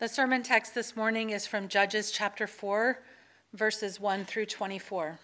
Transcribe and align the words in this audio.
The 0.00 0.08
sermon 0.08 0.44
text 0.44 0.76
this 0.76 0.94
morning 0.94 1.30
is 1.30 1.48
from 1.48 1.66
Judges 1.66 2.12
chapter 2.12 2.46
4, 2.46 3.00
verses 3.52 3.98
1 3.98 4.26
through 4.26 4.46
24. 4.46 5.18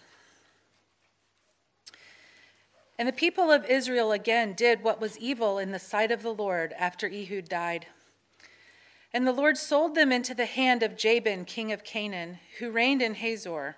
And 2.99 3.07
the 3.07 3.13
people 3.13 3.49
of 3.49 3.63
Israel 3.67 4.11
again 4.11 4.51
did 4.51 4.83
what 4.83 4.99
was 4.99 5.17
evil 5.17 5.59
in 5.59 5.71
the 5.71 5.79
sight 5.79 6.11
of 6.11 6.23
the 6.23 6.33
Lord 6.33 6.73
after 6.77 7.07
Ehud 7.07 7.47
died. 7.47 7.87
And 9.13 9.25
the 9.25 9.31
Lord 9.31 9.55
sold 9.55 9.95
them 9.95 10.11
into 10.11 10.33
the 10.33 10.45
hand 10.45 10.83
of 10.83 10.97
Jabin, 10.97 11.45
king 11.45 11.71
of 11.71 11.85
Canaan, 11.85 12.39
who 12.59 12.69
reigned 12.69 13.01
in 13.01 13.15
Hazor. 13.15 13.77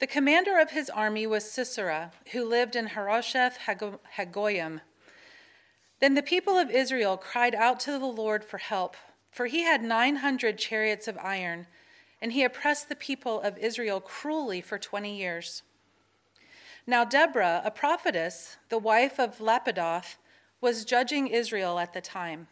The 0.00 0.06
commander 0.06 0.58
of 0.60 0.72
his 0.72 0.90
army 0.90 1.26
was 1.26 1.50
Sisera, 1.50 2.12
who 2.32 2.44
lived 2.44 2.76
in 2.76 2.88
Harosheth 2.88 3.60
Hagoyim. 3.66 4.82
Then 6.00 6.12
the 6.12 6.22
people 6.22 6.58
of 6.58 6.70
Israel 6.70 7.16
cried 7.16 7.54
out 7.54 7.80
to 7.80 7.92
the 7.92 8.04
Lord 8.04 8.44
for 8.44 8.58
help 8.58 8.94
for 9.30 9.46
he 9.46 9.62
had 9.62 9.82
900 9.82 10.58
chariots 10.58 11.08
of 11.08 11.18
iron, 11.18 11.66
and 12.20 12.32
he 12.32 12.44
oppressed 12.44 12.88
the 12.88 12.96
people 12.96 13.40
of 13.40 13.58
Israel 13.58 14.00
cruelly 14.00 14.60
for 14.60 14.78
20 14.78 15.16
years. 15.16 15.62
Now, 16.86 17.04
Deborah, 17.04 17.62
a 17.64 17.70
prophetess, 17.70 18.56
the 18.70 18.78
wife 18.78 19.20
of 19.20 19.40
Lapidoth, 19.40 20.16
was 20.60 20.84
judging 20.84 21.28
Israel 21.28 21.78
at 21.78 21.92
the 21.92 22.00
time. 22.00 22.48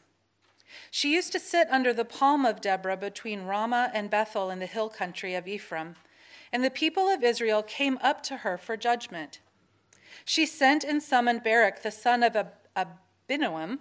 She 0.91 1.15
used 1.15 1.33
to 1.33 1.41
sit 1.41 1.69
under 1.71 1.93
the 1.93 2.05
palm 2.05 2.45
of 2.45 2.61
Deborah 2.61 2.97
between 2.97 3.45
Ramah 3.45 3.91
and 3.95 4.11
Bethel 4.11 4.51
in 4.51 4.59
the 4.59 4.67
hill 4.67 4.89
country 4.89 5.35
of 5.35 5.49
Ephraim, 5.49 5.97
and 6.53 6.65
the 6.65 6.71
people 6.71 7.09
of 7.09 7.25
Israel 7.25 7.63
came 7.63 7.99
up 8.03 8.23
to 8.25 8.39
her 8.39 8.59
for 8.59 8.77
judgment. 8.77 9.41
She 10.25 10.45
sent 10.47 10.85
and 10.85 11.03
summoned 11.03 11.43
Barak, 11.43 11.83
the 11.83 11.91
son 11.91 12.23
of 12.23 12.37
Abinoam, 12.77 13.79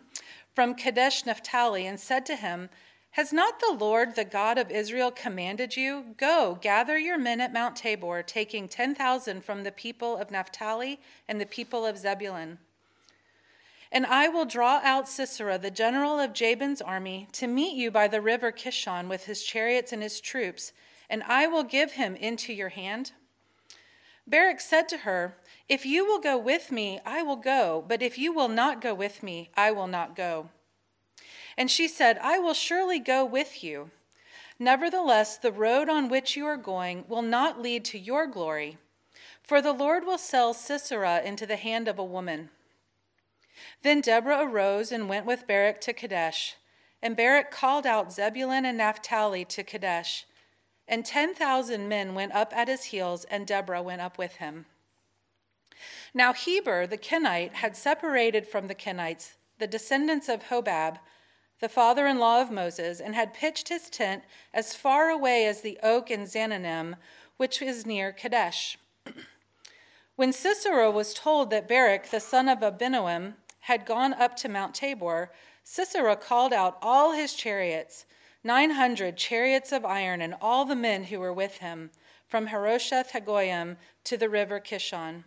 from 0.56 0.74
Kadesh 0.74 1.26
Naphtali, 1.26 1.86
and 1.86 2.00
said 2.00 2.26
to 2.26 2.36
him, 2.36 2.70
has 3.16 3.32
not 3.32 3.62
the 3.62 3.72
Lord, 3.72 4.16
the 4.16 4.26
God 4.26 4.58
of 4.58 4.70
Israel, 4.70 5.10
commanded 5.10 5.78
you? 5.78 6.16
Go, 6.18 6.58
gather 6.62 6.98
your 6.98 7.18
men 7.18 7.40
at 7.40 7.54
Mount 7.54 7.78
Tabor, 7.78 8.22
taking 8.22 8.68
10,000 8.68 9.42
from 9.42 9.64
the 9.64 9.72
people 9.72 10.18
of 10.18 10.32
Naphtali 10.32 11.00
and 11.26 11.40
the 11.40 11.46
people 11.46 11.86
of 11.86 11.98
Zebulun. 11.98 12.58
And 13.90 14.06
I 14.06 14.28
will 14.28 14.44
draw 14.44 14.82
out 14.84 15.08
Sisera, 15.08 15.58
the 15.58 15.72
general 15.72 16.20
of 16.20 16.34
Jabin's 16.34 16.82
army, 16.82 17.30
to 17.32 17.48
meet 17.48 17.78
you 17.78 17.90
by 17.90 18.10
the 18.10 18.20
river 18.20 18.52
Kishon 18.52 19.08
with 19.08 19.28
his 19.28 19.44
chariots 19.44 19.94
and 19.94 20.04
his 20.04 20.20
troops, 20.20 20.74
and 21.10 21.24
I 21.24 21.48
will 21.48 21.64
give 21.64 21.94
him 21.94 22.18
into 22.18 22.52
your 22.52 22.68
hand. 22.68 23.14
Barak 24.28 24.60
said 24.60 24.90
to 24.90 24.98
her, 24.98 25.38
If 25.68 25.86
you 25.86 26.06
will 26.06 26.20
go 26.20 26.38
with 26.38 26.72
me, 26.72 27.00
I 27.06 27.24
will 27.24 27.38
go, 27.38 27.84
but 27.88 28.04
if 28.04 28.18
you 28.18 28.32
will 28.32 28.48
not 28.48 28.82
go 28.82 28.94
with 28.94 29.24
me, 29.24 29.50
I 29.56 29.72
will 29.72 29.88
not 29.88 30.16
go. 30.16 30.50
And 31.58 31.72
she 31.72 31.88
said, 31.88 32.20
I 32.22 32.38
will 32.38 32.54
surely 32.54 33.00
go 33.00 33.26
with 33.26 33.64
you. 33.64 33.90
Nevertheless, 34.60 35.38
the 35.38 35.52
road 35.52 35.90
on 35.90 36.08
which 36.08 36.38
you 36.38 36.46
are 36.46 36.58
going 36.58 37.04
will 37.08 37.24
not 37.24 37.62
lead 37.62 37.84
to 37.86 38.00
your 38.00 38.28
glory, 38.28 38.78
for 39.42 39.62
the 39.62 39.74
Lord 39.74 40.06
will 40.06 40.18
sell 40.18 40.54
Sisera 40.54 41.22
into 41.24 41.46
the 41.46 41.56
hand 41.56 41.88
of 41.88 41.98
a 41.98 42.04
woman. 42.04 42.50
Then 43.82 44.02
Deborah 44.02 44.46
arose 44.46 44.92
and 44.92 45.10
went 45.10 45.26
with 45.26 45.48
Barak 45.48 45.82
to 45.82 45.94
Kadesh. 45.94 46.56
And 47.02 47.16
Barak 47.18 47.52
called 47.52 47.86
out 47.86 48.14
Zebulun 48.14 48.66
and 48.66 48.78
Naphtali 48.78 49.46
to 49.46 49.64
Kadesh. 49.64 50.26
And 50.88 51.06
10,000 51.06 51.88
men 51.88 52.14
went 52.14 52.34
up 52.34 52.54
at 52.56 52.68
his 52.68 52.86
heels, 52.86 53.26
and 53.26 53.48
Deborah 53.48 53.82
went 53.82 54.02
up 54.02 54.18
with 54.18 54.36
him. 54.36 54.66
Now 56.18 56.32
Heber 56.32 56.88
the 56.88 56.98
Kenite 56.98 57.56
had 57.56 57.76
separated 57.76 58.48
from 58.48 58.70
the 58.70 58.74
Kenites, 58.74 59.34
the 59.60 59.68
descendants 59.68 60.30
of 60.30 60.44
Hobab, 60.44 60.98
the 61.60 61.68
father 61.68 62.08
in 62.08 62.20
law 62.20 62.42
of 62.42 62.50
Moses, 62.50 63.02
and 63.02 63.14
had 63.14 63.34
pitched 63.34 63.68
his 63.68 63.90
tent 63.90 64.24
as 64.54 64.74
far 64.74 65.10
away 65.10 65.46
as 65.46 65.60
the 65.60 65.78
oak 65.84 66.10
in 66.10 66.22
Zaanannim, 66.22 66.96
which 67.36 67.62
is 67.62 67.86
near 67.86 68.14
Kadesh. 68.14 68.78
when 70.16 70.32
Sisera 70.32 70.90
was 70.90 71.14
told 71.14 71.50
that 71.50 71.68
Barak, 71.68 72.10
the 72.10 72.22
son 72.22 72.48
of 72.48 72.60
Abinoam, 72.60 73.34
had 73.60 73.86
gone 73.86 74.14
up 74.14 74.38
to 74.38 74.48
Mount 74.48 74.74
Tabor, 74.74 75.34
Sisera 75.66 76.16
called 76.16 76.54
out 76.54 76.78
all 76.82 77.12
his 77.12 77.34
chariots, 77.34 78.06
900 78.42 79.18
chariots 79.18 79.74
of 79.74 79.84
iron, 79.84 80.22
and 80.22 80.34
all 80.40 80.64
the 80.64 80.78
men 80.78 81.04
who 81.04 81.20
were 81.20 81.34
with 81.34 81.58
him, 81.58 81.92
from 82.26 82.48
Harosheth 82.48 83.12
Hagoyim 83.12 83.76
to 84.06 84.16
the 84.16 84.30
river 84.30 84.62
Kishon. 84.62 85.26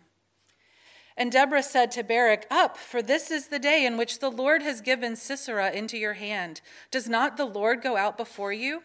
And 1.19 1.33
Deborah 1.33 1.61
said 1.61 1.91
to 1.91 2.03
Barak, 2.03 2.47
Up, 2.49 2.77
for 2.77 3.01
this 3.01 3.29
is 3.29 3.47
the 3.47 3.59
day 3.59 3.85
in 3.85 3.97
which 3.97 4.19
the 4.19 4.31
Lord 4.31 4.61
has 4.61 4.79
given 4.79 5.17
Sisera 5.17 5.69
into 5.69 5.97
your 5.97 6.13
hand. 6.13 6.61
Does 6.91 7.09
not 7.09 7.35
the 7.35 7.43
Lord 7.43 7.81
go 7.81 7.97
out 7.97 8.17
before 8.17 8.53
you? 8.53 8.83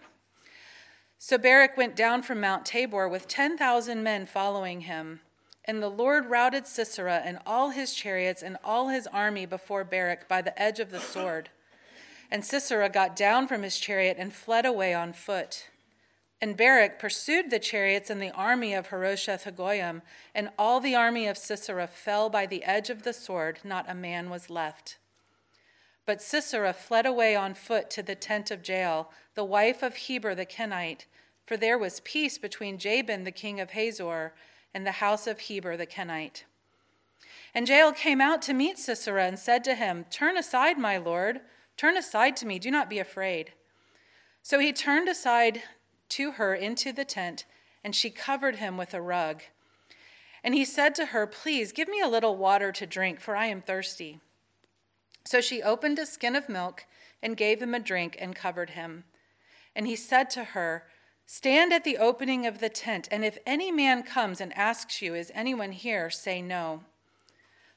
So 1.16 1.38
Barak 1.38 1.76
went 1.76 1.94
down 1.94 2.22
from 2.22 2.40
Mount 2.40 2.66
Tabor 2.66 3.08
with 3.08 3.28
10,000 3.28 4.02
men 4.02 4.26
following 4.26 4.80
him. 4.80 5.20
And 5.64 5.80
the 5.80 5.88
Lord 5.88 6.26
routed 6.26 6.66
Sisera 6.66 7.22
and 7.24 7.38
all 7.46 7.70
his 7.70 7.94
chariots 7.94 8.42
and 8.42 8.56
all 8.64 8.88
his 8.88 9.06
army 9.06 9.46
before 9.46 9.84
Barak 9.84 10.28
by 10.28 10.42
the 10.42 10.60
edge 10.60 10.80
of 10.80 10.90
the 10.90 11.00
sword. 11.00 11.50
And 12.32 12.44
Sisera 12.44 12.88
got 12.88 13.14
down 13.14 13.46
from 13.46 13.62
his 13.62 13.78
chariot 13.78 14.16
and 14.18 14.34
fled 14.34 14.66
away 14.66 14.92
on 14.92 15.12
foot. 15.12 15.68
And 16.44 16.58
Barak 16.58 16.98
pursued 16.98 17.48
the 17.48 17.58
chariots 17.58 18.10
and 18.10 18.20
the 18.20 18.30
army 18.32 18.74
of 18.74 18.88
Harosheth 18.88 19.44
Hagoyim, 19.44 20.02
and 20.34 20.50
all 20.58 20.78
the 20.78 20.94
army 20.94 21.26
of 21.26 21.38
Sisera 21.38 21.86
fell 21.86 22.28
by 22.28 22.44
the 22.44 22.64
edge 22.64 22.90
of 22.90 23.02
the 23.02 23.14
sword, 23.14 23.60
not 23.64 23.88
a 23.88 23.94
man 23.94 24.28
was 24.28 24.50
left. 24.50 24.98
But 26.04 26.20
Sisera 26.20 26.74
fled 26.74 27.06
away 27.06 27.34
on 27.34 27.54
foot 27.54 27.88
to 27.92 28.02
the 28.02 28.14
tent 28.14 28.50
of 28.50 28.68
Jael, 28.68 29.10
the 29.34 29.42
wife 29.42 29.82
of 29.82 29.96
Heber 29.96 30.34
the 30.34 30.44
Kenite, 30.44 31.06
for 31.46 31.56
there 31.56 31.78
was 31.78 32.00
peace 32.00 32.36
between 32.36 32.76
Jabin 32.76 33.24
the 33.24 33.30
king 33.30 33.58
of 33.58 33.70
Hazor 33.70 34.34
and 34.74 34.86
the 34.86 35.00
house 35.00 35.26
of 35.26 35.40
Heber 35.40 35.78
the 35.78 35.86
Kenite. 35.86 36.44
And 37.54 37.66
Jael 37.66 37.94
came 37.94 38.20
out 38.20 38.42
to 38.42 38.52
meet 38.52 38.78
Sisera 38.78 39.24
and 39.24 39.38
said 39.38 39.64
to 39.64 39.74
him, 39.74 40.04
Turn 40.10 40.36
aside, 40.36 40.76
my 40.76 40.98
lord, 40.98 41.40
turn 41.78 41.96
aside 41.96 42.36
to 42.36 42.46
me, 42.46 42.58
do 42.58 42.70
not 42.70 42.90
be 42.90 42.98
afraid. 42.98 43.54
So 44.42 44.58
he 44.58 44.74
turned 44.74 45.08
aside 45.08 45.62
to 46.14 46.32
her 46.32 46.54
into 46.54 46.92
the 46.92 47.04
tent, 47.04 47.44
and 47.82 47.94
she 47.94 48.10
covered 48.10 48.56
him 48.56 48.76
with 48.76 48.94
a 48.94 49.00
rug. 49.00 49.42
And 50.42 50.54
he 50.54 50.64
said 50.64 50.94
to 50.96 51.06
her, 51.06 51.26
Please 51.26 51.72
give 51.72 51.88
me 51.88 52.00
a 52.00 52.08
little 52.08 52.36
water 52.36 52.70
to 52.72 52.86
drink, 52.86 53.20
for 53.20 53.34
I 53.34 53.46
am 53.46 53.62
thirsty. 53.62 54.20
So 55.24 55.40
she 55.40 55.62
opened 55.62 55.98
a 55.98 56.06
skin 56.06 56.36
of 56.36 56.48
milk 56.48 56.84
and 57.22 57.36
gave 57.36 57.62
him 57.62 57.74
a 57.74 57.80
drink 57.80 58.16
and 58.20 58.36
covered 58.36 58.70
him. 58.70 59.04
And 59.74 59.86
he 59.86 59.96
said 59.96 60.30
to 60.30 60.44
her, 60.44 60.84
Stand 61.26 61.72
at 61.72 61.84
the 61.84 61.96
opening 61.96 62.46
of 62.46 62.60
the 62.60 62.68
tent, 62.68 63.08
and 63.10 63.24
if 63.24 63.38
any 63.46 63.72
man 63.72 64.02
comes 64.02 64.40
and 64.40 64.52
asks 64.56 65.00
you, 65.00 65.14
Is 65.14 65.32
anyone 65.34 65.72
here? 65.72 66.10
say 66.10 66.42
no. 66.42 66.84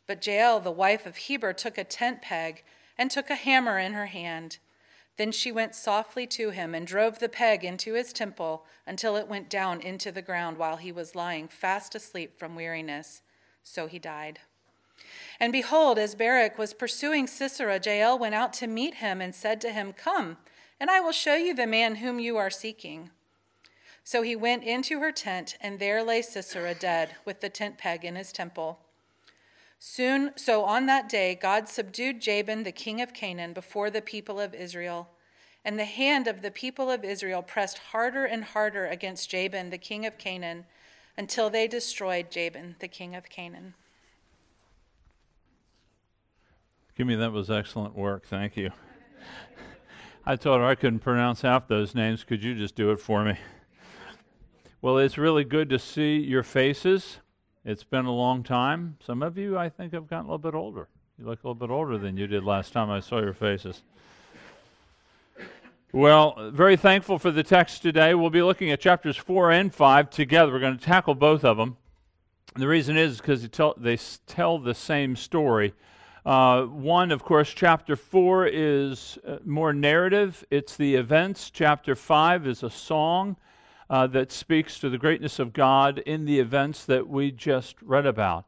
But 0.05 0.25
Jael, 0.25 0.59
the 0.59 0.71
wife 0.71 1.05
of 1.05 1.17
Heber, 1.17 1.53
took 1.53 1.77
a 1.77 1.83
tent 1.83 2.21
peg 2.21 2.63
and 2.97 3.09
took 3.09 3.29
a 3.29 3.35
hammer 3.35 3.79
in 3.79 3.93
her 3.93 4.07
hand. 4.07 4.57
Then 5.17 5.31
she 5.31 5.51
went 5.51 5.75
softly 5.75 6.27
to 6.27 6.51
him 6.51 6.75
and 6.75 6.85
drove 6.85 7.19
the 7.19 7.29
peg 7.29 7.65
into 7.65 7.93
his 7.93 8.13
temple 8.13 8.65
until 8.85 9.15
it 9.15 9.27
went 9.27 9.49
down 9.49 9.81
into 9.81 10.11
the 10.11 10.21
ground 10.21 10.57
while 10.57 10.77
he 10.77 10.91
was 10.91 11.15
lying 11.15 11.47
fast 11.47 11.95
asleep 11.95 12.37
from 12.37 12.55
weariness. 12.55 13.23
So 13.63 13.87
he 13.87 13.97
died. 13.99 14.39
And 15.39 15.51
behold, 15.51 15.97
as 15.99 16.15
Barak 16.15 16.57
was 16.57 16.73
pursuing 16.73 17.27
Sisera, 17.27 17.79
Jael 17.83 18.17
went 18.17 18.35
out 18.35 18.53
to 18.53 18.67
meet 18.67 18.95
him 18.95 19.21
and 19.21 19.33
said 19.33 19.59
to 19.61 19.71
him, 19.71 19.93
Come, 19.93 20.37
and 20.79 20.89
I 20.89 20.99
will 20.99 21.11
show 21.11 21.35
you 21.35 21.53
the 21.53 21.67
man 21.67 21.95
whom 21.95 22.19
you 22.19 22.37
are 22.37 22.49
seeking. 22.49 23.09
So 24.03 24.21
he 24.21 24.35
went 24.35 24.63
into 24.63 24.99
her 24.99 25.11
tent, 25.11 25.57
and 25.59 25.79
there 25.79 26.01
lay 26.01 26.21
Sisera 26.21 26.73
dead, 26.73 27.15
with 27.25 27.41
the 27.41 27.49
tent 27.49 27.77
peg 27.77 28.05
in 28.05 28.15
his 28.15 28.31
temple. 28.31 28.79
Soon, 29.79 30.31
so 30.35 30.63
on 30.63 30.85
that 30.87 31.07
day, 31.07 31.35
God 31.35 31.67
subdued 31.67 32.21
Jabin, 32.21 32.63
the 32.63 32.71
king 32.71 33.01
of 33.01 33.13
Canaan, 33.13 33.53
before 33.53 33.89
the 33.89 34.01
people 34.01 34.39
of 34.39 34.53
Israel. 34.53 35.09
And 35.63 35.77
the 35.77 35.85
hand 35.85 36.27
of 36.27 36.41
the 36.41 36.51
people 36.51 36.89
of 36.89 37.03
Israel 37.03 37.41
pressed 37.41 37.77
harder 37.77 38.25
and 38.25 38.43
harder 38.43 38.85
against 38.85 39.29
Jabin, 39.29 39.69
the 39.69 39.77
king 39.77 40.05
of 40.05 40.17
Canaan, 40.17 40.65
until 41.17 41.49
they 41.49 41.67
destroyed 41.67 42.31
Jabin, 42.31 42.75
the 42.79 42.87
king 42.87 43.15
of 43.15 43.29
Canaan. 43.29 43.73
Give 46.95 47.05
me 47.05 47.15
that 47.15 47.31
was 47.31 47.51
excellent 47.51 47.95
work. 47.95 48.25
Thank 48.25 48.57
you. 48.57 48.71
I 50.25 50.35
told 50.35 50.59
her 50.59 50.65
I 50.65 50.75
couldn't 50.75 50.99
pronounce 50.99 51.41
half 51.41 51.67
those 51.67 51.93
names. 51.93 52.23
Could 52.23 52.43
you 52.43 52.55
just 52.55 52.75
do 52.75 52.91
it 52.91 52.99
for 52.99 53.23
me? 53.23 53.37
Well, 54.81 54.97
it's 54.97 55.17
really 55.17 55.43
good 55.43 55.69
to 55.69 55.79
see 55.79 56.17
your 56.17 56.43
faces. 56.43 57.19
It's 57.67 57.83
been 57.83 58.05
a 58.05 58.13
long 58.13 58.43
time. 58.43 58.95
Some 59.05 59.21
of 59.21 59.37
you, 59.37 59.57
I 59.57 59.67
think, 59.67 59.91
have 59.91 60.09
gotten 60.09 60.27
a 60.27 60.29
little 60.29 60.37
bit 60.37 60.55
older. 60.55 60.87
You 61.19 61.25
look 61.25 61.43
a 61.43 61.47
little 61.49 61.67
bit 61.67 61.69
older 61.69 61.97
than 61.97 62.15
you 62.15 62.25
did 62.25 62.45
last 62.45 62.71
time 62.71 62.89
I 62.89 63.01
saw 63.01 63.19
your 63.19 63.33
faces. 63.33 63.81
Well, 65.91 66.51
very 66.53 66.77
thankful 66.77 67.19
for 67.19 67.29
the 67.29 67.43
text 67.43 67.81
today. 67.81 68.13
We'll 68.13 68.29
be 68.29 68.41
looking 68.41 68.71
at 68.71 68.79
chapters 68.79 69.17
4 69.17 69.51
and 69.51 69.75
5 69.75 70.09
together. 70.09 70.53
We're 70.53 70.61
going 70.61 70.77
to 70.77 70.85
tackle 70.85 71.13
both 71.13 71.43
of 71.43 71.57
them. 71.57 71.75
The 72.55 72.69
reason 72.69 72.95
is 72.95 73.17
because 73.17 73.41
they 73.41 73.49
tell, 73.49 73.73
they 73.75 73.97
tell 74.27 74.59
the 74.59 74.73
same 74.73 75.17
story 75.17 75.73
Uh, 76.25 76.63
one, 76.67 77.11
of 77.11 77.25
course, 77.25 77.53
chapter 77.53 77.97
4 77.97 78.47
is 78.47 79.19
uh, 79.27 79.39
more 79.43 79.73
narrative, 79.73 80.45
it's 80.49 80.77
the 80.77 80.95
events. 80.95 81.49
Chapter 81.49 81.95
5 81.95 82.47
is 82.47 82.63
a 82.63 82.69
song 82.69 83.35
uh, 83.89 84.07
that 84.07 84.31
speaks 84.31 84.79
to 84.79 84.89
the 84.89 84.97
greatness 84.97 85.39
of 85.39 85.53
God 85.53 85.99
in 85.99 86.25
the 86.25 86.39
events 86.39 86.85
that 86.85 87.07
we 87.07 87.31
just 87.31 87.75
read 87.81 88.05
about. 88.05 88.45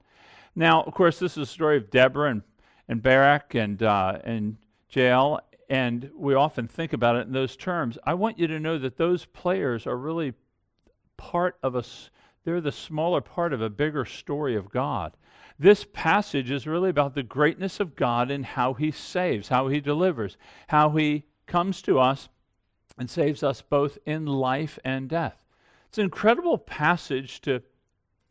Now, 0.55 0.81
of 0.83 0.93
course, 0.93 1.19
this 1.19 1.33
is 1.33 1.43
a 1.43 1.45
story 1.45 1.77
of 1.77 1.89
Deborah 1.89 2.31
and, 2.31 2.41
and 2.87 3.01
Barak 3.01 3.55
and, 3.55 3.81
uh, 3.81 4.19
and 4.23 4.57
Jael, 4.89 5.39
and 5.69 6.09
we 6.15 6.33
often 6.33 6.67
think 6.67 6.93
about 6.93 7.15
it 7.15 7.27
in 7.27 7.33
those 7.33 7.55
terms. 7.55 7.97
I 8.03 8.15
want 8.15 8.39
you 8.39 8.47
to 8.47 8.59
know 8.59 8.77
that 8.79 8.97
those 8.97 9.25
players 9.25 9.85
are 9.85 9.97
really 9.97 10.33
part 11.15 11.57
of 11.61 11.75
a, 11.75 11.83
they're 12.43 12.61
the 12.61 12.71
smaller 12.71 13.21
part 13.21 13.53
of 13.53 13.61
a 13.61 13.69
bigger 13.69 14.05
story 14.05 14.55
of 14.55 14.71
God. 14.71 15.13
This 15.59 15.85
passage 15.91 16.51
is 16.51 16.65
really 16.65 16.89
about 16.89 17.15
the 17.15 17.23
greatness 17.23 17.79
of 17.79 17.95
God 17.95 18.31
and 18.31 18.45
how 18.45 18.73
He 18.73 18.91
saves, 18.91 19.49
how 19.49 19.67
He 19.67 19.79
delivers, 19.79 20.37
how 20.67 20.91
He 20.91 21.25
comes 21.45 21.81
to 21.83 21.99
us 21.99 22.29
and 22.99 23.09
saves 23.09 23.41
us 23.41 23.61
both 23.61 23.97
in 24.05 24.25
life 24.25 24.77
and 24.83 25.09
death. 25.09 25.43
It's 25.87 25.97
an 25.97 26.03
incredible 26.03 26.57
passage 26.57 27.41
to 27.41 27.63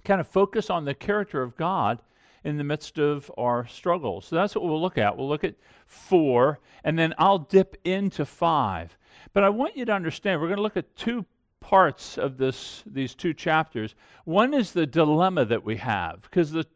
kind 0.05 0.21
of 0.21 0.29
focus 0.29 0.71
on 0.71 0.85
the 0.85 0.95
character 0.95 1.43
of 1.43 1.57
God 1.57 2.01
in 2.45 2.57
the 2.57 2.65
midst 2.65 2.99
of 2.99 3.31
our 3.37 3.67
struggles. 3.67 4.27
So 4.27 4.37
that's 4.37 4.55
what 4.55 4.65
we'll 4.65 4.81
look 4.81 4.99
at. 4.99 5.17
We'll 5.17 5.29
look 5.29 5.43
at 5.43 5.57
four, 5.87 6.61
and 6.85 6.97
then 6.97 7.15
I'll 7.19 7.39
dip 7.39 7.77
into 7.85 8.25
five. 8.25 8.97
But 9.33 9.43
I 9.43 9.49
want 9.49 9.77
you 9.77 9.85
to 9.87 9.93
understand 9.93 10.41
we're 10.41 10.47
going 10.47 10.59
to 10.59 10.63
look 10.63 10.77
at 10.77 10.95
two 10.95 11.25
parts 11.61 12.17
of 12.17 12.37
this 12.39 12.85
these 12.87 13.17
two 13.17 13.35
chapters. 13.35 13.97
One 14.25 14.55
is 14.55 14.73
the 14.73 14.87
dilemma 14.87 15.45
that 15.47 15.65
we 15.65 15.77
have, 15.77 16.23
because 16.23 16.53
the 16.53 16.67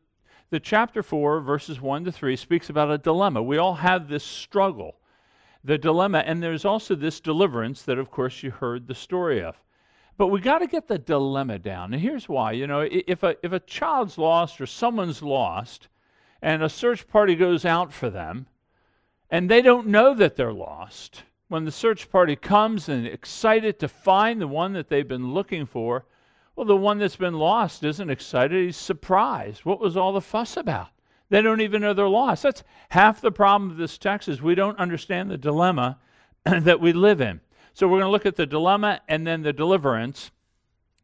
the 0.50 0.60
chapter 0.60 1.02
4, 1.02 1.40
verses 1.40 1.80
1 1.80 2.04
to 2.04 2.12
3, 2.12 2.36
speaks 2.36 2.68
about 2.68 2.90
a 2.90 2.98
dilemma. 2.98 3.42
We 3.42 3.56
all 3.56 3.76
have 3.76 4.08
this 4.08 4.22
struggle, 4.22 4.96
the 5.64 5.78
dilemma, 5.78 6.18
and 6.18 6.42
there's 6.42 6.64
also 6.64 6.94
this 6.94 7.20
deliverance 7.20 7.82
that, 7.82 7.98
of 7.98 8.10
course, 8.10 8.42
you 8.42 8.50
heard 8.50 8.86
the 8.86 8.94
story 8.94 9.42
of. 9.42 9.56
But 10.16 10.28
we 10.28 10.40
got 10.40 10.58
to 10.58 10.66
get 10.66 10.88
the 10.88 10.98
dilemma 10.98 11.58
down. 11.58 11.92
And 11.92 12.02
here's 12.02 12.28
why. 12.28 12.52
You 12.52 12.66
know, 12.66 12.86
if 12.90 13.22
a, 13.22 13.36
if 13.42 13.52
a 13.52 13.60
child's 13.60 14.18
lost 14.18 14.60
or 14.60 14.66
someone's 14.66 15.22
lost, 15.22 15.88
and 16.42 16.62
a 16.62 16.68
search 16.68 17.06
party 17.08 17.34
goes 17.34 17.64
out 17.64 17.92
for 17.92 18.10
them, 18.10 18.46
and 19.30 19.48
they 19.48 19.62
don't 19.62 19.86
know 19.86 20.14
that 20.14 20.36
they're 20.36 20.52
lost, 20.52 21.22
when 21.48 21.64
the 21.64 21.70
search 21.70 22.10
party 22.10 22.36
comes 22.36 22.88
and 22.88 23.06
excited 23.06 23.78
to 23.78 23.88
find 23.88 24.40
the 24.40 24.48
one 24.48 24.72
that 24.72 24.88
they've 24.88 25.08
been 25.08 25.32
looking 25.32 25.66
for, 25.66 26.04
well, 26.56 26.66
the 26.66 26.76
one 26.76 26.98
that's 26.98 27.16
been 27.16 27.34
lost 27.34 27.82
isn't 27.82 28.10
excited. 28.10 28.64
He's 28.64 28.76
surprised. 28.76 29.64
What 29.64 29.80
was 29.80 29.96
all 29.96 30.12
the 30.12 30.20
fuss 30.20 30.56
about? 30.56 30.88
They 31.32 31.40
don't 31.40 31.62
even 31.62 31.80
know 31.80 31.94
they're 31.94 32.10
lost. 32.10 32.42
That's 32.42 32.62
half 32.90 33.22
the 33.22 33.32
problem 33.32 33.70
of 33.70 33.78
this 33.78 33.96
text 33.96 34.28
is 34.28 34.42
we 34.42 34.54
don't 34.54 34.78
understand 34.78 35.30
the 35.30 35.38
dilemma 35.38 35.98
that 36.44 36.78
we 36.78 36.92
live 36.92 37.22
in. 37.22 37.40
So 37.72 37.88
we're 37.88 38.00
going 38.00 38.08
to 38.08 38.10
look 38.10 38.26
at 38.26 38.36
the 38.36 38.44
dilemma 38.44 39.00
and 39.08 39.26
then 39.26 39.40
the 39.40 39.54
deliverance, 39.54 40.30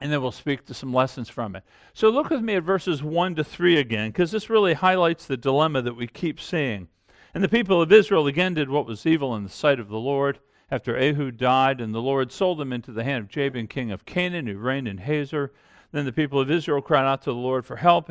and 0.03 0.13
then 0.13 0.21
we'll 0.21 0.31
speak 0.31 0.67
to 0.67 0.75
some 0.75 0.93
lessons 0.93 1.31
from 1.31 1.57
it. 1.57 1.65
So 1.95 2.11
look 2.11 2.29
with 2.29 2.43
me 2.43 2.57
at 2.57 2.63
verses 2.63 3.03
1 3.03 3.37
to 3.37 3.43
3 3.43 3.79
again, 3.79 4.11
because 4.11 4.31
this 4.31 4.51
really 4.51 4.75
highlights 4.75 5.25
the 5.25 5.39
dilemma 5.39 5.81
that 5.81 5.97
we 5.97 6.07
keep 6.07 6.39
seeing. 6.39 6.89
And 7.33 7.43
the 7.43 7.49
people 7.49 7.81
of 7.81 7.91
Israel 7.91 8.27
again 8.27 8.53
did 8.53 8.69
what 8.69 8.85
was 8.85 9.07
evil 9.07 9.35
in 9.35 9.45
the 9.45 9.49
sight 9.49 9.81
of 9.81 9.89
the 9.89 9.97
Lord 9.97 10.41
after 10.71 10.95
Ehud 10.95 11.39
died, 11.39 11.81
and 11.81 11.95
the 11.95 12.03
Lord 12.03 12.33
sold 12.33 12.59
them 12.59 12.75
into 12.75 12.93
the 12.93 13.05
hand 13.05 13.25
of 13.25 13.31
Jabin, 13.31 13.67
king 13.67 13.91
of 13.91 14.05
Canaan, 14.05 14.47
who 14.47 14.59
reigned 14.59 14.89
in 14.89 14.99
Hazor. 14.99 15.55
Then 15.91 16.05
the 16.05 16.13
people 16.13 16.39
of 16.39 16.51
Israel 16.51 16.83
cried 16.83 17.11
out 17.11 17.23
to 17.23 17.31
the 17.31 17.37
Lord 17.37 17.65
for 17.65 17.77
help, 17.77 18.11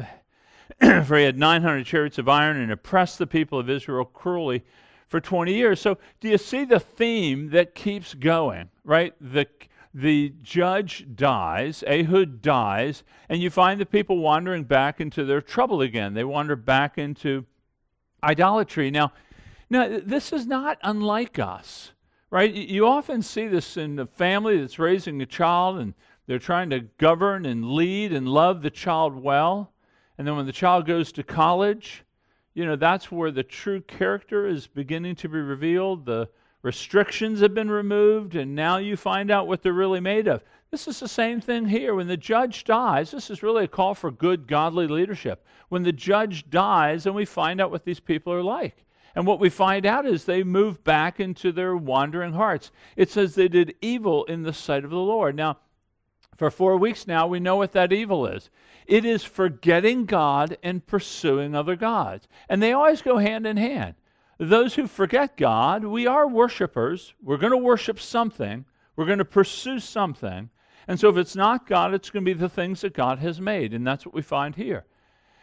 for 1.05 1.17
he 1.17 1.23
had 1.23 1.37
900 1.37 1.85
chariots 1.85 2.17
of 2.17 2.29
iron 2.29 2.57
and 2.57 2.71
oppressed 2.71 3.17
the 3.17 3.27
people 3.27 3.59
of 3.59 3.69
Israel 3.69 4.05
cruelly 4.05 4.63
for 5.07 5.19
20 5.19 5.53
years. 5.53 5.79
So, 5.79 5.97
do 6.19 6.27
you 6.27 6.37
see 6.37 6.65
the 6.65 6.79
theme 6.79 7.49
that 7.51 7.75
keeps 7.75 8.13
going, 8.13 8.69
right? 8.83 9.13
The 9.21 9.47
the 9.93 10.33
judge 10.43 11.07
dies, 11.15 11.83
Ehud 11.87 12.41
dies, 12.41 13.03
and 13.29 13.41
you 13.41 13.49
find 13.49 13.81
the 13.81 13.85
people 13.85 14.19
wandering 14.19 14.63
back 14.63 15.01
into 15.01 15.25
their 15.25 15.41
trouble 15.41 15.81
again. 15.81 16.13
They 16.13 16.23
wander 16.23 16.55
back 16.55 16.99
into 16.99 17.45
idolatry. 18.23 18.91
Now, 18.91 19.13
now 19.71 19.99
this 20.03 20.31
is 20.31 20.45
not 20.45 20.77
unlike 20.83 21.39
us 21.39 21.93
right? 22.29 22.53
You 22.53 22.87
often 22.87 23.21
see 23.21 23.47
this 23.47 23.77
in 23.77 23.99
a 23.99 24.05
family 24.05 24.59
that's 24.59 24.79
raising 24.79 25.21
a 25.21 25.25
child 25.25 25.79
and 25.79 25.93
they're 26.25 26.39
trying 26.39 26.69
to 26.71 26.81
govern 26.97 27.45
and 27.45 27.71
lead 27.71 28.11
and 28.11 28.27
love 28.27 28.61
the 28.61 28.69
child 28.69 29.15
well. 29.15 29.71
And 30.17 30.27
then 30.27 30.35
when 30.35 30.45
the 30.45 30.51
child 30.51 30.85
goes 30.85 31.11
to 31.13 31.23
college, 31.23 32.03
you 32.53 32.65
know, 32.65 32.75
that's 32.75 33.11
where 33.11 33.31
the 33.31 33.43
true 33.43 33.81
character 33.81 34.47
is 34.47 34.65
beginning 34.65 35.15
to 35.17 35.29
be 35.29 35.37
revealed. 35.37 36.05
The 36.05 36.29
restrictions 36.63 37.39
have 37.41 37.53
been 37.53 37.69
removed, 37.69 38.35
and 38.35 38.55
now 38.55 38.77
you 38.77 38.97
find 38.97 39.29
out 39.29 39.47
what 39.47 39.61
they're 39.61 39.73
really 39.73 39.99
made 39.99 40.27
of. 40.27 40.43
This 40.71 40.87
is 40.87 40.99
the 40.99 41.07
same 41.07 41.39
thing 41.39 41.65
here. 41.65 41.95
When 41.95 42.07
the 42.07 42.17
judge 42.17 42.63
dies, 42.63 43.11
this 43.11 43.29
is 43.29 43.43
really 43.43 43.65
a 43.65 43.69
call 43.69 43.93
for 43.93 44.11
good, 44.11 44.47
godly 44.47 44.87
leadership. 44.87 45.45
When 45.69 45.83
the 45.83 45.93
judge 45.93 46.49
dies, 46.49 47.05
and 47.05 47.15
we 47.15 47.25
find 47.25 47.61
out 47.61 47.71
what 47.71 47.85
these 47.85 47.99
people 47.99 48.33
are 48.33 48.43
like. 48.43 48.85
And 49.15 49.25
what 49.25 49.39
we 49.39 49.49
find 49.49 49.85
out 49.85 50.05
is 50.05 50.25
they 50.25 50.43
move 50.43 50.83
back 50.83 51.19
into 51.19 51.51
their 51.51 51.77
wandering 51.77 52.33
hearts. 52.33 52.71
It 52.95 53.09
says 53.09 53.33
they 53.33 53.47
did 53.47 53.75
evil 53.81 54.25
in 54.25 54.43
the 54.43 54.53
sight 54.53 54.83
of 54.83 54.89
the 54.89 54.97
Lord. 54.97 55.35
Now, 55.35 55.57
for 56.37 56.51
four 56.51 56.77
weeks 56.77 57.07
now, 57.07 57.27
we 57.27 57.39
know 57.39 57.55
what 57.55 57.71
that 57.73 57.91
evil 57.91 58.25
is 58.25 58.49
it 58.85 59.03
is 59.03 59.23
forgetting 59.23 60.05
God 60.05 60.57
and 60.63 60.85
pursuing 60.85 61.53
other 61.53 61.75
gods. 61.75 62.27
And 62.47 62.63
they 62.63 62.71
always 62.71 63.01
go 63.01 63.17
hand 63.17 63.45
in 63.45 63.57
hand. 63.57 63.95
Those 64.37 64.75
who 64.75 64.87
forget 64.87 65.35
God, 65.35 65.83
we 65.83 66.07
are 66.07 66.27
worshipers. 66.27 67.13
We're 67.21 67.37
going 67.37 67.51
to 67.51 67.57
worship 67.57 67.99
something, 67.99 68.65
we're 68.95 69.05
going 69.05 69.17
to 69.17 69.25
pursue 69.25 69.79
something. 69.79 70.49
And 70.87 70.97
so 70.97 71.09
if 71.09 71.17
it's 71.17 71.35
not 71.35 71.67
God, 71.67 71.93
it's 71.93 72.09
going 72.09 72.23
to 72.23 72.33
be 72.33 72.39
the 72.39 72.47
things 72.47 72.79
that 72.81 72.93
God 72.93 73.19
has 73.19 73.41
made. 73.41 73.73
And 73.73 73.85
that's 73.85 74.05
what 74.05 74.15
we 74.15 74.21
find 74.21 74.55
here. 74.55 74.85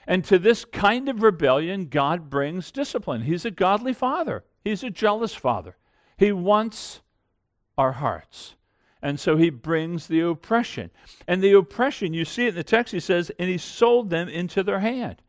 And 0.06 0.24
to 0.24 0.38
this 0.38 0.64
kind 0.64 1.08
of 1.08 1.22
rebellion, 1.22 1.86
God 1.86 2.30
brings 2.30 2.70
discipline. 2.70 3.22
He's 3.22 3.44
a 3.44 3.50
godly 3.50 3.92
father, 3.92 4.44
He's 4.64 4.82
a 4.82 4.90
jealous 4.90 5.34
father. 5.34 5.76
He 6.16 6.32
wants 6.32 7.00
our 7.76 7.92
hearts. 7.92 8.54
And 9.04 9.20
so 9.20 9.36
he 9.36 9.50
brings 9.50 10.06
the 10.06 10.20
oppression. 10.20 10.90
And 11.28 11.42
the 11.42 11.52
oppression, 11.52 12.14
you 12.14 12.24
see 12.24 12.46
it 12.46 12.48
in 12.48 12.54
the 12.54 12.64
text, 12.64 12.90
he 12.90 13.00
says, 13.00 13.30
and 13.38 13.50
he 13.50 13.58
sold 13.58 14.08
them 14.08 14.30
into 14.30 14.62
their 14.62 14.80
hand. 14.80 15.20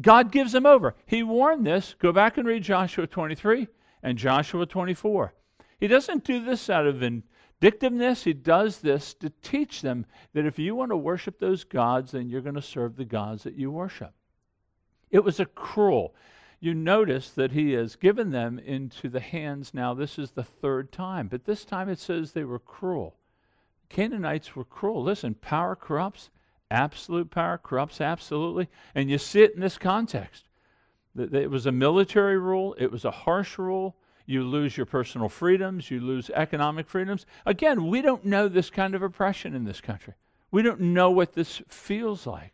God 0.00 0.32
gives 0.32 0.50
them 0.50 0.66
over. 0.66 0.96
He 1.06 1.22
warned 1.22 1.64
this. 1.64 1.94
Go 2.00 2.10
back 2.10 2.38
and 2.38 2.46
read 2.46 2.64
Joshua 2.64 3.06
23 3.06 3.68
and 4.02 4.18
Joshua 4.18 4.66
24. 4.66 5.32
He 5.78 5.86
doesn't 5.86 6.24
do 6.24 6.44
this 6.44 6.68
out 6.68 6.88
of 6.88 6.96
vindictiveness. 6.96 8.24
He 8.24 8.32
does 8.32 8.78
this 8.78 9.14
to 9.14 9.30
teach 9.42 9.80
them 9.80 10.06
that 10.32 10.44
if 10.44 10.58
you 10.58 10.74
want 10.74 10.90
to 10.90 10.96
worship 10.96 11.38
those 11.38 11.62
gods, 11.62 12.10
then 12.10 12.28
you're 12.28 12.40
going 12.40 12.56
to 12.56 12.60
serve 12.62 12.96
the 12.96 13.04
gods 13.04 13.44
that 13.44 13.54
you 13.54 13.70
worship. 13.70 14.12
It 15.12 15.22
was 15.22 15.38
a 15.38 15.46
cruel. 15.46 16.16
You 16.58 16.74
notice 16.74 17.30
that 17.30 17.52
he 17.52 17.74
has 17.74 17.94
given 17.94 18.32
them 18.32 18.58
into 18.58 19.08
the 19.08 19.20
hands 19.20 19.72
now. 19.72 19.94
This 19.94 20.18
is 20.18 20.32
the 20.32 20.42
third 20.42 20.90
time, 20.90 21.28
but 21.28 21.44
this 21.44 21.64
time 21.64 21.88
it 21.88 22.00
says 22.00 22.32
they 22.32 22.42
were 22.42 22.58
cruel. 22.58 23.14
Canaanites 23.90 24.56
were 24.56 24.64
cruel. 24.64 25.02
Listen, 25.02 25.34
power 25.34 25.76
corrupts. 25.76 26.30
Absolute 26.70 27.30
power 27.30 27.58
corrupts 27.58 28.00
absolutely. 28.00 28.68
And 28.94 29.10
you 29.10 29.18
see 29.18 29.42
it 29.42 29.54
in 29.54 29.60
this 29.60 29.76
context. 29.76 30.44
It 31.16 31.50
was 31.50 31.66
a 31.66 31.72
military 31.72 32.38
rule, 32.38 32.74
it 32.78 32.90
was 32.90 33.04
a 33.04 33.10
harsh 33.10 33.58
rule. 33.58 33.96
You 34.26 34.44
lose 34.44 34.76
your 34.76 34.86
personal 34.86 35.28
freedoms, 35.28 35.90
you 35.90 36.00
lose 36.00 36.30
economic 36.30 36.88
freedoms. 36.88 37.26
Again, 37.44 37.88
we 37.88 38.00
don't 38.00 38.24
know 38.24 38.46
this 38.46 38.70
kind 38.70 38.94
of 38.94 39.02
oppression 39.02 39.56
in 39.56 39.64
this 39.64 39.80
country. 39.80 40.14
We 40.52 40.62
don't 40.62 40.80
know 40.80 41.10
what 41.10 41.32
this 41.32 41.60
feels 41.68 42.28
like, 42.28 42.52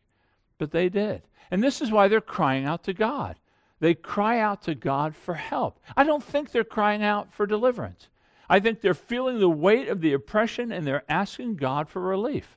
but 0.56 0.70
they 0.70 0.88
did. 0.88 1.22
And 1.50 1.62
this 1.62 1.82
is 1.82 1.90
why 1.90 2.08
they're 2.08 2.22
crying 2.22 2.64
out 2.64 2.82
to 2.84 2.94
God. 2.94 3.36
They 3.78 3.92
cry 3.92 4.40
out 4.40 4.62
to 4.62 4.74
God 4.74 5.14
for 5.14 5.34
help. 5.34 5.78
I 5.98 6.04
don't 6.04 6.24
think 6.24 6.50
they're 6.50 6.64
crying 6.64 7.02
out 7.02 7.34
for 7.34 7.46
deliverance. 7.46 8.08
I 8.48 8.60
think 8.60 8.80
they're 8.80 8.94
feeling 8.94 9.38
the 9.38 9.48
weight 9.48 9.88
of 9.88 10.00
the 10.00 10.12
oppression 10.12 10.72
and 10.72 10.86
they're 10.86 11.04
asking 11.08 11.56
God 11.56 11.88
for 11.88 12.00
relief. 12.00 12.56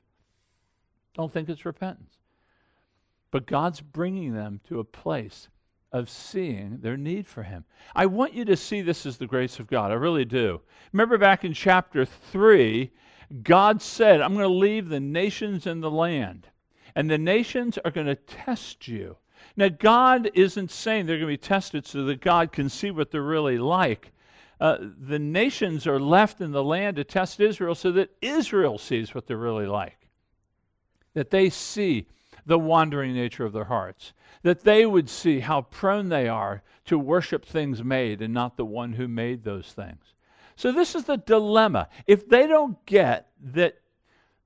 Don't 1.14 1.32
think 1.32 1.48
it's 1.48 1.64
repentance. 1.64 2.18
But 3.30 3.46
God's 3.46 3.80
bringing 3.80 4.34
them 4.34 4.60
to 4.68 4.80
a 4.80 4.84
place 4.84 5.48
of 5.92 6.08
seeing 6.08 6.78
their 6.78 6.96
need 6.96 7.26
for 7.26 7.42
Him. 7.42 7.64
I 7.94 8.06
want 8.06 8.34
you 8.34 8.44
to 8.44 8.56
see 8.56 8.80
this 8.80 9.06
as 9.06 9.16
the 9.16 9.26
grace 9.26 9.58
of 9.58 9.66
God. 9.66 9.90
I 9.90 9.94
really 9.94 10.24
do. 10.24 10.60
Remember 10.92 11.18
back 11.18 11.44
in 11.44 11.52
chapter 11.52 12.04
3, 12.04 12.90
God 13.42 13.82
said, 13.82 14.20
I'm 14.20 14.34
going 14.34 14.46
to 14.46 14.52
leave 14.52 14.88
the 14.88 15.00
nations 15.00 15.66
in 15.66 15.80
the 15.80 15.90
land 15.90 16.46
and 16.94 17.10
the 17.10 17.18
nations 17.18 17.78
are 17.84 17.90
going 17.90 18.06
to 18.06 18.14
test 18.14 18.88
you. 18.88 19.16
Now, 19.56 19.68
God 19.68 20.30
isn't 20.34 20.70
saying 20.70 21.06
they're 21.06 21.16
going 21.16 21.28
to 21.28 21.32
be 21.34 21.36
tested 21.36 21.86
so 21.86 22.04
that 22.04 22.20
God 22.20 22.52
can 22.52 22.68
see 22.68 22.90
what 22.90 23.10
they're 23.10 23.22
really 23.22 23.58
like. 23.58 24.12
Uh, 24.60 24.76
the 25.00 25.18
nations 25.18 25.86
are 25.86 25.98
left 25.98 26.42
in 26.42 26.52
the 26.52 26.62
land 26.62 26.96
to 26.96 27.04
test 27.04 27.40
Israel 27.40 27.74
so 27.74 27.90
that 27.92 28.10
Israel 28.20 28.76
sees 28.76 29.14
what 29.14 29.26
they're 29.26 29.38
really 29.38 29.66
like. 29.66 30.08
That 31.14 31.30
they 31.30 31.48
see 31.48 32.06
the 32.44 32.58
wandering 32.58 33.14
nature 33.14 33.44
of 33.44 33.52
their 33.52 33.64
hearts, 33.64 34.12
that 34.42 34.62
they 34.62 34.84
would 34.84 35.08
see 35.08 35.40
how 35.40 35.62
prone 35.62 36.08
they 36.08 36.28
are 36.28 36.62
to 36.86 36.98
worship 36.98 37.44
things 37.44 37.82
made 37.82 38.20
and 38.20 38.34
not 38.34 38.56
the 38.56 38.64
one 38.64 38.92
who 38.92 39.08
made 39.08 39.44
those 39.44 39.72
things. 39.72 40.14
So, 40.56 40.72
this 40.72 40.94
is 40.94 41.04
the 41.04 41.16
dilemma. 41.16 41.88
If 42.06 42.28
they 42.28 42.46
don't 42.46 42.84
get 42.84 43.30
that, 43.52 43.80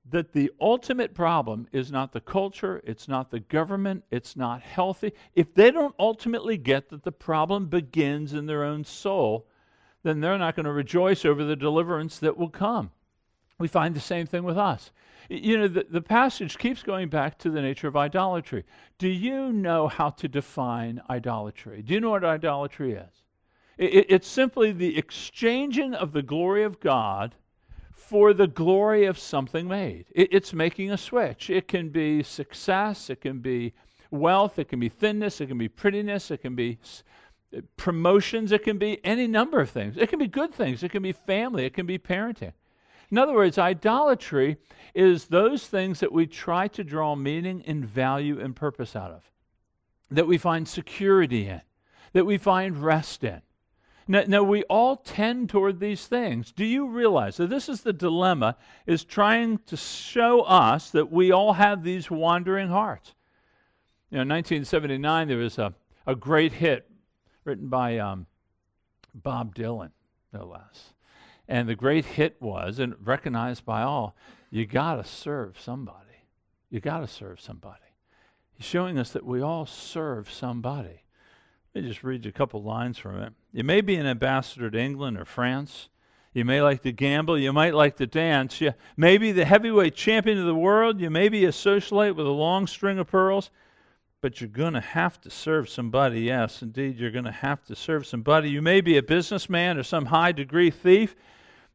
that 0.09 0.31
the 0.31 0.51
ultimate 0.61 1.13
problem 1.13 1.67
is 1.73 1.91
not 1.91 2.13
the 2.13 2.21
culture, 2.21 2.81
it's 2.85 3.07
not 3.07 3.31
the 3.31 3.41
government, 3.41 4.03
it's 4.11 4.37
not 4.37 4.61
healthy, 4.61 5.11
if 5.33 5.53
they 5.53 5.71
don't 5.71 5.95
ultimately 5.99 6.57
get 6.57 6.89
that 6.89 7.03
the 7.03 7.11
problem 7.11 7.67
begins 7.67 8.33
in 8.33 8.45
their 8.45 8.63
own 8.63 8.85
soul, 8.85 9.47
then 10.05 10.21
they're 10.21 10.37
not 10.37 10.55
going 10.55 10.65
to 10.65 10.71
rejoice 10.71 11.25
over 11.25 11.43
the 11.43 11.55
deliverance 11.55 12.19
that 12.19 12.37
will 12.37 12.49
come. 12.49 12.91
We 13.57 13.67
find 13.67 13.95
the 13.95 13.99
same 13.99 14.27
thing 14.27 14.43
with 14.43 14.57
us. 14.57 14.91
You 15.29 15.57
know, 15.57 15.67
the, 15.67 15.87
the 15.89 16.01
passage 16.01 16.59
keeps 16.59 16.83
going 16.83 17.09
back 17.09 17.39
to 17.39 17.49
the 17.49 17.61
nature 17.61 17.87
of 17.87 17.97
idolatry. 17.97 18.65
Do 18.99 19.07
you 19.07 19.51
know 19.51 19.87
how 19.87 20.11
to 20.11 20.27
define 20.27 21.01
idolatry? 21.09 21.81
Do 21.81 21.95
you 21.95 21.99
know 21.99 22.11
what 22.11 22.23
idolatry 22.23 22.93
is? 22.93 23.23
It, 23.77 24.05
it's 24.09 24.27
simply 24.27 24.71
the 24.71 24.95
exchanging 24.95 25.95
of 25.95 26.11
the 26.11 26.21
glory 26.21 26.63
of 26.63 26.79
God 26.79 27.33
for 27.91 28.33
the 28.33 28.47
glory 28.47 29.05
of 29.05 29.17
something 29.17 29.67
made. 29.67 30.05
It, 30.11 30.29
it's 30.31 30.53
making 30.53 30.91
a 30.91 30.97
switch. 30.97 31.49
It 31.49 31.67
can 31.67 31.89
be 31.89 32.21
success, 32.21 33.09
it 33.09 33.21
can 33.21 33.39
be 33.39 33.73
wealth, 34.11 34.59
it 34.59 34.69
can 34.69 34.79
be 34.79 34.89
thinness, 34.89 35.41
it 35.41 35.47
can 35.47 35.57
be 35.57 35.67
prettiness, 35.67 36.29
it 36.29 36.43
can 36.43 36.55
be 36.55 36.77
promotions, 37.77 38.51
it 38.51 38.63
can 38.63 38.77
be 38.77 39.03
any 39.05 39.27
number 39.27 39.59
of 39.59 39.69
things. 39.69 39.97
It 39.97 40.09
can 40.09 40.19
be 40.19 40.27
good 40.27 40.53
things, 40.53 40.83
it 40.83 40.91
can 40.91 41.03
be 41.03 41.11
family, 41.11 41.65
it 41.65 41.73
can 41.73 41.85
be 41.85 41.97
parenting. 41.97 42.53
In 43.11 43.17
other 43.17 43.33
words, 43.33 43.57
idolatry 43.57 44.57
is 44.93 45.25
those 45.25 45.67
things 45.67 45.99
that 45.99 46.11
we 46.11 46.25
try 46.25 46.67
to 46.69 46.83
draw 46.83 47.15
meaning 47.15 47.63
and 47.67 47.85
value 47.85 48.39
and 48.39 48.55
purpose 48.55 48.95
out 48.95 49.11
of, 49.11 49.29
that 50.09 50.27
we 50.27 50.37
find 50.37 50.67
security 50.67 51.47
in, 51.47 51.61
that 52.13 52.25
we 52.25 52.37
find 52.37 52.83
rest 52.83 53.23
in. 53.23 53.41
Now, 54.07 54.23
now, 54.27 54.43
we 54.43 54.61
all 54.63 54.97
tend 54.97 55.49
toward 55.49 55.79
these 55.79 56.05
things. 56.05 56.51
Do 56.51 56.63
you 56.63 56.87
realize 56.87 57.37
that 57.37 57.49
this 57.49 57.67
is 57.67 57.81
the 57.81 57.93
dilemma, 57.93 58.55
is 58.85 59.03
trying 59.03 59.57
to 59.65 59.75
show 59.75 60.41
us 60.41 60.91
that 60.91 61.11
we 61.11 61.31
all 61.31 61.53
have 61.53 61.83
these 61.83 62.11
wandering 62.11 62.69
hearts. 62.69 63.15
You 64.11 64.17
know, 64.17 64.21
in 64.21 64.29
1979, 64.29 65.27
there 65.27 65.37
was 65.37 65.57
a, 65.57 65.73
a 66.05 66.15
great 66.15 66.53
hit 66.53 66.87
written 67.45 67.69
by 67.69 67.99
um, 67.99 68.25
Bob 69.13 69.55
Dylan, 69.55 69.91
no 70.33 70.45
less. 70.45 70.93
And 71.47 71.69
the 71.69 71.75
great 71.75 72.05
hit 72.05 72.41
was, 72.41 72.79
and 72.79 72.95
recognized 73.05 73.65
by 73.65 73.83
all, 73.83 74.15
you 74.49 74.65
got 74.65 74.95
to 74.95 75.03
serve 75.03 75.59
somebody. 75.59 75.99
You 76.69 76.79
got 76.79 76.99
to 76.99 77.07
serve 77.07 77.39
somebody. 77.39 77.79
He's 78.53 78.65
showing 78.65 78.97
us 78.97 79.11
that 79.11 79.25
we 79.25 79.41
all 79.41 79.65
serve 79.65 80.31
somebody. 80.31 81.03
Let 81.73 81.83
me 81.83 81.89
just 81.89 82.03
read 82.03 82.25
you 82.25 82.29
a 82.29 82.33
couple 82.33 82.63
lines 82.63 82.97
from 82.97 83.21
it. 83.21 83.33
You 83.51 83.63
may 83.63 83.81
be 83.81 83.95
an 83.95 84.07
ambassador 84.07 84.69
to 84.69 84.79
England 84.79 85.17
or 85.17 85.25
France. 85.25 85.89
You 86.33 86.45
may 86.45 86.61
like 86.61 86.81
to 86.83 86.91
gamble. 86.91 87.37
You 87.37 87.53
might 87.53 87.75
like 87.75 87.97
to 87.97 88.07
dance. 88.07 88.59
You 88.59 88.73
may 88.97 89.17
be 89.17 89.31
the 89.31 89.45
heavyweight 89.45 89.95
champion 89.95 90.37
of 90.37 90.45
the 90.45 90.55
world. 90.55 90.99
You 90.99 91.09
may 91.09 91.29
be 91.29 91.45
a 91.45 91.49
socialite 91.49 92.15
with 92.15 92.25
a 92.25 92.31
long 92.31 92.65
string 92.65 92.97
of 92.97 93.07
pearls 93.07 93.51
but 94.25 94.41
you're 94.41 94.47
going 94.47 94.73
to 94.73 94.81
have 94.81 95.21
to 95.21 95.29
serve 95.29 95.69
somebody. 95.69 96.21
Yes, 96.21 96.63
indeed, 96.63 96.97
you're 96.97 97.11
going 97.11 97.25
to 97.25 97.31
have 97.31 97.63
to 97.65 97.75
serve 97.75 98.07
somebody. 98.07 98.49
You 98.49 98.59
may 98.59 98.81
be 98.81 98.97
a 98.97 99.03
businessman 99.03 99.77
or 99.77 99.83
some 99.83 100.07
high 100.07 100.31
degree 100.31 100.71
thief. 100.71 101.15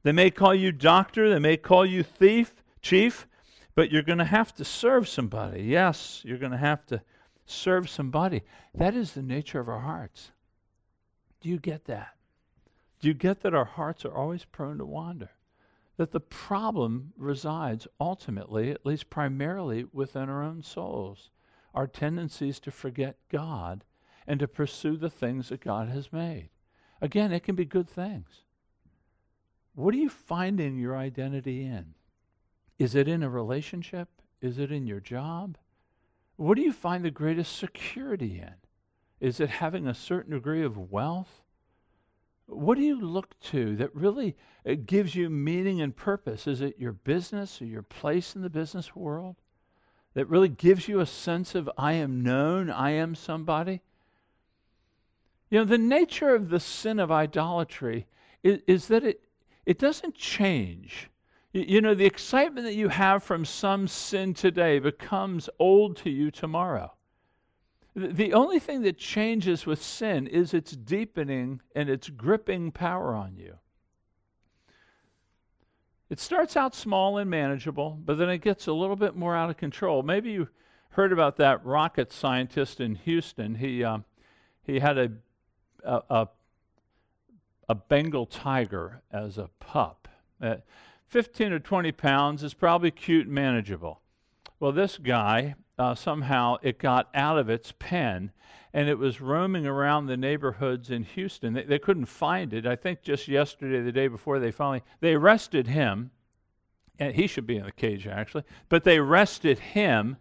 They 0.02 0.10
may 0.10 0.32
call 0.32 0.52
you 0.52 0.72
doctor, 0.72 1.30
they 1.30 1.38
may 1.38 1.56
call 1.56 1.86
you 1.86 2.02
thief, 2.02 2.52
chief, 2.82 3.28
but 3.76 3.92
you're 3.92 4.02
going 4.02 4.18
to 4.18 4.24
have 4.24 4.52
to 4.56 4.64
serve 4.64 5.08
somebody. 5.08 5.62
Yes, 5.62 6.22
you're 6.24 6.38
going 6.38 6.50
to 6.50 6.58
have 6.58 6.84
to 6.86 7.00
serve 7.46 7.88
somebody. 7.88 8.42
That 8.74 8.96
is 8.96 9.12
the 9.12 9.22
nature 9.22 9.60
of 9.60 9.68
our 9.68 9.78
hearts. 9.78 10.32
Do 11.40 11.50
you 11.50 11.58
get 11.60 11.84
that? 11.84 12.16
Do 12.98 13.06
you 13.06 13.14
get 13.14 13.42
that 13.42 13.54
our 13.54 13.64
hearts 13.64 14.04
are 14.04 14.12
always 14.12 14.44
prone 14.44 14.78
to 14.78 14.84
wander? 14.84 15.30
That 15.98 16.10
the 16.10 16.18
problem 16.18 17.12
resides 17.16 17.86
ultimately, 18.00 18.72
at 18.72 18.84
least 18.84 19.08
primarily, 19.08 19.86
within 19.92 20.28
our 20.28 20.42
own 20.42 20.64
souls 20.64 21.30
our 21.74 21.86
tendencies 21.86 22.60
to 22.60 22.70
forget 22.70 23.16
God 23.30 23.84
and 24.26 24.40
to 24.40 24.48
pursue 24.48 24.96
the 24.96 25.10
things 25.10 25.48
that 25.48 25.60
God 25.60 25.88
has 25.88 26.12
made. 26.12 26.50
Again, 27.00 27.32
it 27.32 27.42
can 27.42 27.54
be 27.54 27.64
good 27.64 27.88
things. 27.88 28.42
What 29.74 29.94
are 29.94 29.98
you 29.98 30.08
finding 30.08 30.78
your 30.78 30.96
identity 30.96 31.64
in? 31.64 31.94
Is 32.78 32.94
it 32.94 33.08
in 33.08 33.22
a 33.22 33.30
relationship? 33.30 34.08
Is 34.40 34.58
it 34.58 34.72
in 34.72 34.86
your 34.86 35.00
job? 35.00 35.56
What 36.36 36.56
do 36.56 36.62
you 36.62 36.72
find 36.72 37.04
the 37.04 37.10
greatest 37.10 37.56
security 37.56 38.38
in? 38.38 38.54
Is 39.20 39.40
it 39.40 39.50
having 39.50 39.86
a 39.86 39.94
certain 39.94 40.32
degree 40.32 40.64
of 40.64 40.90
wealth? 40.90 41.42
What 42.46 42.78
do 42.78 42.84
you 42.84 43.00
look 43.00 43.38
to 43.40 43.76
that 43.76 43.94
really 43.94 44.36
uh, 44.66 44.74
gives 44.86 45.14
you 45.14 45.30
meaning 45.30 45.82
and 45.82 45.94
purpose? 45.94 46.46
Is 46.46 46.62
it 46.62 46.78
your 46.78 46.92
business 46.92 47.60
or 47.60 47.66
your 47.66 47.82
place 47.82 48.34
in 48.34 48.42
the 48.42 48.50
business 48.50 48.96
world? 48.96 49.36
That 50.14 50.26
really 50.26 50.48
gives 50.48 50.88
you 50.88 51.00
a 51.00 51.06
sense 51.06 51.54
of, 51.54 51.70
I 51.78 51.92
am 51.94 52.22
known, 52.22 52.70
I 52.70 52.90
am 52.90 53.14
somebody? 53.14 53.80
You 55.50 55.58
know, 55.58 55.64
the 55.64 55.78
nature 55.78 56.34
of 56.34 56.48
the 56.48 56.60
sin 56.60 56.98
of 56.98 57.10
idolatry 57.10 58.06
is, 58.42 58.60
is 58.66 58.88
that 58.88 59.04
it, 59.04 59.22
it 59.66 59.78
doesn't 59.78 60.14
change. 60.14 61.10
You, 61.52 61.62
you 61.62 61.80
know, 61.80 61.94
the 61.94 62.06
excitement 62.06 62.66
that 62.66 62.74
you 62.74 62.88
have 62.88 63.22
from 63.22 63.44
some 63.44 63.88
sin 63.88 64.34
today 64.34 64.78
becomes 64.78 65.48
old 65.58 65.96
to 65.98 66.10
you 66.10 66.30
tomorrow. 66.30 66.92
The, 67.94 68.08
the 68.08 68.32
only 68.34 68.58
thing 68.58 68.82
that 68.82 68.98
changes 68.98 69.66
with 69.66 69.82
sin 69.82 70.26
is 70.26 70.54
its 70.54 70.72
deepening 70.72 71.60
and 71.74 71.88
its 71.88 72.08
gripping 72.08 72.70
power 72.72 73.14
on 73.14 73.36
you. 73.36 73.58
It 76.10 76.18
starts 76.18 76.56
out 76.56 76.74
small 76.74 77.18
and 77.18 77.30
manageable, 77.30 77.98
but 78.04 78.18
then 78.18 78.28
it 78.28 78.38
gets 78.38 78.66
a 78.66 78.72
little 78.72 78.96
bit 78.96 79.14
more 79.16 79.36
out 79.36 79.48
of 79.48 79.56
control. 79.56 80.02
Maybe 80.02 80.32
you 80.32 80.48
heard 80.90 81.12
about 81.12 81.36
that 81.36 81.64
rocket 81.64 82.12
scientist 82.12 82.80
in 82.80 82.96
Houston. 82.96 83.54
He 83.54 83.84
uh, 83.84 83.98
he 84.62 84.80
had 84.80 84.98
a, 84.98 85.12
a, 85.84 86.02
a 86.10 86.28
a 87.70 87.74
Bengal 87.76 88.26
tiger 88.26 89.00
as 89.12 89.38
a 89.38 89.48
pup. 89.60 90.08
At 90.40 90.64
15 91.06 91.52
or 91.52 91.60
20 91.60 91.92
pounds 91.92 92.42
is 92.42 92.52
probably 92.52 92.90
cute 92.90 93.26
and 93.26 93.34
manageable. 93.34 94.00
Well, 94.58 94.72
this 94.72 94.98
guy 94.98 95.54
uh, 95.78 95.94
somehow 95.94 96.56
it 96.62 96.80
got 96.80 97.08
out 97.14 97.38
of 97.38 97.48
its 97.48 97.72
pen 97.78 98.32
and 98.72 98.88
it 98.88 98.98
was 98.98 99.20
roaming 99.20 99.66
around 99.66 100.06
the 100.06 100.16
neighborhoods 100.16 100.90
in 100.90 101.02
Houston. 101.02 101.54
They, 101.54 101.64
they 101.64 101.78
couldn't 101.78 102.06
find 102.06 102.52
it. 102.52 102.66
I 102.66 102.76
think 102.76 103.02
just 103.02 103.26
yesterday, 103.26 103.80
the 103.80 103.92
day 103.92 104.08
before, 104.08 104.38
they 104.38 104.52
finally 104.52 104.82
they 105.00 105.14
arrested 105.14 105.66
him. 105.66 106.10
And 106.98 107.14
he 107.14 107.26
should 107.26 107.46
be 107.46 107.56
in 107.56 107.64
the 107.64 107.72
cage 107.72 108.06
actually, 108.06 108.44
but 108.68 108.84
they 108.84 108.98
arrested 108.98 109.58
him, 109.58 110.18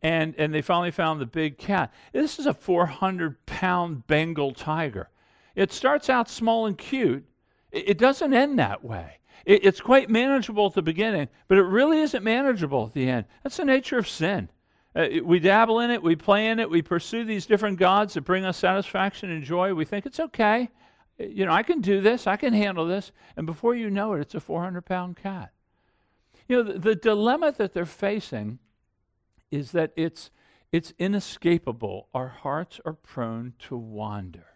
and 0.00 0.32
and 0.38 0.54
they 0.54 0.62
finally 0.62 0.92
found 0.92 1.20
the 1.20 1.26
big 1.26 1.58
cat. 1.58 1.92
This 2.12 2.38
is 2.38 2.46
a 2.46 2.54
400 2.54 3.44
pound 3.46 4.06
Bengal 4.06 4.52
tiger. 4.52 5.10
It 5.56 5.72
starts 5.72 6.08
out 6.08 6.30
small 6.30 6.66
and 6.66 6.78
cute. 6.78 7.24
It, 7.72 7.90
it 7.90 7.98
doesn't 7.98 8.32
end 8.32 8.60
that 8.60 8.84
way. 8.84 9.18
It, 9.44 9.64
it's 9.64 9.80
quite 9.80 10.08
manageable 10.08 10.66
at 10.66 10.74
the 10.74 10.82
beginning, 10.82 11.28
but 11.48 11.58
it 11.58 11.64
really 11.64 11.98
isn't 11.98 12.22
manageable 12.22 12.86
at 12.86 12.92
the 12.92 13.08
end. 13.08 13.26
That's 13.42 13.56
the 13.56 13.64
nature 13.64 13.98
of 13.98 14.08
sin. 14.08 14.50
Uh, 14.94 15.06
we 15.24 15.38
dabble 15.38 15.80
in 15.80 15.90
it, 15.90 16.02
we 16.02 16.16
play 16.16 16.48
in 16.48 16.58
it, 16.58 16.68
we 16.68 16.82
pursue 16.82 17.24
these 17.24 17.46
different 17.46 17.78
gods 17.78 18.14
that 18.14 18.22
bring 18.22 18.44
us 18.44 18.56
satisfaction 18.56 19.30
and 19.30 19.44
joy. 19.44 19.72
We 19.72 19.84
think 19.84 20.04
it's 20.04 20.18
okay. 20.18 20.68
Uh, 21.20 21.24
you 21.24 21.46
know, 21.46 21.52
I 21.52 21.62
can 21.62 21.80
do 21.80 22.00
this, 22.00 22.26
I 22.26 22.36
can 22.36 22.52
handle 22.52 22.86
this. 22.86 23.12
And 23.36 23.46
before 23.46 23.74
you 23.74 23.88
know 23.88 24.14
it, 24.14 24.20
it's 24.20 24.34
a 24.34 24.40
400 24.40 24.82
pound 24.82 25.16
cat. 25.16 25.52
You 26.48 26.56
know, 26.56 26.72
the, 26.72 26.78
the 26.78 26.94
dilemma 26.96 27.54
that 27.56 27.72
they're 27.72 27.86
facing 27.86 28.58
is 29.52 29.70
that 29.72 29.92
it's, 29.94 30.30
it's 30.72 30.92
inescapable. 30.98 32.08
Our 32.12 32.28
hearts 32.28 32.80
are 32.84 32.94
prone 32.94 33.54
to 33.60 33.76
wander. 33.76 34.46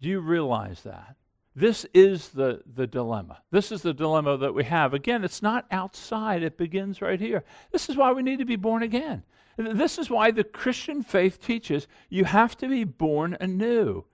Do 0.00 0.08
you 0.08 0.20
realize 0.20 0.82
that? 0.82 1.16
This 1.56 1.84
is 1.92 2.28
the, 2.28 2.62
the 2.74 2.86
dilemma. 2.86 3.42
This 3.50 3.72
is 3.72 3.82
the 3.82 3.92
dilemma 3.92 4.36
that 4.38 4.54
we 4.54 4.64
have. 4.64 4.94
Again, 4.94 5.24
it's 5.24 5.42
not 5.42 5.66
outside, 5.72 6.44
it 6.44 6.56
begins 6.56 7.02
right 7.02 7.20
here. 7.20 7.42
This 7.72 7.88
is 7.88 7.96
why 7.96 8.12
we 8.12 8.22
need 8.22 8.38
to 8.38 8.44
be 8.44 8.56
born 8.56 8.84
again. 8.84 9.24
This 9.60 9.98
is 9.98 10.10
why 10.10 10.30
the 10.30 10.44
Christian 10.44 11.02
faith 11.02 11.40
teaches 11.40 11.86
you 12.08 12.24
have 12.24 12.56
to 12.58 12.68
be 12.68 12.84
born 12.84 13.36
anew. 13.40 14.04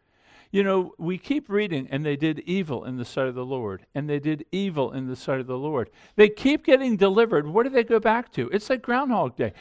You 0.51 0.63
know, 0.63 0.95
we 0.99 1.19
keep 1.19 1.49
reading, 1.49 1.89
and 1.91 2.05
they 2.05 2.17
did 2.17 2.41
evil 2.41 2.85
in 2.85 2.97
the 2.97 3.05
sight 3.05 3.27
of 3.27 3.35
the 3.35 3.45
Lord, 3.45 3.85
and 3.95 4.09
they 4.09 4.19
did 4.19 4.47
evil 4.53 4.93
in 4.93 5.07
the 5.07 5.17
sight 5.17 5.41
of 5.41 5.47
the 5.47 5.59
Lord. 5.59 5.91
They 6.15 6.29
keep 6.29 6.65
getting 6.65 6.97
delivered. 6.97 7.47
What 7.47 7.65
do 7.65 7.71
they 7.71 7.85
go 7.85 8.01
back 8.01 8.33
to? 8.33 8.49
It's 8.51 8.71
like 8.71 8.83
Groundhog 8.83 9.37
Day. 9.37 9.53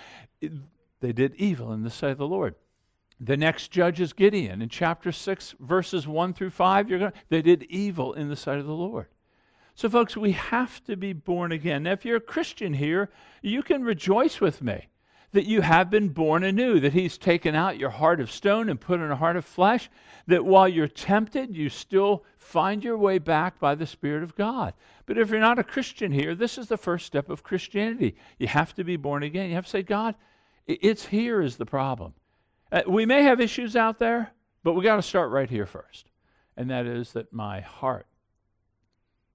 They 1.02 1.12
did 1.12 1.36
evil 1.36 1.74
in 1.74 1.84
the 1.84 1.90
sight 1.90 2.12
of 2.12 2.18
the 2.18 2.28
Lord. 2.28 2.56
The 3.20 3.38
next 3.38 3.72
judge 3.72 4.00
is 4.00 4.14
Gideon. 4.14 4.62
In 4.62 4.70
chapter 4.70 5.12
6, 5.12 5.56
verses 5.60 6.08
1 6.08 6.34
through 6.34 6.50
5, 6.52 6.90
you're 6.90 7.00
going 7.00 7.14
they 7.30 7.42
did 7.42 7.64
evil 7.64 8.14
in 8.14 8.30
the 8.30 8.36
sight 8.36 8.60
of 8.60 8.66
the 8.66 8.74
Lord. 8.74 9.08
So, 9.74 9.90
folks, 9.90 10.16
we 10.16 10.32
have 10.32 10.84
to 10.86 10.96
be 10.96 11.14
born 11.14 11.52
again. 11.52 11.84
Now, 11.84 11.92
if 11.92 12.06
you're 12.06 12.18
a 12.18 12.22
Christian 12.22 12.74
here, 12.74 13.10
you 13.42 13.62
can 13.62 13.84
rejoice 13.84 14.40
with 14.40 14.62
me 14.62 14.88
that 15.36 15.46
you 15.46 15.60
have 15.60 15.90
been 15.90 16.08
born 16.08 16.46
anew, 16.46 16.80
that 16.80 16.94
He's 16.94 17.18
taken 17.18 17.56
out 17.56 17.78
your 17.78 17.90
heart 17.90 18.22
of 18.22 18.32
stone 18.32 18.70
and 18.70 18.80
put 18.80 19.02
in 19.02 19.12
a 19.12 19.18
heart 19.18 19.36
of 19.36 19.44
flesh, 19.44 19.90
that 20.28 20.46
while 20.46 20.66
you're 20.66 20.88
tempted, 20.88 21.54
you 21.54 21.68
still 21.68 22.24
find 22.38 22.82
your 22.82 22.98
way 22.98 23.18
back 23.18 23.60
by 23.60 23.76
the 23.76 23.86
Spirit 23.86 24.24
of 24.24 24.38
God. 24.38 24.74
But 25.06 25.18
if 25.18 25.30
you're 25.30 25.42
not 25.42 25.60
a 25.60 25.64
Christian 25.64 26.14
here, 26.14 26.36
this 26.36 26.58
is 26.58 26.68
the 26.68 26.78
first 26.78 27.06
step 27.06 27.30
of 27.30 27.44
Christianity. 27.44 28.16
You 28.40 28.48
have 28.48 28.74
to 28.76 28.86
be 28.86 28.96
born 28.96 29.24
again. 29.24 29.50
You 29.50 29.56
have 29.56 29.66
to 29.66 29.70
say, 29.70 29.84
God, 29.84 30.16
it's 30.68 31.06
here 31.06 31.42
is 31.42 31.58
the 31.58 31.66
problem. 31.66 32.14
Uh, 32.72 32.84
we 32.88 33.06
may 33.06 33.24
have 33.24 33.42
issues 33.42 33.76
out 33.76 34.00
there, 34.00 34.32
but 34.64 34.72
we 34.72 34.86
got 34.86 34.96
to 34.96 35.02
start 35.02 35.32
right 35.32 35.50
here 35.50 35.66
first. 35.66 36.06
And 36.56 36.70
that 36.70 36.86
is 36.86 37.12
that 37.12 37.34
my 37.34 37.60
heart 37.60 38.08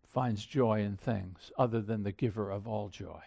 finds 0.08 0.46
joy 0.46 0.80
in 0.80 0.96
things 0.96 1.52
other 1.58 1.82
than 1.82 2.04
the 2.04 2.12
giver 2.12 2.50
of 2.50 2.66
all 2.66 2.88
joy. 2.88 3.20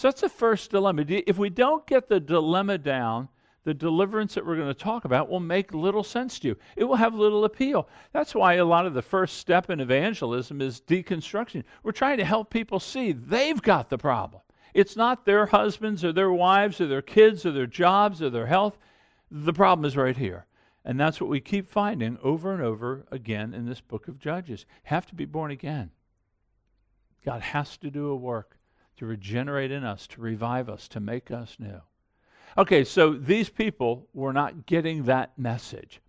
So 0.00 0.08
that's 0.08 0.22
the 0.22 0.30
first 0.30 0.70
dilemma. 0.70 1.04
If 1.06 1.36
we 1.36 1.50
don't 1.50 1.86
get 1.86 2.08
the 2.08 2.20
dilemma 2.20 2.78
down, 2.78 3.28
the 3.64 3.74
deliverance 3.74 4.32
that 4.32 4.46
we're 4.46 4.56
going 4.56 4.66
to 4.66 4.72
talk 4.72 5.04
about 5.04 5.28
will 5.28 5.40
make 5.40 5.74
little 5.74 6.02
sense 6.02 6.38
to 6.38 6.48
you. 6.48 6.56
It 6.74 6.84
will 6.84 6.96
have 6.96 7.14
little 7.14 7.44
appeal. 7.44 7.86
That's 8.14 8.34
why 8.34 8.54
a 8.54 8.64
lot 8.64 8.86
of 8.86 8.94
the 8.94 9.02
first 9.02 9.36
step 9.36 9.68
in 9.68 9.78
evangelism 9.78 10.62
is 10.62 10.80
deconstruction. 10.80 11.64
We're 11.82 11.92
trying 11.92 12.16
to 12.16 12.24
help 12.24 12.48
people 12.48 12.80
see 12.80 13.12
they've 13.12 13.60
got 13.60 13.90
the 13.90 13.98
problem. 13.98 14.40
It's 14.72 14.96
not 14.96 15.26
their 15.26 15.44
husbands 15.44 16.02
or 16.02 16.14
their 16.14 16.32
wives 16.32 16.80
or 16.80 16.86
their 16.86 17.02
kids 17.02 17.44
or 17.44 17.52
their 17.52 17.66
jobs 17.66 18.22
or 18.22 18.30
their 18.30 18.46
health. 18.46 18.78
The 19.30 19.52
problem 19.52 19.84
is 19.84 19.98
right 19.98 20.16
here. 20.16 20.46
And 20.82 20.98
that's 20.98 21.20
what 21.20 21.28
we 21.28 21.40
keep 21.40 21.68
finding 21.68 22.16
over 22.22 22.54
and 22.54 22.62
over 22.62 23.04
again 23.10 23.52
in 23.52 23.66
this 23.66 23.82
book 23.82 24.08
of 24.08 24.18
Judges. 24.18 24.64
Have 24.84 25.04
to 25.08 25.14
be 25.14 25.26
born 25.26 25.50
again. 25.50 25.90
God 27.22 27.42
has 27.42 27.76
to 27.76 27.90
do 27.90 28.08
a 28.08 28.16
work 28.16 28.56
to 29.00 29.06
regenerate 29.06 29.70
in 29.70 29.82
us, 29.82 30.06
to 30.06 30.20
revive 30.20 30.68
us, 30.68 30.86
to 30.86 31.00
make 31.00 31.30
us 31.30 31.56
new. 31.58 31.80
Okay, 32.58 32.84
so 32.84 33.14
these 33.14 33.48
people 33.48 34.06
were 34.12 34.34
not 34.34 34.66
getting 34.66 35.04
that 35.04 35.38
message. 35.38 36.02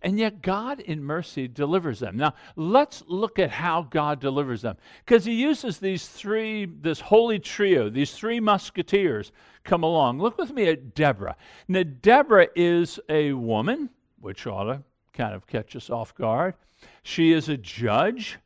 And 0.00 0.16
yet, 0.16 0.42
God 0.42 0.78
in 0.78 1.02
mercy 1.02 1.48
delivers 1.48 1.98
them. 1.98 2.16
Now, 2.16 2.34
let's 2.54 3.02
look 3.08 3.40
at 3.40 3.50
how 3.50 3.82
God 3.82 4.20
delivers 4.20 4.62
them. 4.62 4.76
Because 5.04 5.24
He 5.24 5.32
uses 5.32 5.78
these 5.78 6.06
three, 6.06 6.66
this 6.66 7.00
holy 7.00 7.40
trio, 7.40 7.90
these 7.90 8.12
three 8.12 8.38
musketeers 8.38 9.32
come 9.64 9.82
along. 9.82 10.20
Look 10.20 10.38
with 10.38 10.52
me 10.52 10.68
at 10.68 10.94
Deborah. 10.94 11.34
Now, 11.66 11.82
Deborah 11.82 12.46
is 12.54 13.00
a 13.08 13.32
woman, 13.32 13.90
which 14.20 14.46
ought 14.46 14.72
to 14.72 14.82
kind 15.12 15.34
of 15.34 15.48
catch 15.48 15.74
us 15.74 15.90
off 15.90 16.14
guard. 16.14 16.54
She 17.02 17.32
is 17.32 17.48
a 17.48 17.56
judge. 17.56 18.38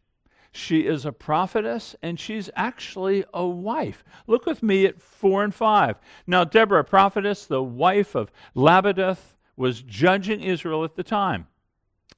She 0.53 0.81
is 0.81 1.05
a 1.05 1.13
prophetess 1.13 1.95
and 2.03 2.19
she's 2.19 2.51
actually 2.57 3.25
a 3.33 3.47
wife. 3.47 4.03
Look 4.27 4.47
with 4.47 4.63
me 4.63 4.85
at 4.85 5.01
4 5.01 5.45
and 5.45 5.55
5. 5.55 5.97
Now, 6.27 6.45
Deborah, 6.45 6.85
prophetess, 6.85 7.47
the 7.47 7.63
wife 7.63 8.15
of 8.15 8.33
Lapidoth, 8.57 9.37
was 9.57 9.83
judging 9.83 10.41
Israel 10.41 10.85
at 10.85 10.97
the 10.97 11.05
time. 11.05 11.47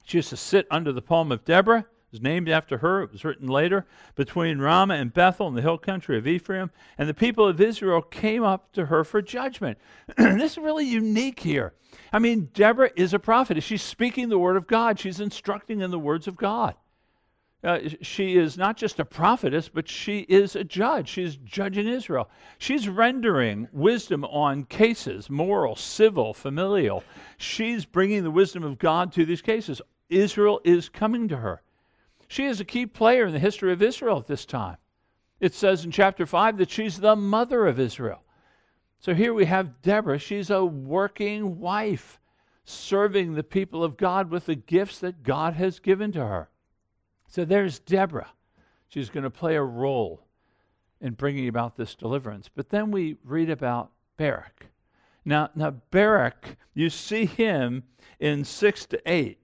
She 0.03 0.17
used 0.17 0.29
to 0.29 0.37
sit 0.37 0.65
under 0.71 0.91
the 0.91 1.01
palm 1.01 1.31
of 1.31 1.45
Deborah. 1.45 1.79
It 1.79 2.11
was 2.11 2.21
named 2.21 2.49
after 2.49 2.77
her. 2.79 3.03
It 3.03 3.11
was 3.11 3.23
written 3.23 3.47
later 3.47 3.85
between 4.15 4.59
Ramah 4.59 4.95
and 4.95 5.13
Bethel 5.13 5.47
in 5.47 5.53
the 5.53 5.61
hill 5.61 5.77
country 5.77 6.17
of 6.17 6.27
Ephraim. 6.27 6.71
And 6.97 7.07
the 7.07 7.13
people 7.13 7.47
of 7.47 7.61
Israel 7.61 8.01
came 8.01 8.43
up 8.43 8.71
to 8.73 8.87
her 8.87 9.03
for 9.03 9.21
judgment. 9.21 9.77
this 10.17 10.53
is 10.53 10.57
really 10.57 10.85
unique 10.85 11.39
here. 11.39 11.73
I 12.11 12.19
mean, 12.19 12.49
Deborah 12.53 12.91
is 12.95 13.13
a 13.13 13.19
prophet. 13.19 13.61
She's 13.61 13.83
speaking 13.83 14.29
the 14.29 14.39
word 14.39 14.57
of 14.57 14.67
God, 14.67 14.99
she's 14.99 15.19
instructing 15.19 15.81
in 15.81 15.91
the 15.91 15.99
words 15.99 16.27
of 16.27 16.35
God. 16.35 16.75
Uh, 17.63 17.79
she 18.01 18.35
is 18.35 18.57
not 18.57 18.75
just 18.75 18.99
a 18.99 19.05
prophetess, 19.05 19.69
but 19.69 19.87
she 19.87 20.19
is 20.21 20.55
a 20.55 20.65
judge. 20.65 21.07
She's 21.07 21.37
judging 21.37 21.87
Israel. 21.87 22.29
She's 22.57 22.89
rendering 22.89 23.69
wisdom 23.71 24.25
on 24.25 24.65
cases 24.65 25.29
moral, 25.29 25.77
civil, 25.77 26.33
familial. 26.33 27.03
She's 27.37 27.85
bringing 27.85 28.23
the 28.23 28.31
wisdom 28.31 28.63
of 28.63 28.79
God 28.79 29.13
to 29.13 29.25
these 29.25 29.41
cases. 29.41 29.81
Israel 30.09 30.59
is 30.65 30.89
coming 30.89 31.29
to 31.29 31.37
her. 31.37 31.61
She 32.27 32.45
is 32.45 32.59
a 32.59 32.65
key 32.65 32.85
player 32.85 33.27
in 33.27 33.33
the 33.33 33.39
history 33.39 33.71
of 33.71 33.81
Israel 33.81 34.17
at 34.17 34.27
this 34.27 34.45
time. 34.45 34.77
It 35.39 35.53
says 35.53 35.85
in 35.85 35.91
chapter 35.91 36.25
5 36.25 36.57
that 36.57 36.69
she's 36.69 36.99
the 36.99 37.15
mother 37.15 37.67
of 37.67 37.79
Israel. 37.79 38.23
So 38.99 39.13
here 39.13 39.33
we 39.33 39.45
have 39.45 39.81
Deborah. 39.81 40.19
She's 40.19 40.49
a 40.49 40.63
working 40.65 41.59
wife, 41.59 42.19
serving 42.65 43.33
the 43.33 43.43
people 43.43 43.83
of 43.83 43.97
God 43.97 44.31
with 44.31 44.47
the 44.47 44.55
gifts 44.55 44.99
that 44.99 45.23
God 45.23 45.53
has 45.53 45.79
given 45.79 46.11
to 46.13 46.25
her. 46.25 46.49
So 47.33 47.45
there's 47.45 47.79
Deborah. 47.79 48.29
She's 48.89 49.09
going 49.09 49.23
to 49.23 49.29
play 49.31 49.55
a 49.55 49.63
role 49.63 50.21
in 51.01 51.13
bringing 51.13 51.47
about 51.47 51.75
this 51.75 51.95
deliverance. 51.95 52.47
But 52.47 52.69
then 52.69 52.91
we 52.91 53.17
read 53.23 53.49
about 53.49 53.89
Barak. 54.17 54.67
Now, 55.25 55.49
now 55.55 55.71
Barak, 55.89 56.57
you 56.75 56.91
see 56.91 57.25
him 57.25 57.85
in 58.19 58.43
6 58.43 58.85
to 58.85 59.01
8. 59.11 59.39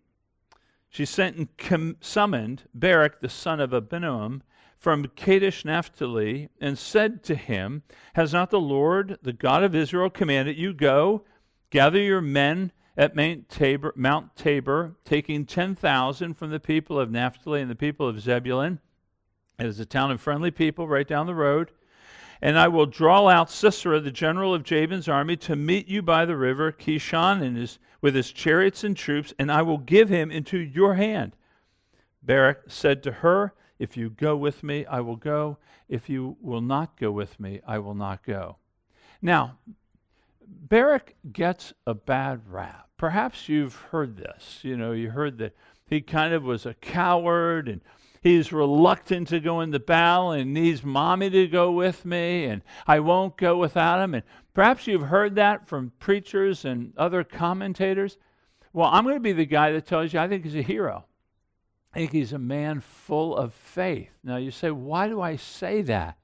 She 0.90 1.04
sent 1.04 1.38
and 1.38 1.58
com- 1.58 1.98
summoned 2.00 2.62
Barak, 2.76 3.22
the 3.22 3.28
son 3.28 3.60
of 3.60 3.72
Abinoam, 3.72 4.42
from 4.78 5.08
Kadesh 5.16 5.66
Naphtali, 5.66 6.50
and 6.62 6.78
said 6.78 7.24
to 7.24 7.34
him, 7.34 7.82
Has 8.14 8.32
not 8.34 8.52
the 8.52 8.62
Lord, 8.62 9.18
the 9.24 9.34
God 9.34 9.64
of 9.64 9.74
Israel, 9.74 10.12
commanded 10.12 10.60
you, 10.60 10.76
Go, 10.76 11.24
gather 11.72 12.00
your 12.00 12.22
men 12.22 12.72
at 13.00 13.16
Mount 13.16 13.48
Tabor, 13.48 13.94
Mount 13.96 14.36
Tabor 14.36 14.94
taking 15.06 15.46
10,000 15.46 16.34
from 16.34 16.50
the 16.50 16.60
people 16.60 17.00
of 17.00 17.10
Naphtali 17.10 17.62
and 17.62 17.72
the 17.72 17.76
people 17.76 18.10
of 18.10 18.20
Zebulun. 18.20 18.78
It 19.58 19.68
is 19.68 19.80
a 19.80 19.86
town 19.86 20.12
of 20.12 20.20
friendly 20.20 20.52
people 20.52 20.86
right 20.86 21.08
down 21.08 21.26
the 21.26 21.34
road. 21.34 21.72
And 22.42 22.60
I 22.60 22.68
will 22.68 22.86
draw 22.86 23.30
out 23.30 23.50
Sisera, 23.50 24.02
the 24.02 24.12
general 24.12 24.54
of 24.54 24.64
Jabin's 24.64 25.08
army, 25.08 25.38
to 25.38 25.56
meet 25.56 25.88
you 25.88 26.02
by 26.02 26.26
the 26.26 26.36
river 26.36 26.74
Kishon 26.74 27.42
and 27.42 27.56
his, 27.56 27.80
with 28.02 28.16
his 28.16 28.34
chariots 28.34 28.84
and 28.84 28.98
troops, 28.98 29.34
and 29.40 29.50
I 29.50 29.62
will 29.62 29.78
give 29.78 30.10
him 30.10 30.30
into 30.30 30.58
your 30.58 30.96
hand. 30.96 31.38
Barak 32.22 32.64
said 32.68 33.02
to 33.04 33.12
her, 33.14 33.54
If 33.78 33.96
you 33.96 34.10
go 34.10 34.36
with 34.36 34.62
me, 34.62 34.86
I 34.86 35.00
will 35.00 35.16
go. 35.16 35.58
If 35.88 36.10
you 36.10 36.36
will 36.42 36.62
not 36.62 37.00
go 37.00 37.12
with 37.12 37.40
me, 37.40 37.62
I 37.66 37.80
will 37.80 37.96
not 37.96 38.24
go. 38.24 38.58
Now, 39.22 39.58
Barak 40.46 41.16
gets 41.32 41.74
a 41.88 41.94
bad 41.94 42.42
rap 42.46 42.89
perhaps 43.00 43.48
you've 43.50 43.76
heard 43.76 44.18
this. 44.18 44.60
You 44.62 44.78
know, 44.78 44.92
you 44.92 45.10
heard 45.10 45.40
that 45.40 45.56
he 45.88 46.02
kind 46.02 46.34
of 46.34 46.44
was 46.44 46.68
a 46.68 46.76
coward 46.76 47.68
and 47.68 47.82
he's 48.22 48.52
reluctant 48.54 49.30
to 49.30 49.40
go 49.40 49.62
into 49.62 49.80
battle 49.80 50.32
and 50.32 50.54
needs 50.54 50.84
mommy 50.84 51.32
to 51.32 51.48
go 51.48 51.72
with 51.72 52.06
me 52.06 52.46
and 52.46 52.62
I 52.86 53.00
won't 53.00 53.38
go 53.38 53.58
without 53.58 54.04
him. 54.04 54.14
And 54.14 54.24
perhaps 54.54 54.86
you've 54.86 55.08
heard 55.08 55.36
that 55.36 55.68
from 55.68 55.94
preachers 55.98 56.66
and 56.66 56.94
other 56.98 57.24
commentators. 57.24 58.18
Well, 58.74 58.90
I'm 58.92 59.06
going 59.06 59.16
to 59.16 59.22
be 59.22 59.32
the 59.32 59.46
guy 59.46 59.72
that 59.72 59.88
tells 59.88 60.14
you 60.14 60.20
I 60.20 60.28
think 60.28 60.44
he's 60.44 60.56
a 60.56 60.62
hero. 60.62 61.06
I 61.96 62.00
think 62.00 62.12
he's 62.12 62.34
a 62.34 62.38
man 62.38 62.82
full 62.82 63.36
of 63.36 63.54
faith. 63.54 64.12
Now 64.24 64.36
you 64.36 64.52
say, 64.52 64.70
why 64.70 65.08
do 65.08 65.22
I 65.22 65.38
say 65.38 65.82
that? 65.84 66.18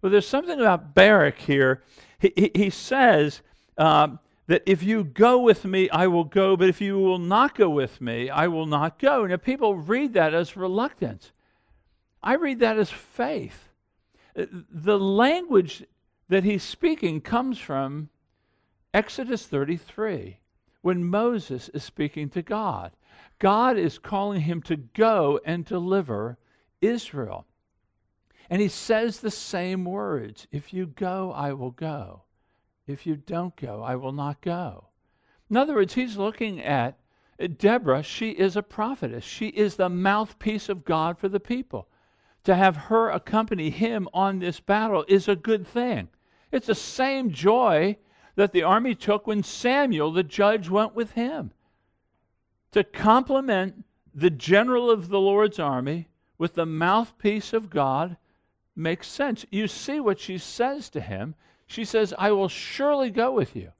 Well, 0.00 0.10
there's 0.10 0.26
something 0.26 0.58
about 0.58 0.94
Barak 0.94 1.38
here. 1.38 1.82
He, 2.20 2.32
he, 2.36 2.50
he 2.54 2.70
says, 2.70 3.42
um, 3.76 4.20
that 4.50 4.64
if 4.66 4.82
you 4.82 5.04
go 5.04 5.38
with 5.38 5.64
me, 5.64 5.88
I 5.90 6.08
will 6.08 6.24
go, 6.24 6.56
but 6.56 6.68
if 6.68 6.80
you 6.80 6.98
will 6.98 7.20
not 7.20 7.54
go 7.54 7.70
with 7.70 8.00
me, 8.00 8.28
I 8.28 8.48
will 8.48 8.66
not 8.66 8.98
go. 8.98 9.24
Now, 9.24 9.36
people 9.36 9.76
read 9.76 10.14
that 10.14 10.34
as 10.34 10.56
reluctance. 10.56 11.30
I 12.20 12.34
read 12.34 12.58
that 12.58 12.76
as 12.76 12.90
faith. 12.90 13.68
Uh, 14.36 14.46
the 14.68 14.98
language 14.98 15.84
that 16.30 16.42
he's 16.42 16.64
speaking 16.64 17.20
comes 17.20 17.60
from 17.60 18.08
Exodus 18.92 19.46
33, 19.46 20.40
when 20.82 21.04
Moses 21.04 21.68
is 21.68 21.84
speaking 21.84 22.28
to 22.30 22.42
God. 22.42 22.90
God 23.38 23.78
is 23.78 24.00
calling 24.00 24.40
him 24.40 24.62
to 24.62 24.74
go 24.74 25.38
and 25.44 25.64
deliver 25.64 26.38
Israel. 26.80 27.46
And 28.50 28.60
he 28.60 28.66
says 28.66 29.20
the 29.20 29.30
same 29.30 29.84
words 29.84 30.48
If 30.50 30.74
you 30.74 30.86
go, 30.86 31.30
I 31.30 31.52
will 31.52 31.70
go. 31.70 32.24
If 32.90 33.06
you 33.06 33.16
don't 33.16 33.54
go, 33.56 33.82
I 33.82 33.96
will 33.96 34.12
not 34.12 34.40
go. 34.40 34.88
In 35.48 35.56
other 35.56 35.74
words, 35.74 35.94
he's 35.94 36.16
looking 36.16 36.60
at 36.60 36.98
Deborah. 37.58 38.02
She 38.02 38.30
is 38.30 38.56
a 38.56 38.62
prophetess, 38.62 39.24
she 39.24 39.48
is 39.48 39.76
the 39.76 39.88
mouthpiece 39.88 40.68
of 40.68 40.84
God 40.84 41.18
for 41.18 41.28
the 41.28 41.40
people. 41.40 41.88
To 42.44 42.54
have 42.54 42.76
her 42.76 43.10
accompany 43.10 43.70
him 43.70 44.08
on 44.12 44.38
this 44.38 44.60
battle 44.60 45.04
is 45.08 45.28
a 45.28 45.36
good 45.36 45.66
thing. 45.66 46.08
It's 46.50 46.66
the 46.66 46.74
same 46.74 47.30
joy 47.30 47.96
that 48.34 48.52
the 48.52 48.62
army 48.62 48.94
took 48.94 49.26
when 49.26 49.42
Samuel, 49.42 50.12
the 50.12 50.22
judge, 50.22 50.68
went 50.70 50.94
with 50.94 51.12
him. 51.12 51.52
To 52.72 52.82
complement 52.82 53.84
the 54.14 54.30
general 54.30 54.90
of 54.90 55.08
the 55.08 55.20
Lord's 55.20 55.58
army 55.58 56.08
with 56.38 56.54
the 56.54 56.66
mouthpiece 56.66 57.52
of 57.52 57.70
God 57.70 58.16
makes 58.74 59.06
sense. 59.06 59.44
You 59.50 59.68
see 59.68 60.00
what 60.00 60.18
she 60.18 60.38
says 60.38 60.88
to 60.90 61.00
him. 61.00 61.34
She 61.70 61.84
says, 61.84 62.12
I 62.18 62.32
will 62.32 62.48
surely 62.48 63.10
go 63.10 63.30
with 63.30 63.54
you. 63.54 63.70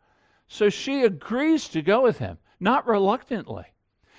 So 0.46 0.68
she 0.68 1.03
agrees 1.03 1.68
to 1.70 1.83
go 1.83 2.03
with 2.03 2.18
him, 2.18 2.38
not 2.61 2.87
reluctantly. 2.87 3.64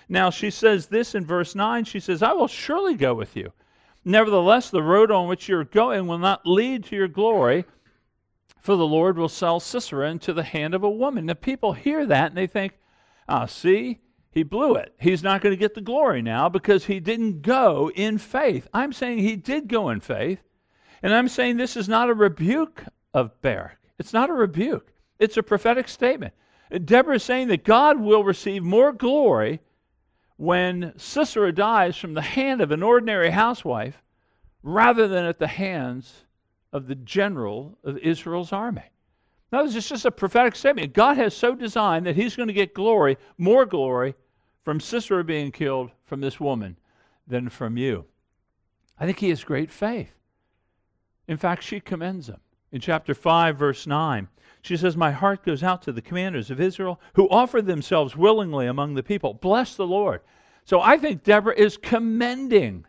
Now 0.09 0.29
she 0.29 0.51
says 0.51 0.87
this 0.87 1.15
in 1.15 1.25
verse 1.25 1.55
9 1.55 1.85
she 1.85 2.01
says, 2.01 2.21
I 2.21 2.33
will 2.33 2.49
surely 2.49 2.95
go 2.95 3.13
with 3.13 3.37
you. 3.37 3.53
Nevertheless, 4.03 4.69
the 4.69 4.83
road 4.83 5.09
on 5.09 5.29
which 5.29 5.47
you're 5.47 5.63
going 5.63 6.05
will 6.05 6.17
not 6.17 6.45
lead 6.45 6.83
to 6.85 6.97
your 6.97 7.07
glory, 7.07 7.63
for 8.59 8.75
the 8.75 8.85
Lord 8.85 9.17
will 9.17 9.29
sell 9.29 9.61
Sisera 9.61 10.11
into 10.11 10.33
the 10.33 10.43
hand 10.43 10.73
of 10.73 10.83
a 10.83 10.89
woman. 10.89 11.25
The 11.25 11.35
people 11.35 11.71
hear 11.71 12.05
that 12.07 12.31
and 12.31 12.37
they 12.37 12.47
think, 12.47 12.73
ah, 13.29 13.45
see, 13.45 14.01
he 14.31 14.43
blew 14.43 14.75
it. 14.75 14.93
He's 14.99 15.23
not 15.23 15.41
going 15.41 15.53
to 15.53 15.59
get 15.59 15.75
the 15.75 15.81
glory 15.81 16.21
now 16.21 16.49
because 16.49 16.85
he 16.85 16.99
didn't 16.99 17.41
go 17.41 17.89
in 17.95 18.17
faith. 18.17 18.67
I'm 18.73 18.91
saying 18.91 19.19
he 19.19 19.37
did 19.37 19.69
go 19.69 19.87
in 19.87 20.01
faith. 20.01 20.39
And 21.01 21.13
I'm 21.13 21.29
saying 21.29 21.55
this 21.55 21.77
is 21.77 21.87
not 21.87 22.09
a 22.09 22.13
rebuke 22.13 22.83
of 23.13 23.39
Barak. 23.41 23.77
It's 23.99 24.13
not 24.13 24.29
a 24.29 24.33
rebuke, 24.33 24.91
it's 25.19 25.37
a 25.37 25.43
prophetic 25.43 25.87
statement. 25.87 26.33
Deborah 26.85 27.15
is 27.15 27.23
saying 27.23 27.49
that 27.49 27.65
God 27.65 27.99
will 27.99 28.23
receive 28.23 28.63
more 28.63 28.93
glory 28.93 29.59
when 30.37 30.93
Sisera 30.97 31.51
dies 31.51 31.97
from 31.97 32.13
the 32.13 32.21
hand 32.21 32.61
of 32.61 32.71
an 32.71 32.81
ordinary 32.81 33.29
housewife 33.29 34.01
rather 34.63 35.07
than 35.07 35.25
at 35.25 35.37
the 35.37 35.47
hands 35.47 36.25
of 36.71 36.87
the 36.87 36.95
general 36.95 37.77
of 37.83 37.97
Israel's 37.97 38.53
army. 38.53 38.83
Now, 39.51 39.63
this 39.63 39.75
is 39.75 39.89
just 39.89 40.05
a 40.05 40.11
prophetic 40.11 40.55
statement. 40.55 40.93
God 40.93 41.17
has 41.17 41.35
so 41.35 41.53
designed 41.53 42.05
that 42.05 42.15
he's 42.15 42.37
going 42.37 42.47
to 42.47 42.53
get 42.53 42.73
glory, 42.73 43.17
more 43.37 43.65
glory, 43.65 44.15
from 44.63 44.79
Sisera 44.79 45.23
being 45.23 45.51
killed 45.51 45.91
from 46.05 46.21
this 46.21 46.39
woman 46.39 46.77
than 47.27 47.49
from 47.49 47.77
you. 47.77 48.05
I 48.97 49.05
think 49.05 49.19
he 49.19 49.29
has 49.29 49.43
great 49.43 49.71
faith. 49.71 50.13
In 51.27 51.37
fact, 51.37 51.63
she 51.63 51.79
commends 51.79 52.29
him. 52.29 52.39
In 52.71 52.79
chapter 52.79 53.13
5, 53.13 53.57
verse 53.57 53.85
9, 53.85 54.27
she 54.61 54.77
says, 54.77 54.95
My 54.95 55.11
heart 55.11 55.43
goes 55.43 55.63
out 55.63 55.81
to 55.83 55.91
the 55.91 56.01
commanders 56.01 56.49
of 56.49 56.61
Israel 56.61 56.99
who 57.15 57.29
offered 57.29 57.65
themselves 57.65 58.15
willingly 58.15 58.67
among 58.67 58.93
the 58.93 59.03
people. 59.03 59.33
Bless 59.33 59.75
the 59.75 59.87
Lord. 59.87 60.21
So 60.63 60.79
I 60.79 60.97
think 60.97 61.23
Deborah 61.23 61.55
is 61.55 61.77
commending 61.77 62.85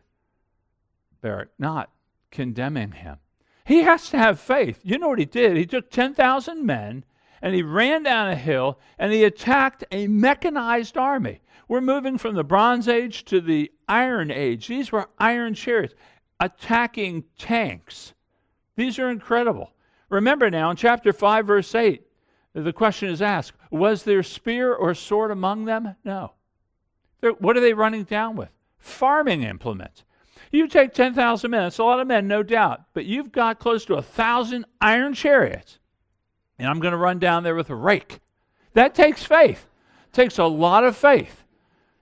Barak, 1.22 1.48
not 1.58 1.90
condemning 2.30 2.92
him. 2.92 3.16
He 3.64 3.82
has 3.82 4.10
to 4.10 4.18
have 4.18 4.40
faith. 4.40 4.80
You 4.82 4.98
know 4.98 5.08
what 5.08 5.20
he 5.20 5.24
did? 5.24 5.56
He 5.56 5.66
took 5.66 5.90
10,000 5.90 6.66
men 6.66 7.04
and 7.40 7.54
he 7.54 7.62
ran 7.62 8.02
down 8.02 8.28
a 8.28 8.36
hill 8.36 8.78
and 8.98 9.12
he 9.12 9.24
attacked 9.24 9.84
a 9.92 10.08
mechanized 10.08 10.98
army. 10.98 11.40
We're 11.68 11.80
moving 11.80 12.18
from 12.18 12.34
the 12.34 12.44
Bronze 12.44 12.88
Age 12.88 13.24
to 13.26 13.40
the 13.40 13.70
Iron 13.88 14.30
Age. 14.30 14.66
These 14.66 14.92
were 14.92 15.08
iron 15.18 15.54
chariots 15.54 15.94
attacking 16.40 17.24
tanks. 17.38 18.14
These 18.76 18.98
are 18.98 19.10
incredible. 19.10 19.72
Remember 20.08 20.50
now, 20.50 20.70
in 20.70 20.76
chapter 20.76 21.12
5, 21.12 21.46
verse 21.46 21.74
8, 21.74 22.02
the 22.54 22.72
question 22.72 23.08
is 23.08 23.22
asked 23.22 23.52
Was 23.70 24.02
there 24.02 24.22
spear 24.22 24.74
or 24.74 24.94
sword 24.94 25.30
among 25.30 25.64
them? 25.64 25.96
No. 26.04 26.32
They're, 27.20 27.32
what 27.32 27.56
are 27.56 27.60
they 27.60 27.74
running 27.74 28.04
down 28.04 28.36
with? 28.36 28.50
Farming 28.78 29.42
implements. 29.42 30.04
You 30.50 30.68
take 30.68 30.92
10,000 30.92 31.50
men, 31.50 31.64
it's 31.64 31.78
a 31.78 31.84
lot 31.84 32.00
of 32.00 32.06
men, 32.06 32.28
no 32.28 32.42
doubt, 32.42 32.82
but 32.92 33.06
you've 33.06 33.32
got 33.32 33.58
close 33.58 33.86
to 33.86 33.94
a 33.94 34.02
thousand 34.02 34.66
iron 34.80 35.14
chariots. 35.14 35.78
And 36.58 36.68
I'm 36.68 36.80
going 36.80 36.92
to 36.92 36.98
run 36.98 37.18
down 37.18 37.42
there 37.42 37.54
with 37.54 37.70
a 37.70 37.74
rake. 37.74 38.20
That 38.74 38.94
takes 38.94 39.22
faith. 39.24 39.66
It 40.08 40.12
takes 40.12 40.38
a 40.38 40.44
lot 40.44 40.84
of 40.84 40.96
faith. 40.96 41.44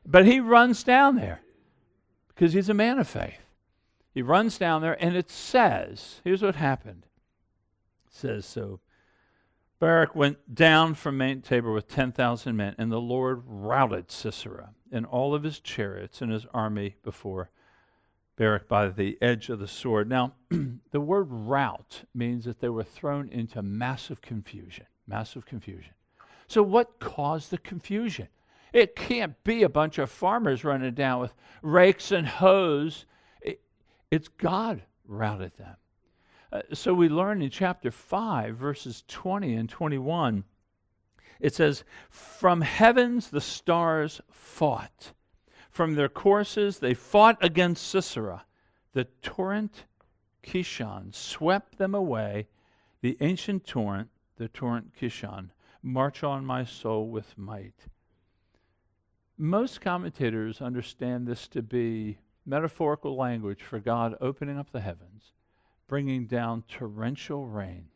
But 0.04 0.26
he 0.26 0.40
runs 0.40 0.82
down 0.82 1.14
there 1.14 1.40
because 2.28 2.52
he's 2.52 2.68
a 2.68 2.74
man 2.74 2.98
of 2.98 3.06
faith. 3.06 3.38
He 4.12 4.22
runs 4.22 4.58
down 4.58 4.82
there, 4.82 5.02
and 5.02 5.16
it 5.16 5.30
says, 5.30 6.20
here's 6.24 6.42
what 6.42 6.56
happened. 6.56 7.06
It 8.06 8.14
says, 8.14 8.44
so 8.44 8.80
Barak 9.78 10.14
went 10.14 10.54
down 10.54 10.94
from 10.94 11.16
Mount 11.16 11.44
Tabor 11.44 11.72
with 11.72 11.88
10,000 11.88 12.56
men, 12.56 12.74
and 12.76 12.90
the 12.90 13.00
Lord 13.00 13.42
routed 13.46 14.10
Sisera 14.10 14.70
and 14.92 15.06
all 15.06 15.34
of 15.34 15.42
his 15.42 15.60
chariots 15.60 16.20
and 16.20 16.30
his 16.30 16.46
army 16.52 16.96
before 17.02 17.50
Barak 18.36 18.68
by 18.68 18.88
the 18.88 19.16
edge 19.22 19.48
of 19.48 19.58
the 19.58 19.68
sword. 19.68 20.08
Now, 20.08 20.34
the 20.90 21.00
word 21.00 21.28
rout 21.30 22.02
means 22.14 22.44
that 22.44 22.60
they 22.60 22.68
were 22.68 22.84
thrown 22.84 23.28
into 23.28 23.62
massive 23.62 24.20
confusion. 24.20 24.86
Massive 25.06 25.46
confusion. 25.46 25.92
So, 26.46 26.62
what 26.62 26.98
caused 27.00 27.50
the 27.50 27.58
confusion? 27.58 28.28
It 28.72 28.96
can't 28.96 29.42
be 29.44 29.62
a 29.62 29.68
bunch 29.68 29.98
of 29.98 30.10
farmers 30.10 30.64
running 30.64 30.94
down 30.94 31.20
with 31.20 31.34
rakes 31.62 32.12
and 32.12 32.26
hoes 32.26 33.04
it's 34.10 34.28
God 34.28 34.82
routed 35.06 35.56
them. 35.56 35.76
Uh, 36.52 36.62
so 36.72 36.92
we 36.92 37.08
learn 37.08 37.42
in 37.42 37.50
chapter 37.50 37.90
5, 37.90 38.56
verses 38.56 39.04
20 39.06 39.54
and 39.54 39.68
21, 39.68 40.44
it 41.38 41.54
says, 41.54 41.84
From 42.10 42.60
heavens 42.60 43.30
the 43.30 43.40
stars 43.40 44.20
fought. 44.30 45.12
From 45.70 45.94
their 45.94 46.08
courses 46.08 46.78
they 46.78 46.94
fought 46.94 47.38
against 47.40 47.86
Sisera. 47.86 48.44
The 48.92 49.04
torrent 49.22 49.84
Kishon 50.42 51.14
swept 51.14 51.78
them 51.78 51.94
away. 51.94 52.48
The 53.00 53.16
ancient 53.20 53.66
torrent, 53.66 54.10
the 54.36 54.48
torrent 54.48 54.92
Kishon, 55.00 55.50
march 55.82 56.22
on 56.22 56.44
my 56.44 56.64
soul 56.64 57.08
with 57.08 57.38
might. 57.38 57.86
Most 59.38 59.80
commentators 59.80 60.60
understand 60.60 61.26
this 61.26 61.48
to 61.48 61.62
be 61.62 62.18
metaphorical 62.50 63.16
language 63.16 63.62
for 63.62 63.78
God 63.78 64.16
opening 64.20 64.58
up 64.58 64.72
the 64.72 64.80
heavens, 64.80 65.32
bringing 65.86 66.26
down 66.26 66.64
torrential 66.68 67.46
rain. 67.46 67.86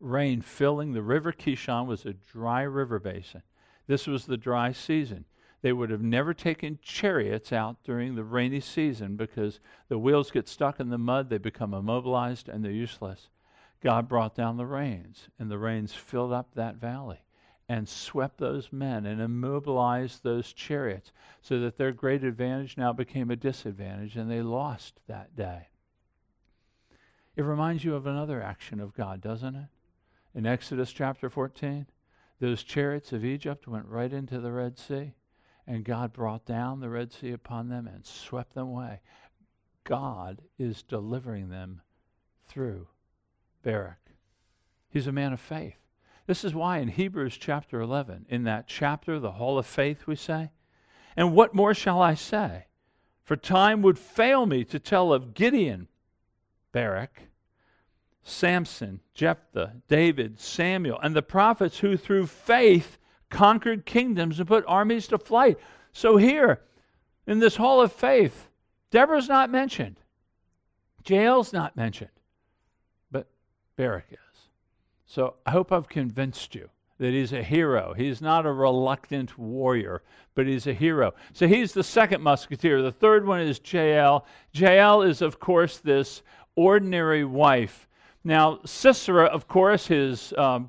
Rain 0.00 0.42
filling 0.42 0.92
the 0.92 1.02
river 1.02 1.32
Kishon 1.32 1.86
was 1.86 2.04
a 2.04 2.12
dry 2.12 2.62
river 2.62 2.98
basin. 2.98 3.42
This 3.86 4.08
was 4.08 4.26
the 4.26 4.36
dry 4.36 4.72
season. 4.72 5.24
They 5.62 5.72
would 5.72 5.90
have 5.90 6.02
never 6.02 6.34
taken 6.34 6.80
chariots 6.82 7.52
out 7.52 7.76
during 7.84 8.16
the 8.16 8.24
rainy 8.24 8.60
season 8.60 9.16
because 9.16 9.60
the 9.88 9.98
wheels 9.98 10.32
get 10.32 10.48
stuck 10.48 10.80
in 10.80 10.90
the 10.90 10.98
mud, 10.98 11.30
they 11.30 11.38
become 11.38 11.72
immobilized, 11.72 12.48
and 12.48 12.64
they're 12.64 12.72
useless. 12.72 13.30
God 13.80 14.08
brought 14.08 14.34
down 14.34 14.56
the 14.56 14.66
rains, 14.66 15.28
and 15.38 15.50
the 15.50 15.58
rains 15.58 15.94
filled 15.94 16.32
up 16.32 16.54
that 16.54 16.76
valley 16.76 17.23
and 17.68 17.88
swept 17.88 18.38
those 18.38 18.72
men 18.72 19.06
and 19.06 19.20
immobilized 19.20 20.22
those 20.22 20.52
chariots 20.52 21.12
so 21.40 21.60
that 21.60 21.78
their 21.78 21.92
great 21.92 22.22
advantage 22.22 22.76
now 22.76 22.92
became 22.92 23.30
a 23.30 23.36
disadvantage 23.36 24.16
and 24.16 24.30
they 24.30 24.42
lost 24.42 25.00
that 25.06 25.34
day. 25.34 25.68
It 27.36 27.42
reminds 27.42 27.84
you 27.84 27.94
of 27.94 28.06
another 28.06 28.42
action 28.42 28.80
of 28.80 28.94
God, 28.94 29.20
doesn't 29.20 29.54
it? 29.54 29.68
In 30.34 30.46
Exodus 30.46 30.92
chapter 30.92 31.30
14, 31.30 31.86
those 32.40 32.62
chariots 32.62 33.12
of 33.12 33.24
Egypt 33.24 33.66
went 33.66 33.86
right 33.86 34.12
into 34.12 34.40
the 34.40 34.52
Red 34.52 34.78
Sea, 34.78 35.14
and 35.66 35.84
God 35.84 36.12
brought 36.12 36.44
down 36.44 36.80
the 36.80 36.90
Red 36.90 37.12
Sea 37.12 37.32
upon 37.32 37.68
them 37.68 37.86
and 37.86 38.04
swept 38.04 38.54
them 38.54 38.68
away. 38.68 39.00
God 39.84 40.42
is 40.58 40.82
delivering 40.82 41.48
them 41.48 41.80
through 42.46 42.88
Barak. 43.62 44.10
He's 44.90 45.06
a 45.06 45.12
man 45.12 45.32
of 45.32 45.40
faith. 45.40 45.83
This 46.26 46.44
is 46.44 46.54
why 46.54 46.78
in 46.78 46.88
Hebrews 46.88 47.36
chapter 47.36 47.80
11, 47.80 48.26
in 48.28 48.44
that 48.44 48.66
chapter, 48.66 49.18
the 49.18 49.32
Hall 49.32 49.58
of 49.58 49.66
Faith, 49.66 50.06
we 50.06 50.16
say, 50.16 50.50
And 51.16 51.34
what 51.34 51.54
more 51.54 51.74
shall 51.74 52.00
I 52.00 52.14
say? 52.14 52.66
For 53.24 53.36
time 53.36 53.82
would 53.82 53.98
fail 53.98 54.46
me 54.46 54.64
to 54.64 54.78
tell 54.78 55.12
of 55.12 55.34
Gideon, 55.34 55.88
Barak, 56.72 57.22
Samson, 58.22 59.00
Jephthah, 59.12 59.74
David, 59.88 60.40
Samuel, 60.40 60.98
and 61.02 61.14
the 61.14 61.22
prophets 61.22 61.78
who 61.78 61.96
through 61.96 62.26
faith 62.26 62.98
conquered 63.28 63.84
kingdoms 63.84 64.38
and 64.38 64.48
put 64.48 64.64
armies 64.66 65.06
to 65.08 65.18
flight. 65.18 65.58
So 65.92 66.16
here, 66.16 66.62
in 67.26 67.38
this 67.38 67.56
Hall 67.56 67.82
of 67.82 67.92
Faith, 67.92 68.48
Deborah's 68.90 69.28
not 69.28 69.50
mentioned. 69.50 69.96
Jael's 71.06 71.52
not 71.52 71.76
mentioned, 71.76 72.10
but 73.10 73.26
Barak 73.76 74.06
is. 74.10 74.18
So 75.14 75.34
I 75.46 75.52
hope 75.52 75.70
I've 75.70 75.88
convinced 75.88 76.56
you 76.56 76.68
that 76.98 77.12
he's 77.12 77.32
a 77.32 77.40
hero. 77.40 77.94
He's 77.96 78.20
not 78.20 78.46
a 78.46 78.52
reluctant 78.52 79.38
warrior, 79.38 80.02
but 80.34 80.48
he's 80.48 80.66
a 80.66 80.74
hero. 80.74 81.14
So 81.32 81.46
he's 81.46 81.72
the 81.72 81.84
second 81.84 82.20
musketeer. 82.20 82.82
The 82.82 82.90
third 82.90 83.24
one 83.24 83.38
is 83.38 83.60
Jael. 83.64 84.26
Jael 84.50 85.02
is, 85.02 85.22
of 85.22 85.38
course, 85.38 85.78
this 85.78 86.22
ordinary 86.56 87.24
wife. 87.24 87.86
Now, 88.24 88.58
Sisera, 88.64 89.26
of 89.26 89.46
course, 89.46 89.86
his, 89.86 90.34
um, 90.36 90.68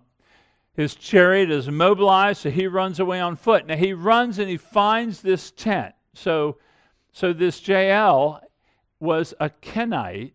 his 0.76 0.94
chariot 0.94 1.50
is 1.50 1.68
immobilized, 1.68 2.42
so 2.42 2.52
he 2.52 2.68
runs 2.68 3.00
away 3.00 3.20
on 3.20 3.38
foot. 3.38 3.66
Now, 3.66 3.78
he 3.78 3.94
runs 3.94 4.38
and 4.38 4.48
he 4.48 4.58
finds 4.58 5.24
this 5.24 5.50
tent. 5.50 5.96
So, 6.14 6.58
so 7.14 7.34
this 7.34 7.68
Jael 7.68 8.42
was 9.00 9.34
a 9.40 9.50
Kenite 9.50 10.35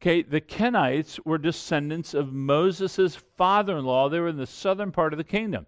Okay, 0.00 0.22
the 0.22 0.40
Kenites 0.40 1.20
were 1.26 1.36
descendants 1.36 2.14
of 2.14 2.32
Moses' 2.32 3.16
father 3.36 3.76
in 3.76 3.84
law. 3.84 4.08
They 4.08 4.18
were 4.18 4.28
in 4.28 4.38
the 4.38 4.46
southern 4.46 4.92
part 4.92 5.12
of 5.12 5.18
the 5.18 5.24
kingdom. 5.24 5.66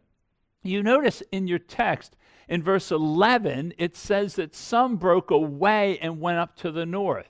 You 0.63 0.83
notice 0.83 1.23
in 1.33 1.47
your 1.47 1.59
text, 1.59 2.17
in 2.49 2.63
verse 2.63 2.91
11, 2.91 3.75
it 3.77 3.95
says 3.95 4.37
that 4.37 4.55
some 4.55 4.97
broke 4.97 5.31
away 5.31 5.99
and 5.99 6.19
went 6.19 6.39
up 6.39 6.57
to 6.57 6.71
the 6.71 6.87
north. 6.87 7.29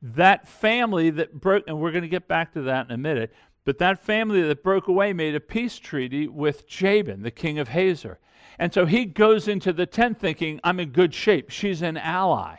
That 0.00 0.46
family 0.46 1.10
that 1.10 1.40
broke, 1.40 1.64
and 1.66 1.80
we're 1.80 1.90
going 1.90 2.02
to 2.02 2.08
get 2.08 2.28
back 2.28 2.52
to 2.52 2.62
that 2.62 2.86
in 2.86 2.92
a 2.92 2.98
minute, 2.98 3.32
but 3.64 3.78
that 3.78 4.04
family 4.04 4.42
that 4.42 4.62
broke 4.62 4.86
away 4.86 5.12
made 5.12 5.34
a 5.34 5.40
peace 5.40 5.78
treaty 5.78 6.28
with 6.28 6.68
Jabin, 6.68 7.22
the 7.22 7.30
king 7.32 7.58
of 7.58 7.68
Hazor. 7.68 8.20
And 8.60 8.72
so 8.72 8.86
he 8.86 9.06
goes 9.06 9.48
into 9.48 9.72
the 9.72 9.86
tent 9.86 10.20
thinking, 10.20 10.60
I'm 10.62 10.78
in 10.78 10.90
good 10.90 11.14
shape. 11.14 11.50
She's 11.50 11.82
an 11.82 11.96
ally. 11.96 12.58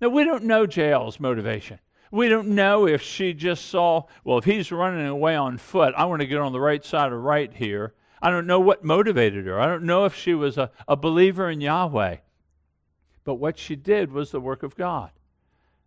Now, 0.00 0.08
we 0.08 0.24
don't 0.24 0.44
know 0.44 0.66
Jael's 0.66 1.20
motivation. 1.20 1.80
We 2.10 2.28
don't 2.28 2.48
know 2.48 2.86
if 2.86 3.02
she 3.02 3.34
just 3.34 3.66
saw, 3.66 4.04
well, 4.24 4.38
if 4.38 4.44
he's 4.44 4.72
running 4.72 5.06
away 5.06 5.36
on 5.36 5.58
foot, 5.58 5.94
I 5.96 6.06
want 6.06 6.20
to 6.20 6.26
get 6.26 6.38
on 6.38 6.52
the 6.52 6.60
right 6.60 6.84
side 6.84 7.12
of 7.12 7.22
right 7.22 7.52
here. 7.52 7.94
I 8.22 8.30
don't 8.30 8.46
know 8.46 8.60
what 8.60 8.84
motivated 8.84 9.46
her. 9.46 9.60
I 9.60 9.66
don't 9.66 9.84
know 9.84 10.04
if 10.04 10.14
she 10.14 10.34
was 10.34 10.58
a, 10.58 10.70
a 10.86 10.96
believer 10.96 11.50
in 11.50 11.60
Yahweh. 11.60 12.16
But 13.24 13.34
what 13.34 13.58
she 13.58 13.76
did 13.76 14.10
was 14.10 14.30
the 14.30 14.40
work 14.40 14.62
of 14.62 14.74
God. 14.74 15.10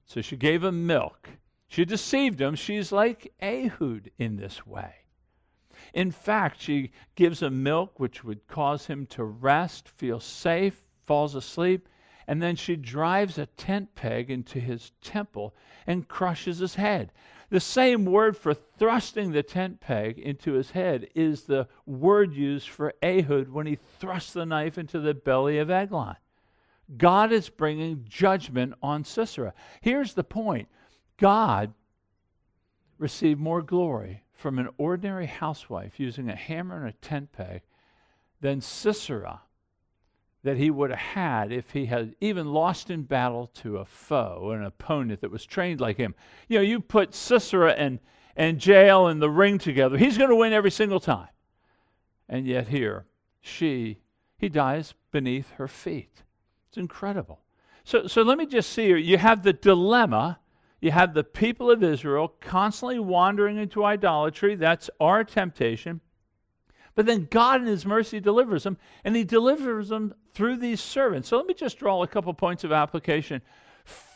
So 0.05 0.21
she 0.21 0.37
gave 0.37 0.63
him 0.63 0.85
milk. 0.85 1.29
She 1.67 1.85
deceived 1.85 2.39
him. 2.39 2.55
She's 2.55 2.91
like 2.91 3.33
Ehud 3.41 4.11
in 4.19 4.35
this 4.35 4.65
way. 4.67 4.93
In 5.93 6.11
fact, 6.11 6.61
she 6.61 6.91
gives 7.15 7.41
him 7.41 7.63
milk 7.63 7.99
which 7.99 8.23
would 8.23 8.47
cause 8.47 8.85
him 8.85 9.05
to 9.07 9.23
rest, 9.23 9.89
feel 9.89 10.19
safe, 10.19 10.83
falls 11.05 11.33
asleep, 11.33 11.89
and 12.31 12.41
then 12.41 12.55
she 12.55 12.77
drives 12.77 13.37
a 13.37 13.45
tent 13.45 13.93
peg 13.93 14.31
into 14.31 14.57
his 14.57 14.93
temple 15.01 15.53
and 15.85 16.07
crushes 16.07 16.59
his 16.59 16.75
head. 16.75 17.11
The 17.49 17.59
same 17.59 18.05
word 18.05 18.37
for 18.37 18.53
thrusting 18.53 19.33
the 19.33 19.43
tent 19.43 19.81
peg 19.81 20.17
into 20.17 20.53
his 20.53 20.71
head 20.71 21.09
is 21.13 21.43
the 21.43 21.67
word 21.85 22.33
used 22.33 22.69
for 22.69 22.93
Ehud 23.03 23.49
when 23.49 23.67
he 23.67 23.75
thrusts 23.75 24.31
the 24.31 24.45
knife 24.45 24.77
into 24.77 24.97
the 25.01 25.13
belly 25.13 25.57
of 25.57 25.69
Eglon. 25.69 26.15
God 26.97 27.33
is 27.33 27.49
bringing 27.49 28.05
judgment 28.07 28.75
on 28.81 29.03
Sisera. 29.03 29.53
Here's 29.81 30.13
the 30.13 30.23
point 30.23 30.69
God 31.17 31.73
received 32.97 33.41
more 33.41 33.61
glory 33.61 34.23
from 34.31 34.57
an 34.57 34.69
ordinary 34.77 35.25
housewife 35.25 35.99
using 35.99 36.29
a 36.29 36.35
hammer 36.37 36.77
and 36.77 36.87
a 36.87 37.05
tent 37.05 37.33
peg 37.33 37.63
than 38.39 38.61
Sisera 38.61 39.41
that 40.43 40.57
he 40.57 40.71
would 40.71 40.89
have 40.89 40.99
had 40.99 41.51
if 41.51 41.71
he 41.71 41.85
had 41.85 42.15
even 42.19 42.51
lost 42.51 42.89
in 42.89 43.03
battle 43.03 43.47
to 43.53 43.77
a 43.77 43.85
foe, 43.85 44.51
an 44.51 44.63
opponent 44.63 45.21
that 45.21 45.31
was 45.31 45.45
trained 45.45 45.79
like 45.79 45.97
him. 45.97 46.15
You 46.47 46.57
know, 46.57 46.63
you 46.63 46.79
put 46.79 47.13
Sisera 47.13 47.73
and, 47.73 47.99
and 48.35 48.65
Jael 48.65 49.07
in 49.09 49.19
the 49.19 49.29
ring 49.29 49.59
together, 49.59 49.97
he's 49.97 50.17
going 50.17 50.29
to 50.29 50.35
win 50.35 50.53
every 50.53 50.71
single 50.71 50.99
time. 50.99 51.27
And 52.27 52.47
yet 52.47 52.67
here, 52.67 53.05
she, 53.39 53.99
he 54.37 54.49
dies 54.49 54.95
beneath 55.11 55.51
her 55.51 55.67
feet. 55.67 56.23
It's 56.69 56.77
incredible. 56.77 57.41
So, 57.83 58.07
so 58.07 58.21
let 58.21 58.37
me 58.37 58.45
just 58.45 58.71
see 58.71 58.85
here. 58.85 58.97
You 58.97 59.17
have 59.17 59.43
the 59.43 59.53
dilemma. 59.53 60.39
You 60.79 60.91
have 60.91 61.13
the 61.13 61.23
people 61.23 61.69
of 61.69 61.83
Israel 61.83 62.33
constantly 62.39 62.99
wandering 62.99 63.57
into 63.57 63.85
idolatry. 63.85 64.55
That's 64.55 64.89
our 64.99 65.23
temptation. 65.23 66.01
But 66.95 67.05
then 67.05 67.27
God 67.29 67.61
in 67.61 67.67
His 67.67 67.85
mercy 67.85 68.19
delivers 68.19 68.63
them, 68.63 68.77
and 69.03 69.15
He 69.15 69.23
delivers 69.23 69.89
them 69.89 70.13
through 70.33 70.57
these 70.57 70.81
servants. 70.81 71.29
So 71.29 71.37
let 71.37 71.45
me 71.45 71.53
just 71.53 71.79
draw 71.79 72.01
a 72.01 72.07
couple 72.07 72.33
points 72.33 72.63
of 72.63 72.71
application 72.71 73.41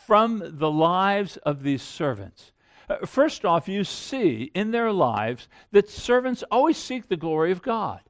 from 0.05 0.41
the 0.57 0.69
lives 0.69 1.37
of 1.37 1.63
these 1.63 1.81
servants. 1.81 2.51
Uh, 2.89 3.05
first 3.05 3.45
off, 3.45 3.67
you 3.67 3.83
see 3.83 4.51
in 4.53 4.71
their 4.71 4.91
lives 4.91 5.47
that 5.71 5.89
servants 5.89 6.43
always 6.51 6.77
seek 6.77 7.07
the 7.07 7.17
glory 7.17 7.51
of 7.51 7.61
God. 7.61 8.01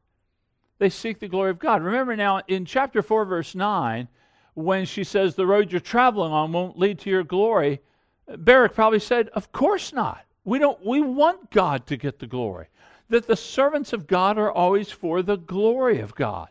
They 0.78 0.90
seek 0.90 1.20
the 1.20 1.30
glory 1.30 1.52
of 1.52 1.60
God. 1.60 1.82
Remember 1.82 2.16
now 2.16 2.42
in 2.48 2.66
chapter 2.66 3.02
4, 3.02 3.26
verse 3.26 3.56
9, 3.56 4.10
when 4.54 4.86
she 4.86 5.04
says, 5.04 5.36
The 5.36 5.48
road 5.48 5.72
you're 5.72 5.80
traveling 5.80 6.34
on 6.34 6.52
won't 6.52 6.78
lead 6.78 7.00
to 7.00 7.10
your 7.10 7.24
glory, 7.24 7.82
Barak 8.28 8.74
probably 8.74 9.00
said, 9.00 9.30
Of 9.30 9.52
course 9.52 9.94
not. 9.94 10.26
We 10.44 10.60
don't 10.60 10.86
we 10.86 11.02
want 11.02 11.50
God 11.50 11.88
to 11.88 11.98
get 11.98 12.20
the 12.20 12.28
glory 12.28 12.68
that 13.10 13.28
the 13.28 13.36
servants 13.36 13.94
of 13.94 14.08
God 14.08 14.38
are 14.38 14.52
always 14.52 14.92
for 14.92 15.22
the 15.22 15.38
glory 15.38 16.00
of 16.00 16.16
God. 16.16 16.50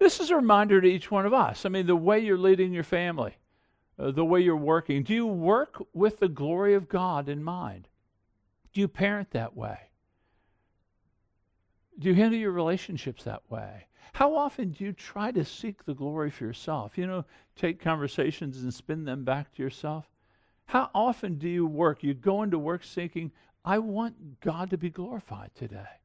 This 0.00 0.18
is 0.18 0.30
a 0.30 0.36
reminder 0.36 0.80
to 0.80 0.88
each 0.88 1.10
one 1.10 1.26
of 1.26 1.34
us. 1.34 1.66
I 1.66 1.68
mean, 1.68 1.86
the 1.86 1.94
way 1.94 2.20
you're 2.20 2.38
leading 2.38 2.72
your 2.72 2.82
family, 2.82 3.36
uh, 3.98 4.10
the 4.10 4.24
way 4.24 4.40
you're 4.40 4.56
working, 4.56 5.02
do 5.02 5.12
you 5.12 5.26
work 5.26 5.80
with 5.92 6.18
the 6.18 6.28
glory 6.28 6.72
of 6.72 6.88
God 6.88 7.28
in 7.28 7.44
mind? 7.44 7.86
Do 8.72 8.80
you 8.80 8.88
parent 8.88 9.30
that 9.32 9.54
way? 9.54 9.78
Do 11.98 12.08
you 12.08 12.14
handle 12.14 12.40
your 12.40 12.50
relationships 12.50 13.24
that 13.24 13.42
way? 13.50 13.88
How 14.14 14.34
often 14.34 14.70
do 14.70 14.84
you 14.84 14.94
try 14.94 15.32
to 15.32 15.44
seek 15.44 15.84
the 15.84 15.94
glory 15.94 16.30
for 16.30 16.44
yourself? 16.44 16.96
You 16.96 17.06
know, 17.06 17.26
take 17.54 17.78
conversations 17.78 18.62
and 18.62 18.72
spin 18.72 19.04
them 19.04 19.22
back 19.22 19.54
to 19.54 19.62
yourself. 19.62 20.06
How 20.64 20.88
often 20.94 21.34
do 21.36 21.46
you 21.46 21.66
work? 21.66 22.02
You 22.02 22.14
go 22.14 22.42
into 22.42 22.58
work 22.58 22.84
seeking, 22.84 23.32
I 23.66 23.78
want 23.80 24.40
God 24.40 24.70
to 24.70 24.78
be 24.78 24.88
glorified 24.88 25.50
today. 25.54 25.99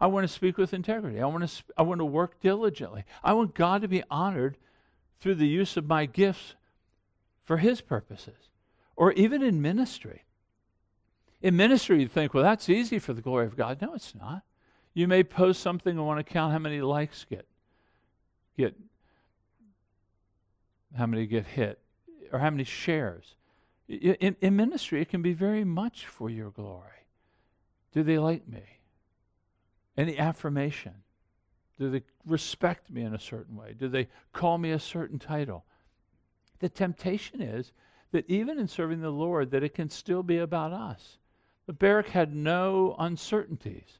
I 0.00 0.06
want 0.06 0.26
to 0.26 0.32
speak 0.32 0.58
with 0.58 0.74
integrity. 0.74 1.20
I 1.20 1.26
want 1.26 1.42
to, 1.42 1.48
sp- 1.48 1.72
I 1.76 1.82
want 1.82 2.00
to 2.00 2.04
work 2.04 2.40
diligently. 2.40 3.04
I 3.24 3.32
want 3.32 3.54
God 3.54 3.82
to 3.82 3.88
be 3.88 4.02
honored 4.10 4.58
through 5.20 5.36
the 5.36 5.46
use 5.46 5.76
of 5.76 5.86
my 5.86 6.06
gifts 6.06 6.54
for 7.44 7.56
His 7.58 7.80
purposes, 7.80 8.50
or 8.96 9.12
even 9.12 9.42
in 9.42 9.62
ministry. 9.62 10.24
In 11.40 11.56
ministry, 11.56 12.00
you 12.00 12.08
think, 12.08 12.34
well, 12.34 12.42
that's 12.42 12.68
easy 12.68 12.98
for 12.98 13.12
the 13.12 13.22
glory 13.22 13.46
of 13.46 13.56
God. 13.56 13.80
No, 13.80 13.94
it's 13.94 14.14
not. 14.14 14.42
You 14.94 15.06
may 15.06 15.22
post 15.22 15.60
something 15.60 15.96
and 15.96 16.06
want 16.06 16.18
to 16.18 16.24
count 16.24 16.52
how 16.52 16.58
many 16.58 16.80
likes 16.80 17.26
get, 17.28 17.46
get, 18.56 18.74
how 20.96 21.06
many 21.06 21.26
get 21.26 21.46
hit, 21.46 21.78
or 22.32 22.38
how 22.38 22.50
many 22.50 22.64
shares. 22.64 23.34
In, 23.88 24.36
in 24.40 24.56
ministry, 24.56 25.00
it 25.00 25.08
can 25.08 25.22
be 25.22 25.34
very 25.34 25.64
much 25.64 26.06
for 26.06 26.28
your 26.28 26.50
glory. 26.50 27.06
Do 27.92 28.02
they 28.02 28.18
like 28.18 28.48
me? 28.48 28.62
Any 29.96 30.18
affirmation? 30.18 30.94
Do 31.78 31.90
they 31.90 32.02
respect 32.26 32.90
me 32.90 33.02
in 33.02 33.14
a 33.14 33.18
certain 33.18 33.56
way? 33.56 33.74
Do 33.78 33.88
they 33.88 34.08
call 34.32 34.58
me 34.58 34.70
a 34.70 34.78
certain 34.78 35.18
title? 35.18 35.64
The 36.58 36.68
temptation 36.68 37.42
is 37.42 37.72
that 38.12 38.28
even 38.30 38.58
in 38.58 38.68
serving 38.68 39.00
the 39.00 39.10
Lord, 39.10 39.50
that 39.50 39.62
it 39.62 39.74
can 39.74 39.90
still 39.90 40.22
be 40.22 40.38
about 40.38 40.72
us. 40.72 41.18
But 41.66 41.78
Barak 41.78 42.08
had 42.08 42.34
no 42.34 42.94
uncertainties. 42.98 43.98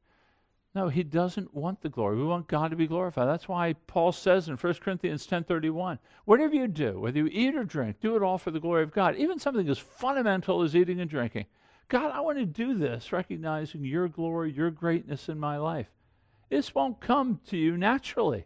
No, 0.74 0.88
he 0.88 1.02
doesn't 1.02 1.54
want 1.54 1.80
the 1.80 1.88
glory. 1.88 2.16
We 2.16 2.24
want 2.24 2.48
God 2.48 2.70
to 2.70 2.76
be 2.76 2.86
glorified. 2.86 3.28
That's 3.28 3.48
why 3.48 3.72
Paul 3.86 4.12
says 4.12 4.48
in 4.48 4.56
1 4.56 4.74
Corinthians 4.74 5.26
10:31, 5.26 5.98
whatever 6.26 6.54
you 6.54 6.68
do, 6.68 7.00
whether 7.00 7.18
you 7.18 7.28
eat 7.32 7.56
or 7.56 7.64
drink, 7.64 7.98
do 8.00 8.14
it 8.14 8.22
all 8.22 8.36
for 8.36 8.50
the 8.50 8.60
glory 8.60 8.82
of 8.82 8.92
God. 8.92 9.16
Even 9.16 9.38
something 9.38 9.68
as 9.68 9.78
fundamental 9.78 10.62
as 10.62 10.76
eating 10.76 11.00
and 11.00 11.08
drinking. 11.08 11.46
God, 11.88 12.10
I 12.12 12.20
want 12.20 12.38
to 12.38 12.46
do 12.46 12.74
this, 12.74 13.12
recognizing 13.12 13.84
your 13.84 14.08
glory, 14.08 14.52
your 14.52 14.70
greatness 14.70 15.28
in 15.28 15.38
my 15.38 15.56
life. 15.56 15.88
This 16.48 16.74
won't 16.74 17.00
come 17.00 17.40
to 17.48 17.56
you 17.56 17.76
naturally. 17.76 18.44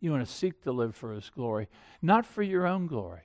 You 0.00 0.10
want 0.10 0.26
to 0.26 0.32
seek 0.32 0.62
to 0.62 0.72
live 0.72 0.94
for 0.94 1.12
His 1.12 1.30
glory, 1.30 1.68
not 2.02 2.24
for 2.26 2.42
your 2.42 2.66
own 2.66 2.86
glory. 2.86 3.22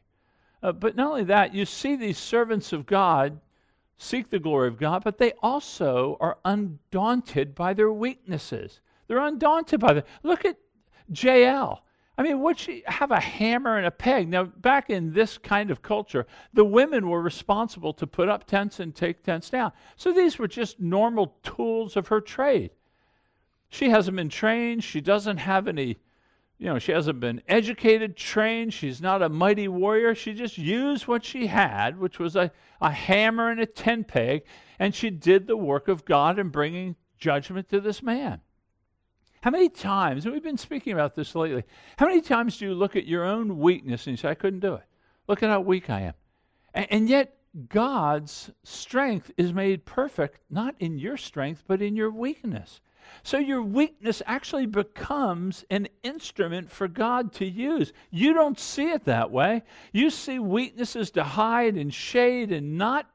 Uh, 0.63 0.71
but 0.71 0.95
not 0.95 1.07
only 1.07 1.23
that, 1.25 1.53
you 1.53 1.65
see 1.65 1.95
these 1.95 2.17
servants 2.17 2.73
of 2.73 2.85
God 2.85 3.39
seek 3.97 4.29
the 4.29 4.39
glory 4.39 4.67
of 4.67 4.79
God, 4.79 5.03
but 5.03 5.17
they 5.17 5.33
also 5.41 6.17
are 6.19 6.37
undaunted 6.43 7.53
by 7.53 7.73
their 7.73 7.91
weaknesses. 7.91 8.79
They're 9.07 9.19
undaunted 9.19 9.79
by 9.79 9.93
them. 9.93 10.03
Look 10.23 10.45
at 10.45 10.57
Jael. 11.13 11.83
I 12.21 12.23
mean, 12.23 12.41
would 12.41 12.59
she 12.59 12.83
have 12.85 13.09
a 13.09 13.19
hammer 13.19 13.77
and 13.77 13.87
a 13.87 13.89
peg? 13.89 14.29
Now, 14.29 14.43
back 14.43 14.91
in 14.91 15.11
this 15.11 15.39
kind 15.39 15.71
of 15.71 15.81
culture, 15.81 16.27
the 16.53 16.63
women 16.63 17.09
were 17.09 17.19
responsible 17.19 17.93
to 17.93 18.05
put 18.05 18.29
up 18.29 18.45
tents 18.45 18.79
and 18.79 18.93
take 18.93 19.23
tents 19.23 19.49
down. 19.49 19.71
So 19.95 20.13
these 20.13 20.37
were 20.37 20.47
just 20.47 20.79
normal 20.79 21.35
tools 21.41 21.97
of 21.97 22.09
her 22.09 22.21
trade. 22.21 22.69
She 23.69 23.89
hasn't 23.89 24.17
been 24.17 24.29
trained. 24.29 24.83
She 24.83 25.01
doesn't 25.01 25.37
have 25.37 25.67
any, 25.67 25.97
you 26.59 26.67
know, 26.67 26.77
she 26.77 26.91
hasn't 26.91 27.19
been 27.19 27.41
educated, 27.47 28.15
trained. 28.15 28.71
She's 28.71 29.01
not 29.01 29.23
a 29.23 29.29
mighty 29.29 29.67
warrior. 29.67 30.13
She 30.13 30.35
just 30.35 30.59
used 30.59 31.07
what 31.07 31.25
she 31.25 31.47
had, 31.47 31.97
which 31.97 32.19
was 32.19 32.35
a, 32.35 32.51
a 32.81 32.91
hammer 32.91 33.49
and 33.49 33.59
a 33.59 33.65
tent 33.65 34.07
peg, 34.07 34.43
and 34.77 34.93
she 34.93 35.09
did 35.09 35.47
the 35.47 35.57
work 35.57 35.87
of 35.87 36.05
God 36.05 36.37
in 36.37 36.49
bringing 36.49 36.97
judgment 37.17 37.67
to 37.69 37.81
this 37.81 38.03
man. 38.03 38.41
How 39.41 39.49
many 39.49 39.69
times, 39.69 40.25
and 40.25 40.33
we've 40.33 40.43
been 40.43 40.57
speaking 40.57 40.93
about 40.93 41.15
this 41.15 41.33
lately, 41.33 41.63
how 41.97 42.05
many 42.05 42.21
times 42.21 42.57
do 42.57 42.65
you 42.65 42.73
look 42.75 42.95
at 42.95 43.07
your 43.07 43.23
own 43.23 43.57
weakness 43.57 44.05
and 44.05 44.13
you 44.13 44.17
say, 44.17 44.29
I 44.29 44.35
couldn't 44.35 44.59
do 44.59 44.75
it? 44.75 44.83
Look 45.27 45.41
at 45.41 45.49
how 45.49 45.61
weak 45.61 45.89
I 45.89 46.01
am. 46.01 46.13
And, 46.73 46.87
and 46.91 47.09
yet, 47.09 47.37
God's 47.67 48.51
strength 48.63 49.31
is 49.37 49.51
made 49.51 49.83
perfect 49.83 50.39
not 50.49 50.75
in 50.79 50.97
your 50.97 51.17
strength, 51.17 51.63
but 51.67 51.81
in 51.81 51.95
your 51.95 52.11
weakness. 52.11 52.79
So 53.23 53.37
your 53.37 53.61
weakness 53.61 54.21
actually 54.25 54.67
becomes 54.67 55.65
an 55.69 55.87
instrument 56.03 56.71
for 56.71 56.87
God 56.87 57.33
to 57.33 57.45
use. 57.45 57.93
You 58.09 58.33
don't 58.33 58.59
see 58.59 58.91
it 58.91 59.05
that 59.05 59.31
way. 59.31 59.63
You 59.91 60.09
see 60.09 60.39
weaknesses 60.39 61.11
to 61.11 61.23
hide 61.23 61.75
and 61.75 61.93
shade 61.93 62.51
and 62.51 62.77
not 62.77 63.09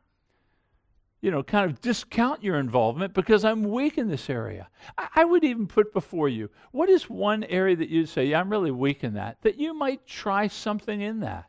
you 1.27 1.33
know, 1.33 1.43
kind 1.43 1.69
of 1.69 1.81
discount 1.81 2.41
your 2.41 2.57
involvement 2.57 3.13
because 3.13 3.45
I'm 3.45 3.65
weak 3.65 3.99
in 3.99 4.07
this 4.07 4.31
area. 4.31 4.69
I, 4.97 5.09
I, 5.17 5.25
would 5.25 5.43
even 5.43 5.67
put 5.67 5.93
before 5.93 6.29
you 6.29 6.51
what 6.71 6.89
is 6.89 7.11
one 7.11 7.43
area 7.43 7.75
that 7.75 7.89
you'd 7.89 8.09
say, 8.09 8.27
yeah, 8.27 8.39
I'm 8.39 8.49
really 8.49 8.71
weak 8.71 9.03
in 9.03 9.15
that, 9.15 9.43
that 9.43 9.59
you 9.59 9.75
might 9.75 10.07
try 10.07 10.47
something 10.47 11.01
in 11.01 11.19
that. 11.21 11.47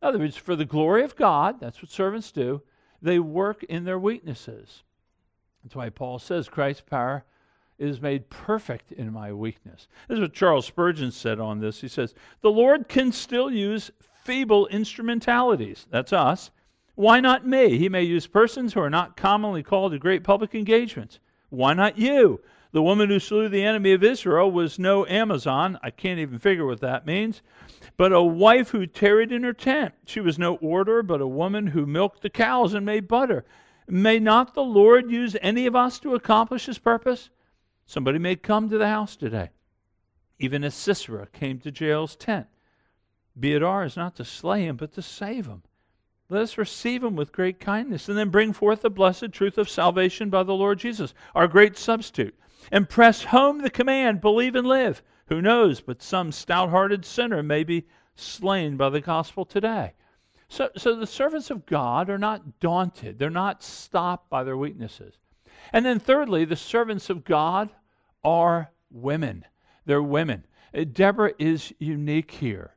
In 0.00 0.06
other 0.06 0.20
words, 0.20 0.36
for 0.36 0.54
the 0.54 0.64
glory 0.64 1.02
of 1.02 1.16
God, 1.16 1.58
that's 1.58 1.82
what 1.82 1.90
servants 1.90 2.30
do, 2.30 2.62
they 3.02 3.18
work 3.18 3.64
in 3.64 3.82
their 3.82 3.98
weaknesses. 3.98 4.84
That's 5.64 5.74
why 5.74 5.88
Paul 5.88 6.20
says 6.20 6.48
Christ's 6.48 6.82
power 6.82 7.24
is 7.80 8.00
made 8.00 8.30
perfect 8.30 8.92
in 8.92 9.12
my 9.12 9.32
weakness. 9.32 9.88
This 10.06 10.18
is 10.18 10.20
what 10.20 10.34
Charles 10.34 10.66
Spurgeon 10.66 11.10
said 11.10 11.40
on 11.40 11.58
this. 11.58 11.80
He 11.80 11.88
says, 11.88 12.14
The 12.42 12.52
Lord 12.52 12.88
can 12.88 13.10
still 13.10 13.50
use 13.50 13.90
feeble 14.22 14.68
instrumentalities, 14.68 15.88
that's 15.90 16.12
us, 16.12 16.52
Why 17.00 17.18
not 17.18 17.46
me? 17.46 17.78
He 17.78 17.88
may 17.88 18.02
use 18.02 18.26
persons 18.26 18.74
who 18.74 18.80
are 18.80 18.90
not 18.90 19.16
commonly 19.16 19.62
called 19.62 19.92
to 19.92 19.98
great 19.98 20.22
public 20.22 20.54
engagements. 20.54 21.18
Why 21.48 21.72
not 21.72 21.96
you? 21.96 22.42
The 22.72 22.82
woman 22.82 23.08
who 23.08 23.18
slew 23.18 23.48
the 23.48 23.64
enemy 23.64 23.92
of 23.92 24.04
Israel 24.04 24.50
was 24.50 24.78
no 24.78 25.06
Amazon. 25.06 25.78
I 25.82 25.92
can't 25.92 26.20
even 26.20 26.38
figure 26.38 26.66
what 26.66 26.82
that 26.82 27.06
means. 27.06 27.40
But 27.96 28.12
a 28.12 28.20
wife 28.20 28.68
who 28.68 28.86
tarried 28.86 29.32
in 29.32 29.44
her 29.44 29.54
tent. 29.54 29.94
She 30.04 30.20
was 30.20 30.38
no 30.38 30.56
order, 30.56 31.02
but 31.02 31.22
a 31.22 31.26
woman 31.26 31.68
who 31.68 31.86
milked 31.86 32.20
the 32.20 32.28
cows 32.28 32.74
and 32.74 32.84
made 32.84 33.08
butter. 33.08 33.46
May 33.88 34.18
not 34.18 34.52
the 34.52 34.62
Lord 34.62 35.10
use 35.10 35.34
any 35.40 35.64
of 35.64 35.74
us 35.74 36.00
to 36.00 36.14
accomplish 36.14 36.66
his 36.66 36.78
purpose? 36.78 37.30
Somebody 37.86 38.18
may 38.18 38.36
come 38.36 38.68
to 38.68 38.76
the 38.76 38.88
house 38.88 39.16
today, 39.16 39.48
even 40.38 40.62
as 40.64 40.74
Sisera 40.74 41.28
came 41.28 41.60
to 41.60 41.72
Jael's 41.72 42.14
tent. 42.14 42.46
Be 43.38 43.54
it 43.54 43.62
ours 43.62 43.96
not 43.96 44.16
to 44.16 44.24
slay 44.26 44.66
him, 44.66 44.76
but 44.76 44.92
to 44.92 45.00
save 45.00 45.46
him. 45.46 45.62
Let 46.30 46.42
us 46.42 46.56
receive 46.56 47.04
him 47.04 47.16
with 47.16 47.32
great 47.32 47.60
kindness, 47.60 48.08
and 48.08 48.16
then 48.16 48.30
bring 48.30 48.52
forth 48.52 48.82
the 48.82 48.90
blessed 48.90 49.32
truth 49.32 49.58
of 49.58 49.68
salvation 49.68 50.30
by 50.30 50.44
the 50.44 50.54
Lord 50.54 50.78
Jesus, 50.78 51.12
our 51.34 51.48
great 51.48 51.76
substitute 51.76 52.34
and 52.70 52.88
press 52.88 53.24
home 53.24 53.58
the 53.58 53.70
command 53.70 54.20
believe 54.20 54.54
and 54.54 54.66
live. 54.66 55.02
Who 55.26 55.40
knows, 55.40 55.80
but 55.80 56.02
some 56.02 56.32
stout 56.32 56.70
hearted 56.70 57.04
sinner 57.04 57.42
may 57.42 57.64
be 57.64 57.86
slain 58.14 58.76
by 58.76 58.90
the 58.90 59.00
gospel 59.00 59.44
today. 59.44 59.92
So, 60.48 60.70
so 60.76 60.96
the 60.96 61.06
servants 61.06 61.50
of 61.50 61.66
God 61.66 62.10
are 62.10 62.18
not 62.18 62.58
daunted, 62.58 63.18
they're 63.18 63.30
not 63.30 63.62
stopped 63.62 64.28
by 64.28 64.42
their 64.42 64.56
weaknesses. 64.56 65.14
And 65.72 65.86
then, 65.86 66.00
thirdly, 66.00 66.44
the 66.44 66.56
servants 66.56 67.10
of 67.10 67.24
God 67.24 67.70
are 68.24 68.72
women. 68.90 69.44
They're 69.86 70.02
women. 70.02 70.44
Uh, 70.74 70.84
Deborah 70.90 71.32
is 71.38 71.72
unique 71.78 72.30
here, 72.30 72.74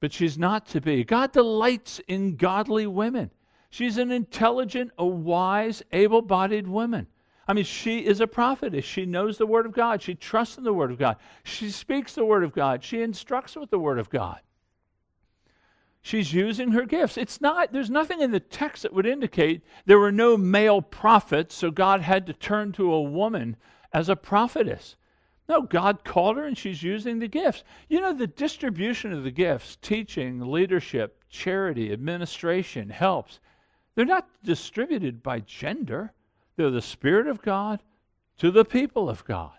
but 0.00 0.12
she's 0.12 0.36
not 0.36 0.66
to 0.68 0.80
be. 0.80 1.04
God 1.04 1.32
delights 1.32 2.00
in 2.08 2.36
godly 2.36 2.86
women. 2.86 3.30
She's 3.70 3.98
an 3.98 4.10
intelligent, 4.10 4.92
a 4.98 5.06
wise, 5.06 5.82
able 5.92 6.22
bodied 6.22 6.68
woman. 6.68 7.06
I 7.48 7.52
mean, 7.52 7.64
she 7.64 8.04
is 8.04 8.20
a 8.20 8.26
prophetess. 8.26 8.84
She 8.84 9.06
knows 9.06 9.38
the 9.38 9.46
Word 9.46 9.66
of 9.66 9.72
God. 9.72 10.02
She 10.02 10.14
trusts 10.14 10.58
in 10.58 10.64
the 10.64 10.72
Word 10.72 10.90
of 10.90 10.98
God. 10.98 11.16
She 11.44 11.70
speaks 11.70 12.14
the 12.14 12.24
Word 12.24 12.42
of 12.42 12.52
God. 12.52 12.82
She 12.82 13.02
instructs 13.02 13.56
with 13.56 13.70
the 13.70 13.78
Word 13.78 13.98
of 13.98 14.10
God. 14.10 14.40
She's 16.02 16.32
using 16.32 16.70
her 16.70 16.84
gifts. 16.84 17.16
It's 17.16 17.40
not, 17.40 17.72
there's 17.72 17.90
nothing 17.90 18.20
in 18.20 18.30
the 18.30 18.40
text 18.40 18.82
that 18.82 18.92
would 18.92 19.06
indicate 19.06 19.62
there 19.86 19.98
were 19.98 20.12
no 20.12 20.36
male 20.36 20.80
prophets, 20.80 21.54
so 21.54 21.70
God 21.70 22.00
had 22.00 22.26
to 22.26 22.32
turn 22.32 22.72
to 22.72 22.92
a 22.92 23.02
woman 23.02 23.56
as 23.92 24.08
a 24.08 24.14
prophetess. 24.14 24.96
No, 25.48 25.62
God 25.62 26.04
called 26.04 26.36
her 26.36 26.44
and 26.44 26.58
she's 26.58 26.82
using 26.82 27.18
the 27.18 27.28
gifts. 27.28 27.62
You 27.88 28.00
know, 28.00 28.12
the 28.12 28.26
distribution 28.26 29.12
of 29.12 29.22
the 29.22 29.30
gifts, 29.30 29.76
teaching, 29.80 30.40
leadership, 30.40 31.22
charity, 31.28 31.92
administration, 31.92 32.90
helps, 32.90 33.38
they're 33.94 34.04
not 34.04 34.28
distributed 34.42 35.22
by 35.22 35.40
gender. 35.40 36.12
They're 36.56 36.70
the 36.70 36.82
Spirit 36.82 37.28
of 37.28 37.42
God 37.42 37.82
to 38.38 38.50
the 38.50 38.64
people 38.64 39.08
of 39.08 39.24
God. 39.24 39.52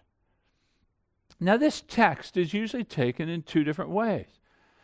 Now, 1.40 1.58
this 1.58 1.84
text 1.88 2.38
is 2.38 2.54
usually 2.54 2.84
taken 2.84 3.30
in 3.30 3.44
two 3.44 3.64
different 3.64 3.92
ways. 3.92 4.28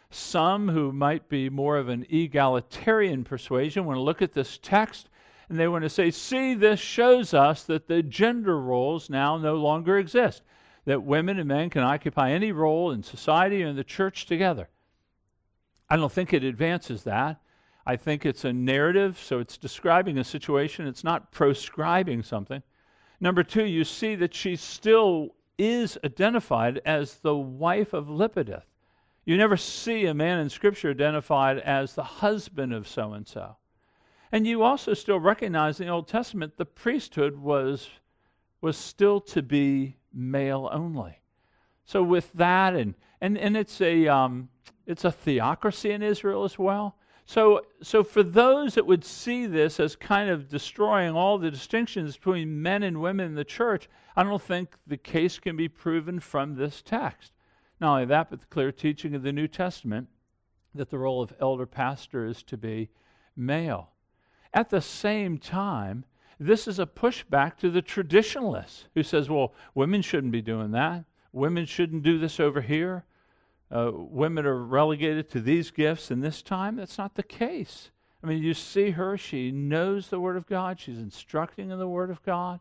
Some 0.09 0.69
who 0.69 0.91
might 0.91 1.27
be 1.27 1.49
more 1.49 1.77
of 1.77 1.89
an 1.89 2.05
egalitarian 2.09 3.23
persuasion 3.23 3.85
want 3.85 3.97
to 3.97 4.01
look 4.01 4.21
at 4.21 4.33
this 4.33 4.59
text 4.61 5.09
and 5.49 5.59
they 5.59 5.67
want 5.67 5.83
to 5.83 5.89
say, 5.89 6.11
see, 6.11 6.53
this 6.53 6.79
shows 6.79 7.33
us 7.33 7.63
that 7.63 7.87
the 7.87 8.03
gender 8.03 8.59
roles 8.59 9.09
now 9.09 9.37
no 9.37 9.55
longer 9.55 9.97
exist, 9.97 10.43
that 10.86 11.04
women 11.04 11.39
and 11.39 11.48
men 11.48 11.69
can 11.69 11.84
occupy 11.84 12.32
any 12.32 12.52
role 12.52 12.91
in 12.91 13.04
society 13.04 13.63
or 13.63 13.67
in 13.67 13.76
the 13.76 13.84
church 13.84 14.26
together. 14.26 14.69
I 15.89 15.96
don't 15.96 16.12
think 16.12 16.34
it 16.34 16.43
advances 16.43 17.04
that. 17.04 17.39
I 17.86 17.96
think 17.98 18.26
it's 18.26 18.46
a 18.46 18.54
narrative, 18.54 19.19
so 19.22 19.39
it's 19.39 19.58
describing 19.58 20.17
a 20.17 20.24
situation, 20.24 20.88
it's 20.88 21.04
not 21.04 21.32
proscribing 21.32 22.24
something. 22.24 22.63
Number 23.19 23.43
two, 23.43 23.65
you 23.65 23.84
see 23.84 24.15
that 24.15 24.34
she 24.34 24.56
still 24.56 25.36
is 25.58 25.98
identified 26.04 26.82
as 26.86 27.15
the 27.15 27.36
wife 27.36 27.93
of 27.93 28.08
Lapidoth. 28.08 28.63
You 29.26 29.38
never 29.38 29.56
see 29.56 30.06
a 30.06 30.13
man 30.13 30.39
in 30.39 30.50
Scripture 30.50 30.89
identified 30.89 31.60
as 31.60 31.93
the 31.93 32.04
husband 32.04 32.74
of 32.74 32.88
so 32.88 33.13
and 33.13 33.28
so. 33.28 33.56
And 34.32 34.48
you 34.48 34.63
also 34.63 34.93
still 34.93 35.19
recognize 35.19 35.80
in 35.80 35.88
the 35.88 35.93
Old 35.93 36.08
Testament 36.08 36.58
the 36.58 36.65
priesthood 36.65 37.38
was, 37.38 37.89
was 38.62 38.76
still 38.76 39.22
to 39.22 39.41
be 39.41 39.96
male 40.13 40.69
only. 40.71 41.19
So 41.86 42.04
with 42.04 42.32
that, 42.34 42.76
and, 42.76 42.95
and, 43.21 43.38
and 43.38 43.58
it's, 43.58 43.82
a, 43.82 44.08
um, 44.08 44.49
it's 44.86 45.06
a 45.06 45.12
theocracy 45.12 45.91
in 45.91 46.02
Israel 46.02 46.43
as 46.43 46.58
well. 46.58 46.95
So, 47.26 47.65
so 47.82 48.04
for 48.04 48.21
those 48.21 48.76
that 48.76 48.86
would 48.86 49.06
see 49.06 49.45
this 49.45 49.80
as 49.80 49.95
kind 49.95 50.30
of 50.30 50.49
destroying 50.49 51.15
all 51.15 51.38
the 51.38 51.52
distinctions 51.52 52.17
between 52.17 52.62
men 52.62 52.84
and 52.84 53.02
women 53.02 53.28
in 53.28 53.36
the 53.36 53.45
church, 53.45 53.89
I 54.15 54.23
don't 54.23 54.41
think 54.41 54.76
the 54.86 54.97
case 54.97 55.39
can 55.39 55.56
be 55.56 55.69
proven 55.69 56.19
from 56.19 56.56
this 56.56 56.82
text. 56.82 57.32
Not 57.80 57.93
only 57.93 58.06
that, 58.06 58.30
but 58.30 58.41
the 58.41 58.45
clear 58.47 58.71
teaching 58.71 59.15
of 59.15 59.23
the 59.23 59.32
New 59.32 59.47
Testament 59.47 60.10
that 60.76 60.89
the 60.89 60.97
role 60.97 61.21
of 61.21 61.34
elder 61.39 61.65
pastor 61.65 62.26
is 62.26 62.43
to 62.43 62.58
be 62.58 62.89
male. 63.36 63.91
At 64.54 64.69
the 64.69 64.82
same 64.82 65.38
time, 65.38 66.06
this 66.45 66.67
is 66.67 66.79
a 66.79 66.86
pushback 66.86 67.58
to 67.58 67.69
the 67.69 67.82
traditionalist 67.82 68.86
who 68.95 69.03
says, 69.03 69.29
well, 69.29 69.53
women 69.73 70.01
shouldn't 70.01 70.32
be 70.32 70.41
doing 70.41 70.71
that. 70.71 71.06
Women 71.32 71.65
shouldn't 71.65 72.03
do 72.03 72.19
this 72.19 72.39
over 72.39 72.62
here 72.62 73.06
uh, 73.73 73.91
women 73.91 74.45
are 74.45 74.63
relegated 74.63 75.29
to 75.32 75.41
these 75.41 75.71
gifts 75.71 76.12
and 76.12 76.23
this 76.23 76.43
time. 76.43 76.75
That's 76.75 76.99
not 76.99 77.15
the 77.15 77.23
case. 77.23 77.89
I 78.23 78.27
mean, 78.27 78.43
you 78.43 78.53
see 78.53 78.91
her, 78.91 79.17
she 79.17 79.51
knows 79.51 80.08
the 80.08 80.19
Word 80.19 80.38
of 80.38 80.47
God, 80.47 80.79
she's 80.79 80.99
instructing 80.99 81.71
in 81.71 81.79
the 81.79 81.88
Word 81.88 82.10
of 82.10 82.23
God, 82.23 82.60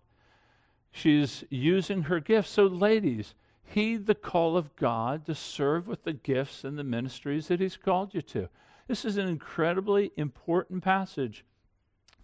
she's 0.91 1.45
using 1.51 2.03
her 2.03 2.19
gifts. 2.19 2.51
So, 2.51 2.67
ladies, 2.67 3.35
heed 3.63 4.07
the 4.07 4.15
call 4.15 4.57
of 4.57 4.75
God 4.75 5.27
to 5.27 5.35
serve 5.35 5.87
with 5.87 6.03
the 6.03 6.15
gifts 6.15 6.65
and 6.65 6.79
the 6.79 6.85
ministries 6.85 7.49
that 7.49 7.61
He's 7.61 7.77
called 7.77 8.15
you 8.15 8.23
to. 8.23 8.49
This 8.89 9.05
is 9.05 9.19
an 9.19 9.29
incredibly 9.29 10.13
important 10.17 10.83
passage 10.83 11.45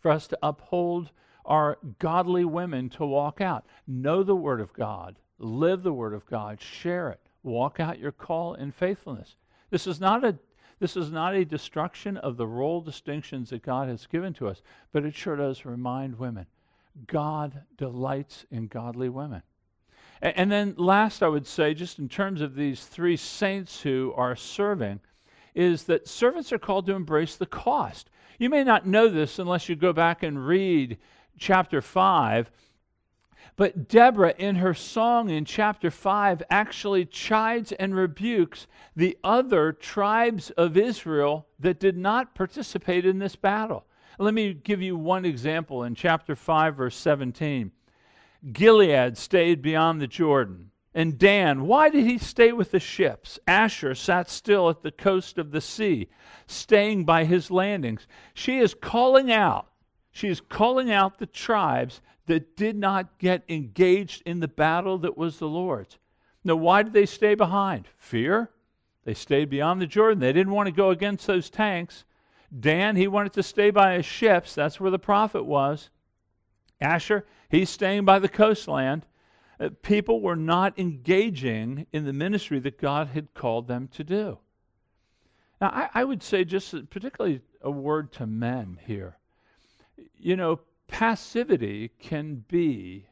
for 0.01 0.11
us 0.11 0.27
to 0.29 0.39
uphold 0.43 1.11
our 1.49 1.79
godly 1.99 2.45
women 2.45 2.89
to 2.91 3.05
walk 3.05 3.41
out. 3.41 3.67
Know 3.89 4.23
the 4.23 4.37
Word 4.37 4.61
of 4.61 4.73
God, 4.73 5.17
live 5.39 5.83
the 5.83 5.93
Word 5.93 6.15
of 6.15 6.25
God, 6.27 6.61
share 6.61 7.11
it. 7.11 7.21
Walk 7.43 7.81
out 7.81 7.99
your 7.99 8.13
call 8.13 8.55
in 8.55 8.71
faithfulness. 8.71 9.37
This 9.71 9.87
is 9.87 9.99
not 9.99 10.25
a 10.25 10.39
this 10.81 10.97
is 10.97 11.11
not 11.11 11.35
a 11.35 11.45
destruction 11.45 12.17
of 12.19 12.37
the 12.37 12.47
role 12.47 12.81
distinctions 12.81 13.51
that 13.51 13.63
God 13.65 13.89
has 13.89 14.07
given 14.07 14.33
to 14.35 14.47
us, 14.47 14.63
but 14.93 15.05
it 15.05 15.13
sure 15.13 15.35
does 15.35 15.65
remind 15.65 16.21
women 16.21 16.47
God 17.09 17.63
delights 17.77 18.47
in 18.53 18.69
godly 18.69 19.09
women. 19.09 19.43
And, 20.23 20.37
and 20.37 20.53
then, 20.53 20.75
last, 20.77 21.23
I 21.23 21.29
would 21.29 21.47
say, 21.47 21.75
just 21.75 21.99
in 21.99 22.09
terms 22.09 22.41
of 22.41 22.55
these 22.55 22.85
three 22.85 23.17
saints 23.17 23.81
who 23.81 24.13
are 24.17 24.37
serving, 24.37 25.01
is 25.55 25.85
that 25.85 26.07
servants 26.07 26.53
are 26.53 26.59
called 26.59 26.87
to 26.87 26.95
embrace 26.95 27.37
the 27.37 27.47
cost. 27.47 28.11
You 28.39 28.49
may 28.49 28.63
not 28.63 28.87
know 28.87 29.09
this 29.09 29.41
unless 29.41 29.69
you 29.69 29.75
go 29.75 29.93
back 29.93 30.23
and 30.23 30.47
read 30.47 30.99
chapter 31.39 31.81
5 31.81 32.51
but 33.59 33.89
Deborah, 33.89 34.35
in 34.39 34.55
her 34.57 34.73
song 34.73 35.31
in 35.31 35.45
chapter 35.45 35.91
5, 35.91 36.45
actually 36.49 37.05
chides 37.05 37.73
and 37.73 37.93
rebukes 37.93 38.69
the 38.95 39.19
other 39.25 39.73
tribes 39.73 40.51
of 40.51 40.77
Israel 40.77 41.49
that 41.59 41.81
did 41.81 41.97
not 41.97 42.37
participate 42.37 43.05
in 43.05 43.19
this 43.19 43.35
battle. 43.35 43.85
Let 44.17 44.33
me 44.33 44.55
give 44.55 44.81
you 44.81 44.97
one 44.97 45.25
example 45.25 45.83
in 45.83 45.97
chapter 45.97 46.37
5, 46.37 46.77
verse 46.77 46.95
17. 46.97 47.73
Gilead 48.53 49.19
stayed 49.19 49.61
beyond 49.61 50.01
the 50.01 50.07
Jordan. 50.07 50.71
And 50.95 51.19
Dan, 51.19 51.67
why 51.67 51.91
did 51.91 52.05
he 52.05 52.19
stay 52.19 52.53
with 52.53 52.71
the 52.71 52.79
ships? 52.79 53.41
Asher 53.49 53.97
sat 53.97 54.31
still 54.31 54.69
at 54.71 54.83
the 54.83 54.93
coast 54.93 55.37
of 55.37 55.51
the 55.51 55.61
sea, 55.61 56.09
staying 56.47 57.05
by 57.05 57.25
his 57.25 57.51
landings. 57.51 58.07
She 58.35 58.59
is 58.59 58.73
calling 58.75 59.33
out, 59.33 59.68
she 60.19 60.27
is 60.27 60.41
calling 60.41 60.91
out 60.91 61.19
the 61.19 61.27
tribes 61.27 62.01
that 62.27 62.57
did 62.57 62.77
not 62.77 63.19
get 63.19 63.45
engaged 63.49 64.21
in 64.27 64.41
the 64.41 64.49
battle 64.49 64.99
that 64.99 65.17
was 65.17 65.39
the 65.39 65.47
Lord's. 65.47 65.97
Now, 66.43 66.57
why 66.57 66.83
did 66.83 66.93
they 66.93 67.07
stay 67.07 67.37
behind? 67.37 67.87
Fear. 67.99 68.51
They 69.05 69.15
stayed 69.15 69.49
beyond 69.49 69.81
the 69.81 69.87
Jordan. 69.87 70.19
They 70.19 70.33
didn't 70.33 70.53
want 70.53 70.67
to 70.67 70.73
go 70.73 70.91
against 70.91 71.29
those 71.29 71.49
tanks. 71.49 72.05
Dan, 72.59 72.97
he 72.97 73.07
wanted 73.07 73.33
to 73.35 73.45
stay 73.45 73.71
by 73.71 73.95
his 73.95 74.07
ships. 74.07 74.57
That's 74.57 74.81
where 74.81 74.91
the 74.91 74.99
profit 74.99 75.45
was. 75.45 75.89
Asher, 76.81 77.25
he's 77.49 77.71
staying 77.71 78.05
by 78.05 78.19
the 78.19 78.29
coastland. 78.29 79.07
Uh, 79.61 79.71
people 79.83 80.21
were 80.21 80.37
not 80.37 80.77
engaging 80.81 81.87
in 81.93 82.05
the 82.05 82.13
ministry 82.13 82.59
that 82.59 82.81
God 82.81 83.09
had 83.09 83.35
called 83.35 83.69
them 83.69 83.87
to 83.93 84.03
do. 84.03 84.39
Now, 85.61 85.69
I, 85.69 85.91
I 85.95 86.05
would 86.05 86.25
say, 86.25 86.45
just 86.45 86.75
particularly 86.91 87.41
a 87.63 87.71
word 87.71 88.13
to 88.15 88.27
men 88.27 88.81
here. 88.85 89.17
You 90.17 90.37
know, 90.37 90.61
passivity 90.87 91.91
can 91.99 92.45
be, 92.49 93.07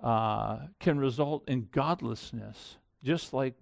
uh, 0.00 0.58
can 0.80 0.98
result 0.98 1.48
in 1.48 1.68
godlessness, 1.72 2.76
just 3.02 3.32
like 3.32 3.54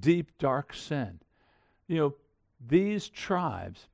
deep, 0.00 0.36
dark 0.38 0.74
sin. 0.74 1.20
You 1.88 1.96
know, 1.96 2.14
these 2.68 3.08
tribes 3.08 3.88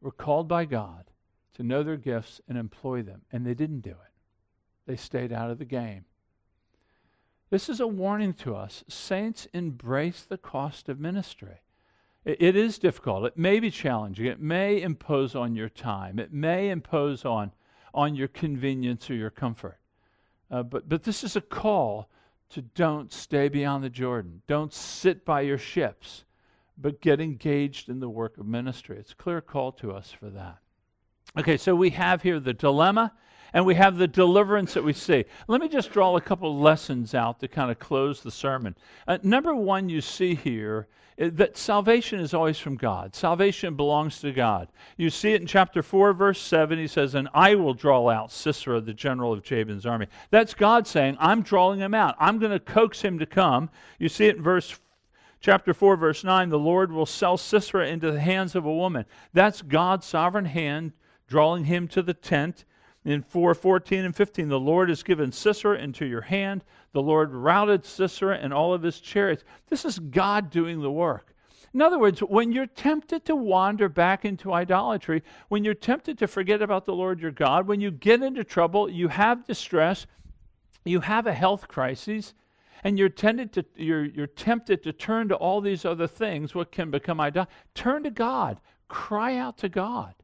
were 0.00 0.12
called 0.12 0.48
by 0.48 0.64
God 0.64 1.04
to 1.54 1.62
know 1.62 1.82
their 1.82 1.96
gifts 1.96 2.40
and 2.48 2.58
employ 2.58 3.02
them. 3.02 3.22
And 3.32 3.46
they 3.46 3.54
didn't 3.54 3.80
do 3.80 3.90
it, 3.90 4.12
they 4.86 4.96
stayed 4.96 5.32
out 5.32 5.50
of 5.50 5.58
the 5.58 5.64
game. 5.64 6.04
This 7.48 7.68
is 7.68 7.80
a 7.80 7.86
warning 7.86 8.34
to 8.34 8.56
us. 8.56 8.84
Saints 8.88 9.46
embrace 9.52 10.22
the 10.22 10.38
cost 10.38 10.88
of 10.88 10.98
ministry. 10.98 11.60
It, 12.26 12.56
is 12.56 12.78
difficult. 12.78 13.24
It 13.24 13.38
may 13.38 13.60
be 13.60 13.70
challenging. 13.70 14.26
It 14.26 14.40
may 14.40 14.82
impose 14.82 15.36
on 15.36 15.54
your 15.54 15.68
time. 15.68 16.18
It 16.18 16.32
may 16.32 16.70
impose 16.70 17.24
on, 17.24 17.52
on 17.94 18.16
your 18.16 18.26
convenience 18.26 19.08
or 19.08 19.14
your 19.14 19.30
comfort. 19.30 19.78
Uh, 20.50 20.64
but, 20.64 20.88
but 20.88 21.04
this 21.04 21.22
is 21.22 21.36
a 21.36 21.40
call 21.40 22.10
to 22.50 22.62
don't 22.62 23.12
stay 23.12 23.48
beyond 23.48 23.84
the 23.84 23.90
Jordan. 23.90 24.42
Don't 24.48 24.74
sit 24.74 25.24
by 25.24 25.42
your 25.42 25.56
ships, 25.56 26.24
but 26.76 27.00
get 27.00 27.20
engaged 27.20 27.88
in 27.88 28.00
the 28.00 28.08
work 28.08 28.38
of 28.38 28.46
ministry. 28.46 28.96
It's 28.98 29.12
a 29.12 29.16
clear 29.16 29.40
call 29.40 29.70
to 29.72 29.92
us 29.92 30.10
for 30.10 30.28
that. 30.30 30.58
Okay, 31.38 31.56
so 31.56 31.76
we 31.76 31.90
have 31.90 32.22
here 32.22 32.40
the 32.40 32.52
dilemma 32.52 33.12
and 33.56 33.64
we 33.64 33.74
have 33.74 33.96
the 33.96 34.06
deliverance 34.06 34.74
that 34.74 34.84
we 34.84 34.92
see. 34.92 35.24
Let 35.48 35.62
me 35.62 35.68
just 35.68 35.90
draw 35.90 36.14
a 36.14 36.20
couple 36.20 36.60
lessons 36.60 37.14
out 37.14 37.40
to 37.40 37.48
kind 37.48 37.70
of 37.70 37.78
close 37.78 38.20
the 38.20 38.30
sermon. 38.30 38.76
Uh, 39.08 39.16
number 39.22 39.54
one, 39.54 39.88
you 39.88 40.02
see 40.02 40.34
here 40.34 40.88
uh, 41.18 41.30
that 41.32 41.56
salvation 41.56 42.20
is 42.20 42.34
always 42.34 42.58
from 42.58 42.76
God. 42.76 43.14
Salvation 43.14 43.74
belongs 43.74 44.20
to 44.20 44.30
God. 44.30 44.68
You 44.98 45.08
see 45.08 45.32
it 45.32 45.40
in 45.40 45.46
chapter 45.46 45.82
4, 45.82 46.12
verse 46.12 46.38
7. 46.38 46.78
He 46.78 46.86
says, 46.86 47.14
And 47.14 47.30
I 47.32 47.54
will 47.54 47.72
draw 47.72 48.10
out 48.10 48.30
Sisera, 48.30 48.78
the 48.78 48.92
general 48.92 49.32
of 49.32 49.42
Jabin's 49.42 49.86
army. 49.86 50.08
That's 50.30 50.52
God 50.52 50.86
saying, 50.86 51.16
I'm 51.18 51.40
drawing 51.40 51.80
him 51.80 51.94
out. 51.94 52.14
I'm 52.20 52.38
going 52.38 52.52
to 52.52 52.60
coax 52.60 53.00
him 53.00 53.18
to 53.20 53.26
come. 53.26 53.70
You 53.98 54.10
see 54.10 54.26
it 54.26 54.36
in 54.36 54.42
verse 54.42 54.78
chapter 55.40 55.72
4 55.72 55.96
verse 55.96 56.24
9 56.24 56.48
the 56.48 56.58
lord 56.58 56.90
will 56.90 57.06
sell 57.06 57.36
sisera 57.36 57.86
into 57.86 58.10
the 58.10 58.18
hands 58.18 58.54
of 58.54 58.64
a 58.64 58.72
woman 58.72 59.04
that's 59.34 59.60
god's 59.60 60.06
sovereign 60.06 60.46
hand 60.46 60.92
drawing 61.28 61.64
him 61.64 61.86
to 61.86 62.02
the 62.02 62.14
tent 62.14 62.64
in 63.06 63.22
4 63.22 63.54
14 63.54 64.04
and 64.04 64.16
15, 64.16 64.48
the 64.48 64.58
Lord 64.58 64.88
has 64.88 65.04
given 65.04 65.30
Sisera 65.30 65.78
into 65.78 66.04
your 66.04 66.22
hand. 66.22 66.64
The 66.92 67.00
Lord 67.00 67.32
routed 67.32 67.84
Sisera 67.84 68.36
and 68.36 68.52
all 68.52 68.74
of 68.74 68.82
his 68.82 69.00
chariots. 69.00 69.44
This 69.68 69.84
is 69.84 69.98
God 69.98 70.50
doing 70.50 70.82
the 70.82 70.90
work. 70.90 71.32
In 71.72 71.82
other 71.82 71.98
words, 72.00 72.20
when 72.20 72.50
you're 72.50 72.66
tempted 72.66 73.24
to 73.26 73.36
wander 73.36 73.88
back 73.88 74.24
into 74.24 74.52
idolatry, 74.52 75.22
when 75.48 75.62
you're 75.62 75.74
tempted 75.74 76.18
to 76.18 76.26
forget 76.26 76.62
about 76.62 76.84
the 76.84 76.94
Lord 76.94 77.20
your 77.20 77.30
God, 77.30 77.68
when 77.68 77.80
you 77.80 77.92
get 77.92 78.22
into 78.22 78.42
trouble, 78.42 78.90
you 78.90 79.08
have 79.08 79.46
distress, 79.46 80.06
you 80.84 81.00
have 81.00 81.26
a 81.26 81.34
health 81.34 81.68
crisis, 81.68 82.34
and 82.82 82.98
you're, 82.98 83.08
to, 83.08 83.64
you're, 83.76 84.04
you're 84.04 84.26
tempted 84.26 84.82
to 84.82 84.92
turn 84.92 85.28
to 85.28 85.36
all 85.36 85.60
these 85.60 85.84
other 85.84 86.06
things, 86.06 86.54
what 86.54 86.72
can 86.72 86.90
become 86.90 87.20
idolatry, 87.20 87.54
turn 87.74 88.02
to 88.02 88.10
God. 88.10 88.60
Cry 88.88 89.36
out 89.36 89.58
to 89.58 89.68
God. 89.68 90.14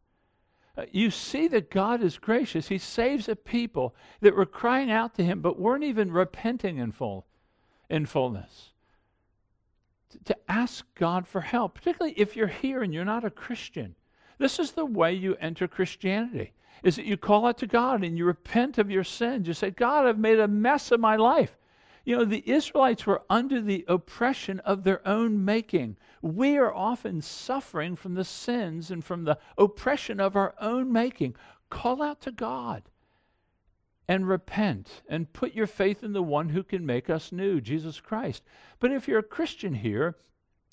Uh, 0.77 0.87
you 0.91 1.11
see 1.11 1.49
that 1.49 1.71
God 1.71 2.03
is 2.03 2.19
gracious. 2.19 2.69
He 2.69 2.79
saves 2.79 3.29
a 3.29 3.37
people 3.37 3.95
that 4.21 4.35
were 4.35 4.47
crying 4.47 4.91
out 4.91 5.15
to 5.17 5.25
Him 5.25 5.41
but 5.41 5.59
weren't 5.59 5.85
even 5.85 6.11
repenting 6.11 6.79
in 6.79 6.93
full, 6.93 7.27
in 7.91 8.07
fullness. 8.07 8.71
to 10.25 10.37
ask 10.49 10.85
God 10.95 11.27
for 11.27 11.41
help, 11.43 11.75
particularly 11.75 12.15
if 12.17 12.37
you're 12.37 12.47
here 12.47 12.83
and 12.83 12.93
you're 12.93 13.05
not 13.05 13.25
a 13.25 13.31
Christian. 13.31 13.95
This 14.39 14.59
is 14.59 14.73
the 14.73 14.85
way 14.85 15.13
you 15.13 15.37
enter 15.41 15.69
Christianity. 15.69 16.53
Is 16.83 16.97
that 16.97 17.05
you 17.05 17.17
call 17.17 17.47
out 17.47 17.59
to 17.59 17.67
God 17.67 18.03
and 18.03 18.19
you 18.19 18.25
repent 18.25 18.79
of 18.79 18.91
your 18.91 19.05
sins. 19.05 19.47
You 19.47 19.55
say, 19.55 19.71
God, 19.71 20.07
I've 20.07 20.19
made 20.19 20.41
a 20.41 20.49
mess 20.49 20.91
of 20.91 21.01
my 21.01 21.17
life. 21.17 21.57
You 22.05 22.17
know, 22.17 22.25
the 22.25 22.49
Israelites 22.51 23.07
were 23.07 23.23
under 23.31 23.61
the 23.61 23.85
oppression 23.87 24.59
of 24.61 24.83
their 24.83 25.07
own 25.07 25.45
making. 25.45 25.97
We 26.21 26.57
are 26.57 26.75
often 26.75 27.23
suffering 27.23 27.95
from 27.95 28.15
the 28.15 28.25
sins 28.25 28.91
and 28.91 29.05
from 29.05 29.25
the 29.25 29.39
oppression 29.57 30.19
of 30.19 30.35
our 30.35 30.55
own 30.61 30.93
making. 30.93 31.37
Call 31.71 32.03
out 32.03 32.21
to 32.23 32.33
God 32.33 32.83
and 34.09 34.29
repent 34.29 35.03
and 35.09 35.33
put 35.33 35.55
your 35.55 35.69
faith 35.69 36.03
in 36.03 36.13
the 36.13 36.23
one 36.23 36.49
who 36.49 36.65
can 36.65 36.85
make 36.85 37.09
us 37.09 37.31
new, 37.31 37.61
Jesus 37.61 38.01
Christ. 38.01 38.43
But 38.81 38.91
if 38.91 39.07
you're 39.07 39.21
a 39.21 39.23
Christian 39.23 39.75
here 39.75 40.17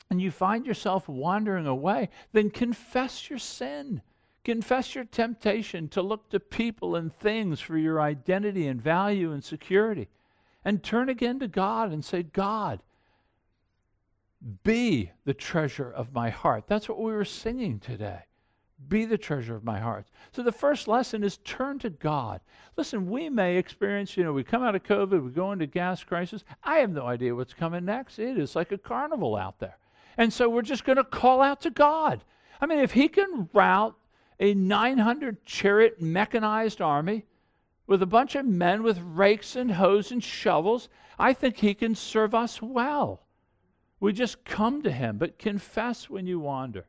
and 0.09 0.19
you 0.19 0.31
find 0.31 0.65
yourself 0.65 1.07
wandering 1.07 1.67
away, 1.67 2.09
then 2.31 2.49
confess 2.49 3.29
your 3.29 3.39
sin. 3.39 4.01
Confess 4.43 4.95
your 4.95 5.03
temptation 5.03 5.89
to 5.89 6.01
look 6.01 6.29
to 6.29 6.39
people 6.39 6.95
and 6.95 7.13
things 7.13 7.59
for 7.59 7.77
your 7.77 8.01
identity 8.01 8.67
and 8.67 8.81
value 8.81 9.31
and 9.31 9.43
security 9.43 10.07
and 10.63 10.83
turn 10.83 11.09
again 11.09 11.39
to 11.39 11.47
God 11.47 11.91
and 11.91 12.03
say, 12.03 12.23
God, 12.23 12.81
be 14.63 15.11
the 15.25 15.33
treasure 15.33 15.91
of 15.91 16.13
my 16.13 16.29
heart. 16.29 16.65
That's 16.67 16.87
what 16.87 16.99
we 16.99 17.11
were 17.11 17.25
singing 17.25 17.79
today. 17.79 18.21
Be 18.87 19.03
the 19.03 19.17
treasure 19.17 19.55
of 19.55 19.65
my 19.65 19.79
heart. 19.79 20.07
So 20.31 20.41
the 20.41 20.53
first 20.53 20.87
lesson 20.87 21.23
is 21.23 21.37
turn 21.37 21.79
to 21.79 21.89
God. 21.89 22.39
Listen, 22.77 23.09
we 23.09 23.29
may 23.29 23.57
experience, 23.57 24.15
you 24.15 24.23
know, 24.23 24.31
we 24.31 24.43
come 24.43 24.63
out 24.63 24.75
of 24.75 24.83
COVID, 24.83 25.23
we 25.23 25.31
go 25.31 25.51
into 25.51 25.67
gas 25.67 26.03
crisis. 26.03 26.45
I 26.63 26.77
have 26.77 26.91
no 26.91 27.05
idea 27.05 27.35
what's 27.35 27.53
coming 27.53 27.83
next. 27.83 28.19
It 28.19 28.37
is 28.37 28.55
like 28.55 28.71
a 28.71 28.77
carnival 28.77 29.35
out 29.35 29.59
there. 29.59 29.77
And 30.17 30.31
so 30.31 30.49
we're 30.49 30.61
just 30.61 30.85
going 30.85 30.97
to 30.97 31.03
call 31.03 31.41
out 31.41 31.61
to 31.61 31.69
God. 31.69 32.23
I 32.61 32.65
mean, 32.65 32.79
if 32.79 32.93
He 32.93 33.09
can 33.09 33.49
rout 33.53 33.95
a 34.39 34.53
900 34.53 35.45
chariot 35.45 36.01
mechanized 36.01 36.81
army 36.81 37.25
with 37.89 38.03
a 38.03 38.05
bunch 38.05 38.35
of 38.35 38.45
men 38.45 38.83
with 38.83 38.99
rakes 38.99 39.55
and 39.55 39.71
hoes 39.71 40.11
and 40.11 40.23
shovels, 40.23 40.89
I 41.17 41.33
think 41.33 41.57
he 41.57 41.73
can 41.73 41.95
serve 41.95 42.35
us 42.35 42.61
well. 42.61 43.25
We 43.99 44.13
just 44.13 44.45
come 44.45 44.83
to 44.83 44.91
him, 44.91 45.17
but 45.17 45.39
confess 45.39 46.07
when 46.07 46.27
you 46.27 46.39
wander. 46.39 46.85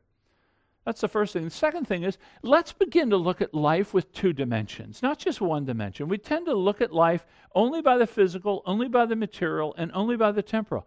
That's 0.85 1.01
the 1.01 1.07
first 1.07 1.33
thing. 1.33 1.43
The 1.43 1.49
second 1.49 1.87
thing 1.87 2.03
is 2.03 2.19
let's 2.43 2.71
begin 2.71 3.09
to 3.09 3.17
look 3.17 3.41
at 3.41 3.55
life 3.55 3.95
with 3.95 4.13
two 4.13 4.31
dimensions, 4.31 5.01
not 5.01 5.17
just 5.17 5.41
one 5.41 5.65
dimension. 5.65 6.07
We 6.07 6.19
tend 6.19 6.45
to 6.45 6.53
look 6.53 6.81
at 6.81 6.93
life 6.93 7.25
only 7.55 7.81
by 7.81 7.97
the 7.97 8.07
physical, 8.07 8.61
only 8.67 8.87
by 8.87 9.07
the 9.07 9.15
material, 9.15 9.73
and 9.79 9.91
only 9.93 10.17
by 10.17 10.31
the 10.31 10.43
temporal. 10.43 10.85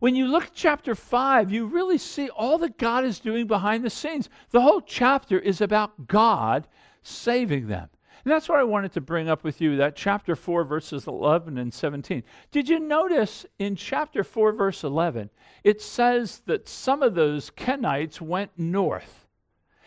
When 0.00 0.14
you 0.14 0.26
look 0.26 0.44
at 0.44 0.54
chapter 0.54 0.94
5, 0.94 1.50
you 1.50 1.64
really 1.64 1.98
see 1.98 2.28
all 2.28 2.58
that 2.58 2.76
God 2.76 3.06
is 3.06 3.20
doing 3.20 3.46
behind 3.46 3.84
the 3.84 3.90
scenes. 3.90 4.28
The 4.50 4.60
whole 4.60 4.82
chapter 4.82 5.38
is 5.38 5.62
about 5.62 6.08
God 6.08 6.68
saving 7.02 7.68
them. 7.68 7.88
And 8.24 8.32
that's 8.32 8.48
what 8.48 8.60
I 8.60 8.64
wanted 8.64 8.92
to 8.92 9.00
bring 9.00 9.28
up 9.28 9.42
with 9.42 9.60
you, 9.60 9.76
that 9.76 9.96
chapter 9.96 10.36
4, 10.36 10.64
verses 10.64 11.06
11 11.06 11.58
and 11.58 11.74
17. 11.74 12.22
Did 12.52 12.68
you 12.68 12.78
notice 12.78 13.44
in 13.58 13.74
chapter 13.74 14.22
4, 14.22 14.52
verse 14.52 14.84
11, 14.84 15.30
it 15.64 15.82
says 15.82 16.42
that 16.46 16.68
some 16.68 17.02
of 17.02 17.14
those 17.14 17.50
Kenites 17.50 18.20
went 18.20 18.52
north? 18.56 19.26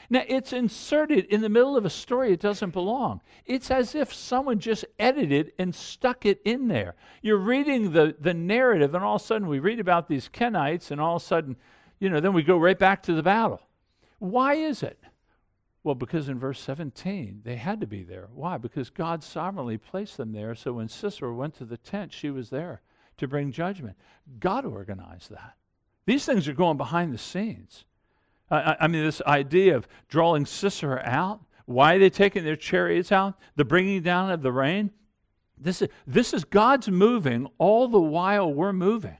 Now, 0.09 0.23
it's 0.27 0.53
inserted 0.53 1.25
in 1.25 1.41
the 1.41 1.49
middle 1.49 1.75
of 1.77 1.85
a 1.85 1.89
story 1.89 2.31
it 2.31 2.39
doesn't 2.39 2.71
belong. 2.71 3.21
It's 3.45 3.71
as 3.71 3.95
if 3.95 4.13
someone 4.13 4.59
just 4.59 4.85
edited 4.99 5.53
and 5.57 5.73
stuck 5.73 6.25
it 6.25 6.41
in 6.45 6.67
there. 6.67 6.95
You're 7.21 7.37
reading 7.37 7.91
the, 7.91 8.15
the 8.19 8.33
narrative, 8.33 8.93
and 8.93 9.03
all 9.03 9.15
of 9.15 9.21
a 9.21 9.25
sudden 9.25 9.47
we 9.47 9.59
read 9.59 9.79
about 9.79 10.07
these 10.07 10.29
Kenites, 10.29 10.91
and 10.91 11.01
all 11.01 11.15
of 11.15 11.21
a 11.23 11.25
sudden, 11.25 11.55
you 11.99 12.09
know, 12.09 12.19
then 12.19 12.33
we 12.33 12.43
go 12.43 12.57
right 12.57 12.77
back 12.77 13.01
to 13.03 13.13
the 13.13 13.23
battle. 13.23 13.61
Why 14.19 14.55
is 14.55 14.83
it? 14.83 14.99
Well, 15.85 15.93
because 15.93 16.29
in 16.29 16.39
verse 16.39 16.59
17, 16.61 17.41
they 17.43 17.57
had 17.57 17.79
to 17.81 17.85
be 17.85 18.01
there. 18.01 18.27
Why? 18.33 18.57
Because 18.57 18.89
God 18.89 19.23
sovereignly 19.23 19.77
placed 19.77 20.17
them 20.17 20.31
there. 20.31 20.55
So 20.55 20.73
when 20.73 20.89
Sisera 20.89 21.31
went 21.31 21.53
to 21.57 21.63
the 21.63 21.77
tent, 21.77 22.11
she 22.11 22.31
was 22.31 22.49
there 22.49 22.81
to 23.17 23.27
bring 23.27 23.51
judgment. 23.51 23.95
God 24.39 24.65
organized 24.65 25.29
that. 25.29 25.53
These 26.07 26.25
things 26.25 26.47
are 26.47 26.53
going 26.53 26.77
behind 26.77 27.13
the 27.13 27.19
scenes. 27.19 27.85
I, 28.49 28.77
I 28.81 28.87
mean, 28.87 29.03
this 29.03 29.21
idea 29.27 29.77
of 29.77 29.87
drawing 30.07 30.47
Sisera 30.47 31.03
out, 31.05 31.41
why 31.67 31.93
are 31.93 31.99
they 31.99 32.09
taking 32.09 32.43
their 32.43 32.55
chariots 32.55 33.11
out, 33.11 33.35
the 33.55 33.63
bringing 33.63 34.01
down 34.01 34.31
of 34.31 34.41
the 34.41 34.51
rain. 34.51 34.89
This 35.55 35.83
is, 35.83 35.89
this 36.07 36.33
is 36.33 36.43
God's 36.45 36.89
moving 36.89 37.47
all 37.59 37.87
the 37.87 38.01
while 38.01 38.51
we're 38.51 38.73
moving. 38.73 39.19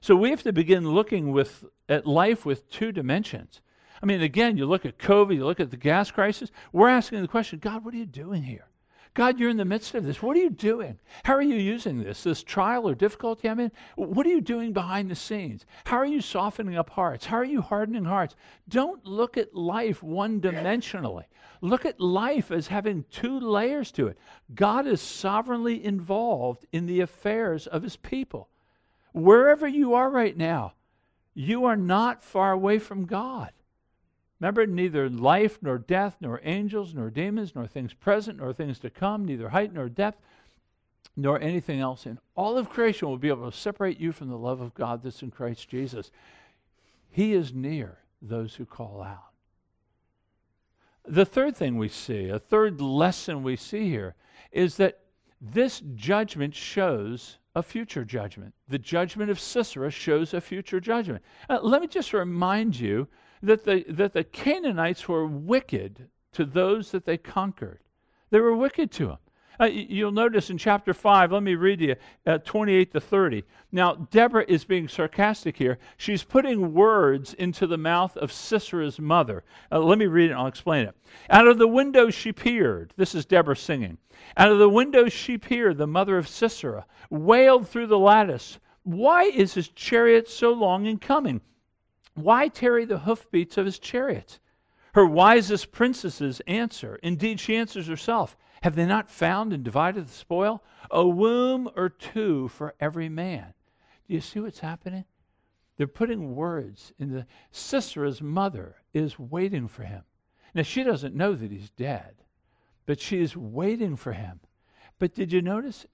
So 0.00 0.16
we 0.16 0.30
have 0.30 0.42
to 0.42 0.52
begin 0.52 0.90
looking 0.90 1.30
with, 1.30 1.64
at 1.88 2.04
life 2.04 2.44
with 2.44 2.68
two 2.68 2.90
dimensions. 2.90 3.60
I 4.02 4.06
mean, 4.06 4.22
again, 4.22 4.56
you 4.56 4.66
look 4.66 4.86
at 4.86 4.98
COVID, 4.98 5.34
you 5.34 5.44
look 5.44 5.60
at 5.60 5.70
the 5.70 5.76
gas 5.76 6.10
crisis. 6.10 6.50
We're 6.72 6.88
asking 6.88 7.22
the 7.22 7.28
question 7.28 7.58
God, 7.58 7.84
what 7.84 7.94
are 7.94 7.98
you 7.98 8.06
doing 8.06 8.42
here? 8.42 8.66
God, 9.12 9.40
you're 9.40 9.50
in 9.50 9.56
the 9.56 9.64
midst 9.64 9.94
of 9.96 10.04
this. 10.04 10.22
What 10.22 10.36
are 10.36 10.40
you 10.40 10.50
doing? 10.50 10.98
How 11.24 11.34
are 11.34 11.42
you 11.42 11.56
using 11.56 11.98
this? 11.98 12.22
This 12.22 12.44
trial 12.44 12.88
or 12.88 12.94
difficulty 12.94 13.48
I'm 13.48 13.58
in? 13.58 13.72
What 13.96 14.24
are 14.24 14.30
you 14.30 14.40
doing 14.40 14.72
behind 14.72 15.10
the 15.10 15.16
scenes? 15.16 15.66
How 15.84 15.96
are 15.96 16.06
you 16.06 16.20
softening 16.20 16.76
up 16.76 16.90
hearts? 16.90 17.26
How 17.26 17.36
are 17.38 17.44
you 17.44 17.60
hardening 17.60 18.04
hearts? 18.04 18.36
Don't 18.68 19.04
look 19.04 19.36
at 19.36 19.54
life 19.54 20.00
one 20.00 20.40
dimensionally. 20.40 21.24
Look 21.60 21.84
at 21.84 22.00
life 22.00 22.52
as 22.52 22.68
having 22.68 23.04
two 23.10 23.40
layers 23.40 23.90
to 23.92 24.06
it. 24.06 24.16
God 24.54 24.86
is 24.86 25.00
sovereignly 25.00 25.84
involved 25.84 26.64
in 26.72 26.86
the 26.86 27.00
affairs 27.00 27.66
of 27.66 27.82
his 27.82 27.96
people. 27.96 28.48
Wherever 29.12 29.66
you 29.66 29.94
are 29.94 30.08
right 30.08 30.36
now, 30.36 30.74
you 31.34 31.64
are 31.64 31.76
not 31.76 32.22
far 32.22 32.52
away 32.52 32.78
from 32.78 33.06
God. 33.06 33.50
Remember, 34.40 34.66
neither 34.66 35.10
life, 35.10 35.58
nor 35.60 35.78
death, 35.78 36.16
nor 36.20 36.40
angels, 36.42 36.94
nor 36.94 37.10
demons, 37.10 37.54
nor 37.54 37.66
things 37.66 37.92
present, 37.92 38.38
nor 38.38 38.52
things 38.52 38.78
to 38.80 38.90
come, 38.90 39.26
neither 39.26 39.50
height 39.50 39.72
nor 39.72 39.88
depth, 39.88 40.20
nor 41.16 41.40
anything 41.40 41.80
else 41.80 42.06
in 42.06 42.18
all 42.34 42.56
of 42.56 42.70
creation 42.70 43.08
will 43.08 43.18
be 43.18 43.28
able 43.28 43.50
to 43.50 43.56
separate 43.56 44.00
you 44.00 44.12
from 44.12 44.28
the 44.28 44.38
love 44.38 44.60
of 44.60 44.74
God 44.74 45.02
that's 45.02 45.22
in 45.22 45.30
Christ 45.30 45.68
Jesus. 45.68 46.10
He 47.10 47.34
is 47.34 47.52
near 47.52 47.98
those 48.22 48.54
who 48.54 48.64
call 48.64 49.02
out. 49.02 49.32
The 51.06 51.26
third 51.26 51.56
thing 51.56 51.76
we 51.76 51.88
see, 51.88 52.28
a 52.28 52.38
third 52.38 52.80
lesson 52.80 53.42
we 53.42 53.56
see 53.56 53.90
here, 53.90 54.14
is 54.52 54.76
that 54.76 55.00
this 55.40 55.82
judgment 55.94 56.54
shows 56.54 57.38
a 57.54 57.62
future 57.62 58.04
judgment. 58.04 58.54
The 58.68 58.78
judgment 58.78 59.30
of 59.30 59.40
Sisera 59.40 59.90
shows 59.90 60.32
a 60.34 60.40
future 60.40 60.80
judgment. 60.80 61.22
Uh, 61.48 61.58
let 61.62 61.80
me 61.80 61.88
just 61.88 62.12
remind 62.12 62.78
you 62.78 63.08
that 63.42 63.64
the, 63.64 63.84
that 63.88 64.12
the 64.12 64.24
Canaanites 64.24 65.08
were 65.08 65.26
wicked 65.26 66.08
to 66.32 66.44
those 66.44 66.90
that 66.90 67.04
they 67.04 67.16
conquered. 67.16 67.80
They 68.30 68.40
were 68.40 68.54
wicked 68.54 68.90
to 68.92 69.06
them. 69.06 69.18
Uh, 69.60 69.66
you'll 69.66 70.10
notice 70.10 70.48
in 70.48 70.56
chapter 70.56 70.94
5, 70.94 71.32
let 71.32 71.42
me 71.42 71.54
read 71.54 71.80
to 71.80 71.86
you 71.88 71.96
uh, 72.26 72.38
28 72.38 72.92
to 72.92 73.00
30. 73.00 73.44
Now, 73.72 73.94
Deborah 73.94 74.46
is 74.48 74.64
being 74.64 74.88
sarcastic 74.88 75.54
here. 75.54 75.78
She's 75.98 76.22
putting 76.22 76.72
words 76.72 77.34
into 77.34 77.66
the 77.66 77.76
mouth 77.76 78.16
of 78.16 78.32
Sisera's 78.32 78.98
mother. 78.98 79.44
Uh, 79.70 79.80
let 79.80 79.98
me 79.98 80.06
read 80.06 80.30
it 80.30 80.34
I'll 80.34 80.46
explain 80.46 80.86
it. 80.86 80.96
Out 81.28 81.46
of 81.46 81.58
the 81.58 81.68
window 81.68 82.08
she 82.08 82.32
peered. 82.32 82.94
This 82.96 83.14
is 83.14 83.26
Deborah 83.26 83.54
singing. 83.54 83.98
Out 84.38 84.50
of 84.50 84.58
the 84.58 84.68
window 84.68 85.10
she 85.10 85.36
peered, 85.36 85.76
the 85.76 85.86
mother 85.86 86.16
of 86.16 86.26
Sisera, 86.26 86.86
wailed 87.10 87.68
through 87.68 87.88
the 87.88 87.98
lattice. 87.98 88.58
Why 88.84 89.24
is 89.24 89.52
his 89.52 89.68
chariot 89.68 90.26
so 90.26 90.52
long 90.52 90.86
in 90.86 90.98
coming? 90.98 91.42
Why 92.14 92.48
tarry 92.48 92.84
the 92.84 92.98
hoofbeats 92.98 93.56
of 93.56 93.66
his 93.66 93.78
chariot? 93.78 94.40
Her 94.94 95.06
wisest 95.06 95.70
princesses 95.70 96.40
answer. 96.46 96.98
Indeed, 97.02 97.38
she 97.40 97.56
answers 97.56 97.86
herself. 97.86 98.36
Have 98.62 98.74
they 98.74 98.86
not 98.86 99.10
found 99.10 99.52
and 99.52 99.64
divided 99.64 100.06
the 100.06 100.12
spoil? 100.12 100.62
A 100.90 101.06
womb 101.06 101.70
or 101.76 101.88
two 101.88 102.48
for 102.48 102.74
every 102.80 103.08
man. 103.08 103.54
Do 104.06 104.14
you 104.14 104.20
see 104.20 104.40
what's 104.40 104.58
happening? 104.60 105.04
They're 105.76 105.86
putting 105.86 106.34
words 106.34 106.92
in 106.98 107.10
the 107.10 107.26
Sisera's 107.52 108.20
mother 108.20 108.82
is 108.92 109.18
waiting 109.18 109.68
for 109.68 109.84
him. 109.84 110.02
Now 110.54 110.62
she 110.62 110.82
doesn't 110.82 111.14
know 111.14 111.34
that 111.34 111.50
he's 111.50 111.70
dead, 111.70 112.16
but 112.84 113.00
she 113.00 113.20
is 113.20 113.36
waiting 113.36 113.96
for 113.96 114.12
him. 114.12 114.40
But 114.98 115.14
did 115.14 115.32
you 115.32 115.40
notice 115.40 115.86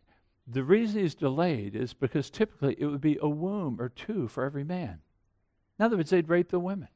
the 0.46 0.64
reason 0.64 1.02
he's 1.02 1.14
delayed 1.14 1.74
is 1.74 1.92
because 1.92 2.30
typically 2.30 2.76
it 2.78 2.86
would 2.86 3.00
be 3.00 3.18
a 3.20 3.28
womb 3.28 3.80
or 3.80 3.88
two 3.88 4.28
for 4.28 4.44
every 4.44 4.64
man. 4.64 5.00
In 5.78 5.84
other 5.84 5.96
words, 5.96 6.10
they'd 6.10 6.28
rape 6.28 6.50
the 6.50 6.58
women. 6.58 6.88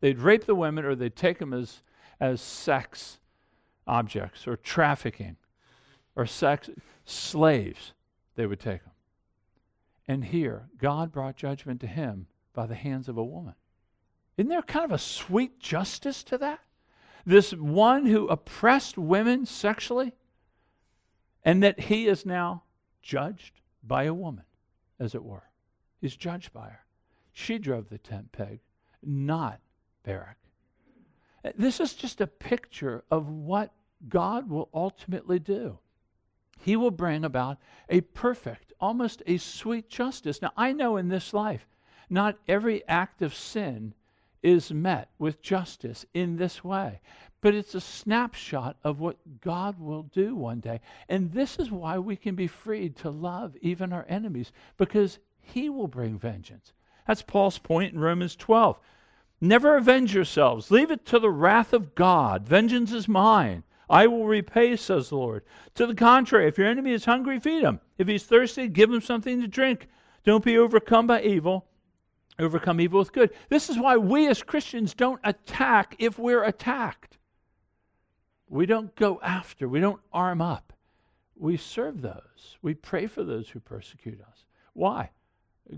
They'd 0.00 0.18
rape 0.18 0.46
the 0.46 0.54
women 0.54 0.84
or 0.84 0.94
they'd 0.94 1.14
take 1.14 1.38
them 1.38 1.52
as, 1.52 1.82
as 2.20 2.40
sex 2.40 3.18
objects 3.86 4.46
or 4.46 4.56
trafficking 4.56 5.36
or 6.16 6.26
sex 6.26 6.70
slaves 7.04 7.92
they 8.36 8.46
would 8.46 8.60
take 8.60 8.82
them 8.84 8.92
and 10.06 10.24
here 10.24 10.68
god 10.78 11.10
brought 11.10 11.36
judgment 11.36 11.80
to 11.80 11.86
him 11.86 12.26
by 12.52 12.66
the 12.66 12.74
hands 12.74 13.08
of 13.08 13.16
a 13.16 13.24
woman. 13.24 13.54
Isn't 14.36 14.50
there 14.50 14.62
kind 14.62 14.84
of 14.84 14.92
a 14.92 14.98
sweet 14.98 15.58
justice 15.58 16.22
to 16.24 16.38
that? 16.38 16.60
This 17.24 17.52
one 17.52 18.06
who 18.06 18.28
oppressed 18.28 18.98
women 18.98 19.46
sexually 19.46 20.12
and 21.44 21.62
that 21.62 21.80
he 21.80 22.06
is 22.08 22.26
now 22.26 22.64
judged 23.00 23.60
by 23.82 24.04
a 24.04 24.14
woman 24.14 24.44
as 24.98 25.14
it 25.14 25.24
were. 25.24 25.44
He's 26.00 26.16
judged 26.16 26.52
by 26.52 26.68
her 26.68 26.84
she 27.32 27.58
drove 27.58 27.88
the 27.88 27.98
tent 27.98 28.30
peg 28.32 28.60
not 29.02 29.60
barak 30.04 30.36
this 31.56 31.80
is 31.80 31.94
just 31.94 32.20
a 32.20 32.26
picture 32.26 33.04
of 33.10 33.28
what 33.28 33.72
God 34.08 34.48
will 34.48 34.68
ultimately 34.72 35.38
do. 35.38 35.78
He 36.60 36.76
will 36.76 36.90
bring 36.90 37.24
about 37.24 37.58
a 37.88 38.02
perfect, 38.02 38.72
almost 38.80 39.22
a 39.26 39.38
sweet 39.38 39.88
justice. 39.88 40.40
Now, 40.40 40.52
I 40.56 40.72
know 40.72 40.96
in 40.96 41.08
this 41.08 41.34
life, 41.34 41.66
not 42.08 42.38
every 42.46 42.86
act 42.86 43.22
of 43.22 43.34
sin 43.34 43.94
is 44.42 44.72
met 44.72 45.10
with 45.18 45.42
justice 45.42 46.04
in 46.14 46.36
this 46.36 46.62
way, 46.62 47.00
but 47.40 47.54
it's 47.54 47.74
a 47.74 47.80
snapshot 47.80 48.76
of 48.84 49.00
what 49.00 49.40
God 49.40 49.80
will 49.80 50.04
do 50.04 50.36
one 50.36 50.60
day. 50.60 50.80
And 51.08 51.32
this 51.32 51.58
is 51.58 51.70
why 51.70 51.98
we 51.98 52.16
can 52.16 52.36
be 52.36 52.46
freed 52.46 52.96
to 52.96 53.10
love 53.10 53.56
even 53.60 53.92
our 53.92 54.06
enemies, 54.08 54.52
because 54.76 55.18
He 55.40 55.68
will 55.68 55.88
bring 55.88 56.18
vengeance. 56.18 56.72
That's 57.06 57.22
Paul's 57.22 57.58
point 57.58 57.94
in 57.94 58.00
Romans 58.00 58.36
12. 58.36 58.78
Never 59.40 59.76
avenge 59.76 60.14
yourselves. 60.14 60.70
Leave 60.70 60.90
it 60.90 61.04
to 61.06 61.18
the 61.18 61.30
wrath 61.30 61.72
of 61.72 61.94
God. 61.94 62.46
Vengeance 62.46 62.92
is 62.92 63.08
mine. 63.08 63.64
I 63.90 64.06
will 64.06 64.26
repay, 64.26 64.76
says 64.76 65.08
the 65.08 65.16
Lord. 65.16 65.42
To 65.74 65.86
the 65.86 65.94
contrary, 65.94 66.48
if 66.48 66.56
your 66.56 66.68
enemy 66.68 66.92
is 66.92 67.04
hungry, 67.04 67.40
feed 67.40 67.62
him. 67.62 67.80
If 67.98 68.08
he's 68.08 68.22
thirsty, 68.24 68.68
give 68.68 68.90
him 68.90 69.00
something 69.00 69.40
to 69.40 69.48
drink. 69.48 69.88
Don't 70.24 70.44
be 70.44 70.58
overcome 70.58 71.06
by 71.08 71.22
evil. 71.22 71.66
Overcome 72.38 72.80
evil 72.80 73.00
with 73.00 73.12
good. 73.12 73.30
This 73.48 73.68
is 73.68 73.78
why 73.78 73.96
we 73.96 74.28
as 74.28 74.42
Christians 74.42 74.94
don't 74.94 75.20
attack 75.24 75.96
if 75.98 76.18
we're 76.18 76.44
attacked. 76.44 77.18
We 78.48 78.66
don't 78.66 78.94
go 78.96 79.20
after, 79.22 79.68
we 79.68 79.80
don't 79.80 80.00
arm 80.12 80.40
up. 80.40 80.72
We 81.36 81.56
serve 81.56 82.00
those. 82.00 82.58
We 82.62 82.74
pray 82.74 83.06
for 83.06 83.24
those 83.24 83.48
who 83.48 83.60
persecute 83.60 84.20
us. 84.20 84.44
Why? 84.74 85.10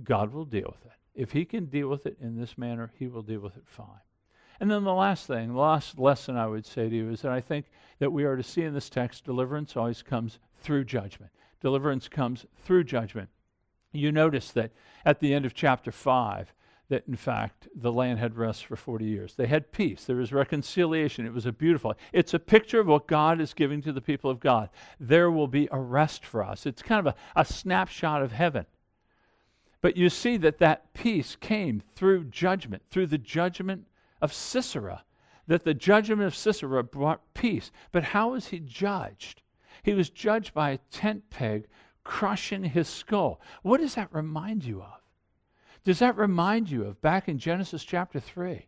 God 0.03 0.33
will 0.33 0.45
deal 0.45 0.67
with 0.67 0.85
it. 0.85 0.99
If 1.15 1.33
he 1.33 1.45
can 1.45 1.67
deal 1.67 1.89
with 1.89 2.07
it 2.07 2.17
in 2.21 2.37
this 2.37 2.59
manner, 2.59 2.91
he 2.99 3.07
will 3.07 3.23
deal 3.23 3.41
with 3.41 3.57
it 3.57 3.65
fine. 3.67 4.01
And 4.61 4.71
then 4.71 4.85
the 4.85 4.95
last 4.95 5.27
thing, 5.27 5.53
the 5.53 5.61
last 5.61 5.99
lesson 5.99 6.37
I 6.37 6.47
would 6.47 6.67
say 6.67 6.89
to 6.89 6.95
you 6.95 7.11
is 7.11 7.23
that 7.23 7.33
I 7.33 7.41
think 7.41 7.67
that 7.99 8.13
we 8.13 8.25
are 8.25 8.37
to 8.37 8.43
see 8.43 8.63
in 8.63 8.75
this 8.75 8.89
text 8.89 9.25
deliverance 9.25 9.77
always 9.77 10.03
comes 10.03 10.39
through 10.61 10.85
judgment. 10.85 11.33
Deliverance 11.61 12.09
comes 12.09 12.47
through 12.65 12.85
judgment. 12.85 13.29
You 13.93 14.13
notice 14.13 14.51
that 14.53 14.73
at 15.05 15.21
the 15.21 15.35
end 15.35 15.45
of 15.45 15.55
chapter 15.55 15.93
5, 15.93 16.53
that 16.89 17.05
in 17.09 17.17
fact 17.17 17.69
the 17.75 17.93
land 17.93 18.19
had 18.19 18.37
rest 18.37 18.67
for 18.67 18.77
40 18.77 19.05
years. 19.05 19.35
They 19.35 19.47
had 19.47 19.73
peace. 19.73 20.05
There 20.05 20.17
was 20.17 20.33
reconciliation. 20.33 21.27
It 21.27 21.33
was 21.33 21.47
a 21.47 21.53
beautiful. 21.53 21.95
It's 22.13 22.35
a 22.35 22.39
picture 22.39 22.81
of 22.81 22.87
what 22.87 23.07
God 23.07 23.41
is 23.41 23.55
giving 23.55 23.81
to 23.83 23.93
the 23.93 24.01
people 24.01 24.31
of 24.31 24.41
God. 24.41 24.69
There 25.01 25.31
will 25.31 25.49
be 25.49 25.69
a 25.73 25.79
rest 25.79 26.25
for 26.25 26.43
us. 26.43 26.67
It's 26.67 26.83
kind 26.83 27.07
of 27.07 27.15
a, 27.15 27.41
a 27.41 27.45
snapshot 27.45 28.23
of 28.23 28.33
heaven. 28.33 28.67
But 29.85 29.99
you 29.99 30.09
see 30.09 30.39
that 30.39 30.61
that 30.61 30.95
peace 30.95 31.37
came 31.37 31.83
through 31.95 32.31
judgment, 32.31 32.85
through 32.91 33.09
the 33.09 33.19
judgment 33.19 33.87
of 34.23 34.33
Sisera, 34.33 35.05
that 35.47 35.65
the 35.65 35.75
judgment 35.75 36.23
of 36.23 36.35
Sisera 36.35 36.83
brought 36.83 37.35
peace. 37.35 37.71
But 37.93 38.03
how 38.03 38.31
was 38.31 38.47
he 38.47 38.61
judged? 38.61 39.43
He 39.83 39.93
was 39.93 40.09
judged 40.09 40.55
by 40.55 40.71
a 40.71 40.79
tent 40.91 41.29
peg 41.29 41.67
crushing 42.03 42.65
his 42.65 42.89
skull. 42.89 43.43
What 43.61 43.79
does 43.83 43.95
that 43.97 44.11
remind 44.11 44.65
you 44.65 44.81
of? 44.81 45.03
Does 45.85 45.99
that 45.99 46.17
remind 46.17 46.71
you 46.71 46.85
of 46.85 47.03
back 47.03 47.29
in 47.29 47.39
Genesis 47.39 47.85
chapter 47.85 48.21
3? 48.21 48.67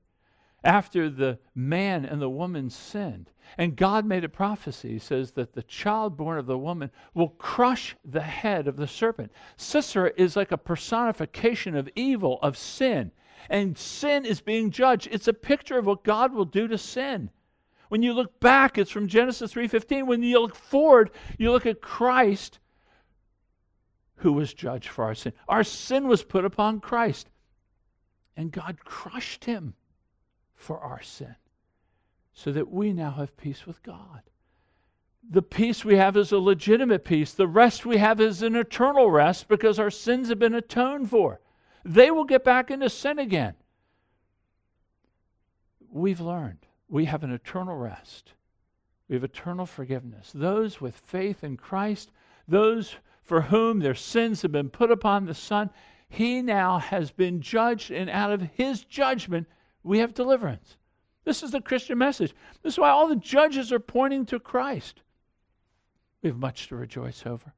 After 0.65 1.09
the 1.09 1.39
man 1.55 2.05
and 2.05 2.21
the 2.21 2.31
woman 2.31 2.71
sinned, 2.71 3.31
and 3.57 3.77
God 3.77 4.05
made 4.05 4.25
a 4.25 4.29
prophecy, 4.29 4.95
he 4.95 4.99
says 4.99 5.33
that 5.33 5.53
the 5.53 5.63
child 5.63 6.17
born 6.17 6.39
of 6.39 6.47
the 6.47 6.59
woman 6.59 6.91
will 7.15 7.29
crush 7.29 7.97
the 8.05 8.23
head 8.23 8.67
of 8.67 8.77
the 8.77 8.89
serpent. 8.89 9.31
Sisera 9.57 10.13
is 10.17 10.35
like 10.35 10.53
a 10.53 10.59
personification 10.59 11.77
of 11.77 11.89
evil, 11.95 12.39
of 12.43 12.57
sin. 12.57 13.13
And 13.49 13.79
sin 13.79 14.25
is 14.25 14.41
being 14.41 14.71
judged. 14.71 15.09
It's 15.13 15.29
a 15.29 15.33
picture 15.33 15.79
of 15.79 15.87
what 15.87 16.03
God 16.03 16.33
will 16.33 16.45
do 16.45 16.67
to 16.67 16.79
sin. 16.79 17.31
When 17.89 18.03
you 18.03 18.13
look 18.13 18.41
back, 18.41 18.79
it's 18.79 18.91
from 18.91 19.07
Genesis 19.07 19.53
3:15. 19.53 20.07
When 20.07 20.23
you 20.23 20.41
look 20.41 20.57
forward, 20.57 21.11
you 21.39 21.53
look 21.53 21.67
at 21.67 21.81
Christ 21.81 22.59
who 24.17 24.33
was 24.33 24.53
judged 24.53 24.89
for 24.89 25.05
our 25.05 25.15
sin. 25.15 25.33
Our 25.47 25.63
sin 25.63 26.09
was 26.09 26.25
put 26.25 26.45
upon 26.45 26.81
Christ. 26.81 27.31
And 28.37 28.51
God 28.51 28.85
crushed 28.85 29.45
him 29.45 29.75
for 30.57 30.81
our 30.81 31.03
sin 31.03 31.37
so 32.33 32.53
that 32.53 32.71
we 32.71 32.93
now 32.93 33.13
have 33.13 33.37
peace 33.37 33.67
with 33.67 33.83
God. 33.83 34.21
The 35.29 35.43
peace 35.43 35.85
we 35.85 35.97
have 35.97 36.17
is 36.17 36.33
a 36.33 36.39
legitimate 36.39 37.05
peace. 37.05 37.33
The 37.33 37.49
rest 37.49 37.87
we 37.87 37.97
have 37.97 38.21
is 38.21 38.43
an 38.43 38.55
eternal 38.55 39.11
rest 39.11 39.49
because 39.49 39.79
our 39.79 39.91
sins 39.91 40.29
have 40.29 40.39
been 40.39 40.55
atoned 40.55 41.11
for. 41.11 41.41
They 41.85 42.11
will 42.11 42.25
get 42.25 42.45
back 42.45 42.71
into 42.71 42.91
sin 42.91 43.19
again. 43.19 43.55
We've 45.91 46.21
learned 46.21 46.59
we 46.89 47.07
have 47.07 47.25
an 47.25 47.33
eternal 47.33 47.77
rest. 47.77 48.35
We 49.09 49.15
have 49.17 49.25
eternal 49.25 49.67
forgiveness. 49.67 50.31
Those 50.35 50.81
with 50.81 50.97
faith 50.97 51.43
in 51.43 51.57
Christ, 51.57 52.13
those 52.47 52.97
for 53.23 53.41
whom 53.41 53.79
their 53.79 53.95
sins 53.95 54.43
have 54.43 54.53
been 54.53 54.71
put 54.71 54.91
upon 54.91 55.25
the 55.25 55.35
Son, 55.35 55.71
he 56.09 56.43
now 56.43 56.79
has 56.79 57.11
been 57.11 57.41
judged, 57.41 57.91
and 57.91 58.09
out 58.11 58.31
of 58.31 58.43
his 58.55 58.85
judgment, 58.85 59.49
we 59.87 60.01
have 60.01 60.15
deliverance. 60.15 60.77
This 61.25 61.43
is 61.43 61.53
the 61.53 61.61
Christian 61.61 61.99
message. 61.99 62.35
This 62.63 62.75
is 62.75 62.79
why 62.79 62.91
all 62.91 63.09
the 63.09 63.17
judges 63.17 63.73
are 63.73 63.79
pointing 63.79 64.27
to 64.27 64.41
Christ. 64.41 65.01
We 66.23 66.29
have 66.29 66.39
much 66.39 66.69
to 66.69 66.77
rejoice 66.77 67.25
over. 67.25 67.53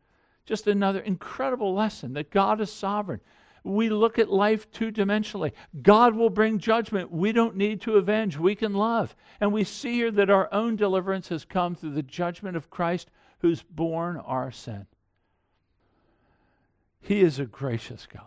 Just 0.45 0.66
another 0.66 1.01
incredible 1.01 1.74
lesson 1.74 2.12
that 2.14 2.31
God 2.31 2.61
is 2.61 2.70
sovereign. 2.70 3.20
We 3.64 3.89
look 3.89 4.18
at 4.18 4.31
life 4.31 4.70
two 4.70 4.93
dimensionally. 4.93 5.53
God 5.83 6.14
will 6.14 6.31
bring 6.31 6.59
judgment. 6.59 7.11
We 7.11 7.33
don't 7.33 7.57
need 7.57 7.81
to 7.83 7.97
avenge, 7.97 8.39
we 8.39 8.55
can 8.55 8.74
love. 8.74 9.16
And 9.41 9.53
we 9.53 9.64
see 9.64 9.95
here 9.95 10.11
that 10.12 10.31
our 10.31 10.53
own 10.53 10.76
deliverance 10.76 11.29
has 11.29 11.45
come 11.45 11.74
through 11.74 11.95
the 11.95 12.03
judgment 12.03 12.57
of 12.57 12.70
Christ 12.70 13.11
who's 13.41 13.62
borne 13.62 14.18
our 14.18 14.51
sin. 14.51 14.87
He 17.01 17.20
is 17.20 17.39
a 17.39 17.47
gracious 17.47 18.07
God, 18.07 18.22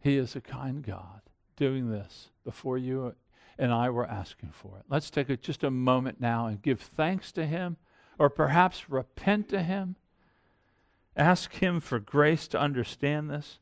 He 0.00 0.16
is 0.16 0.36
a 0.36 0.40
kind 0.40 0.82
God 0.82 1.21
doing 1.62 1.92
this 1.92 2.30
before 2.44 2.76
you 2.76 3.14
and 3.56 3.72
I 3.72 3.88
were 3.88 4.04
asking 4.04 4.50
for 4.50 4.78
it. 4.78 4.84
Let's 4.88 5.10
take 5.10 5.30
a, 5.30 5.36
just 5.36 5.62
a 5.62 5.70
moment 5.70 6.20
now 6.20 6.46
and 6.46 6.60
give 6.60 6.80
thanks 6.80 7.30
to 7.32 7.46
Him, 7.46 7.76
or 8.18 8.28
perhaps 8.28 8.90
repent 8.90 9.48
to 9.50 9.62
Him. 9.62 9.94
Ask 11.16 11.52
Him 11.52 11.78
for 11.78 12.00
grace 12.00 12.48
to 12.48 12.58
understand 12.58 13.30
this. 13.30 13.60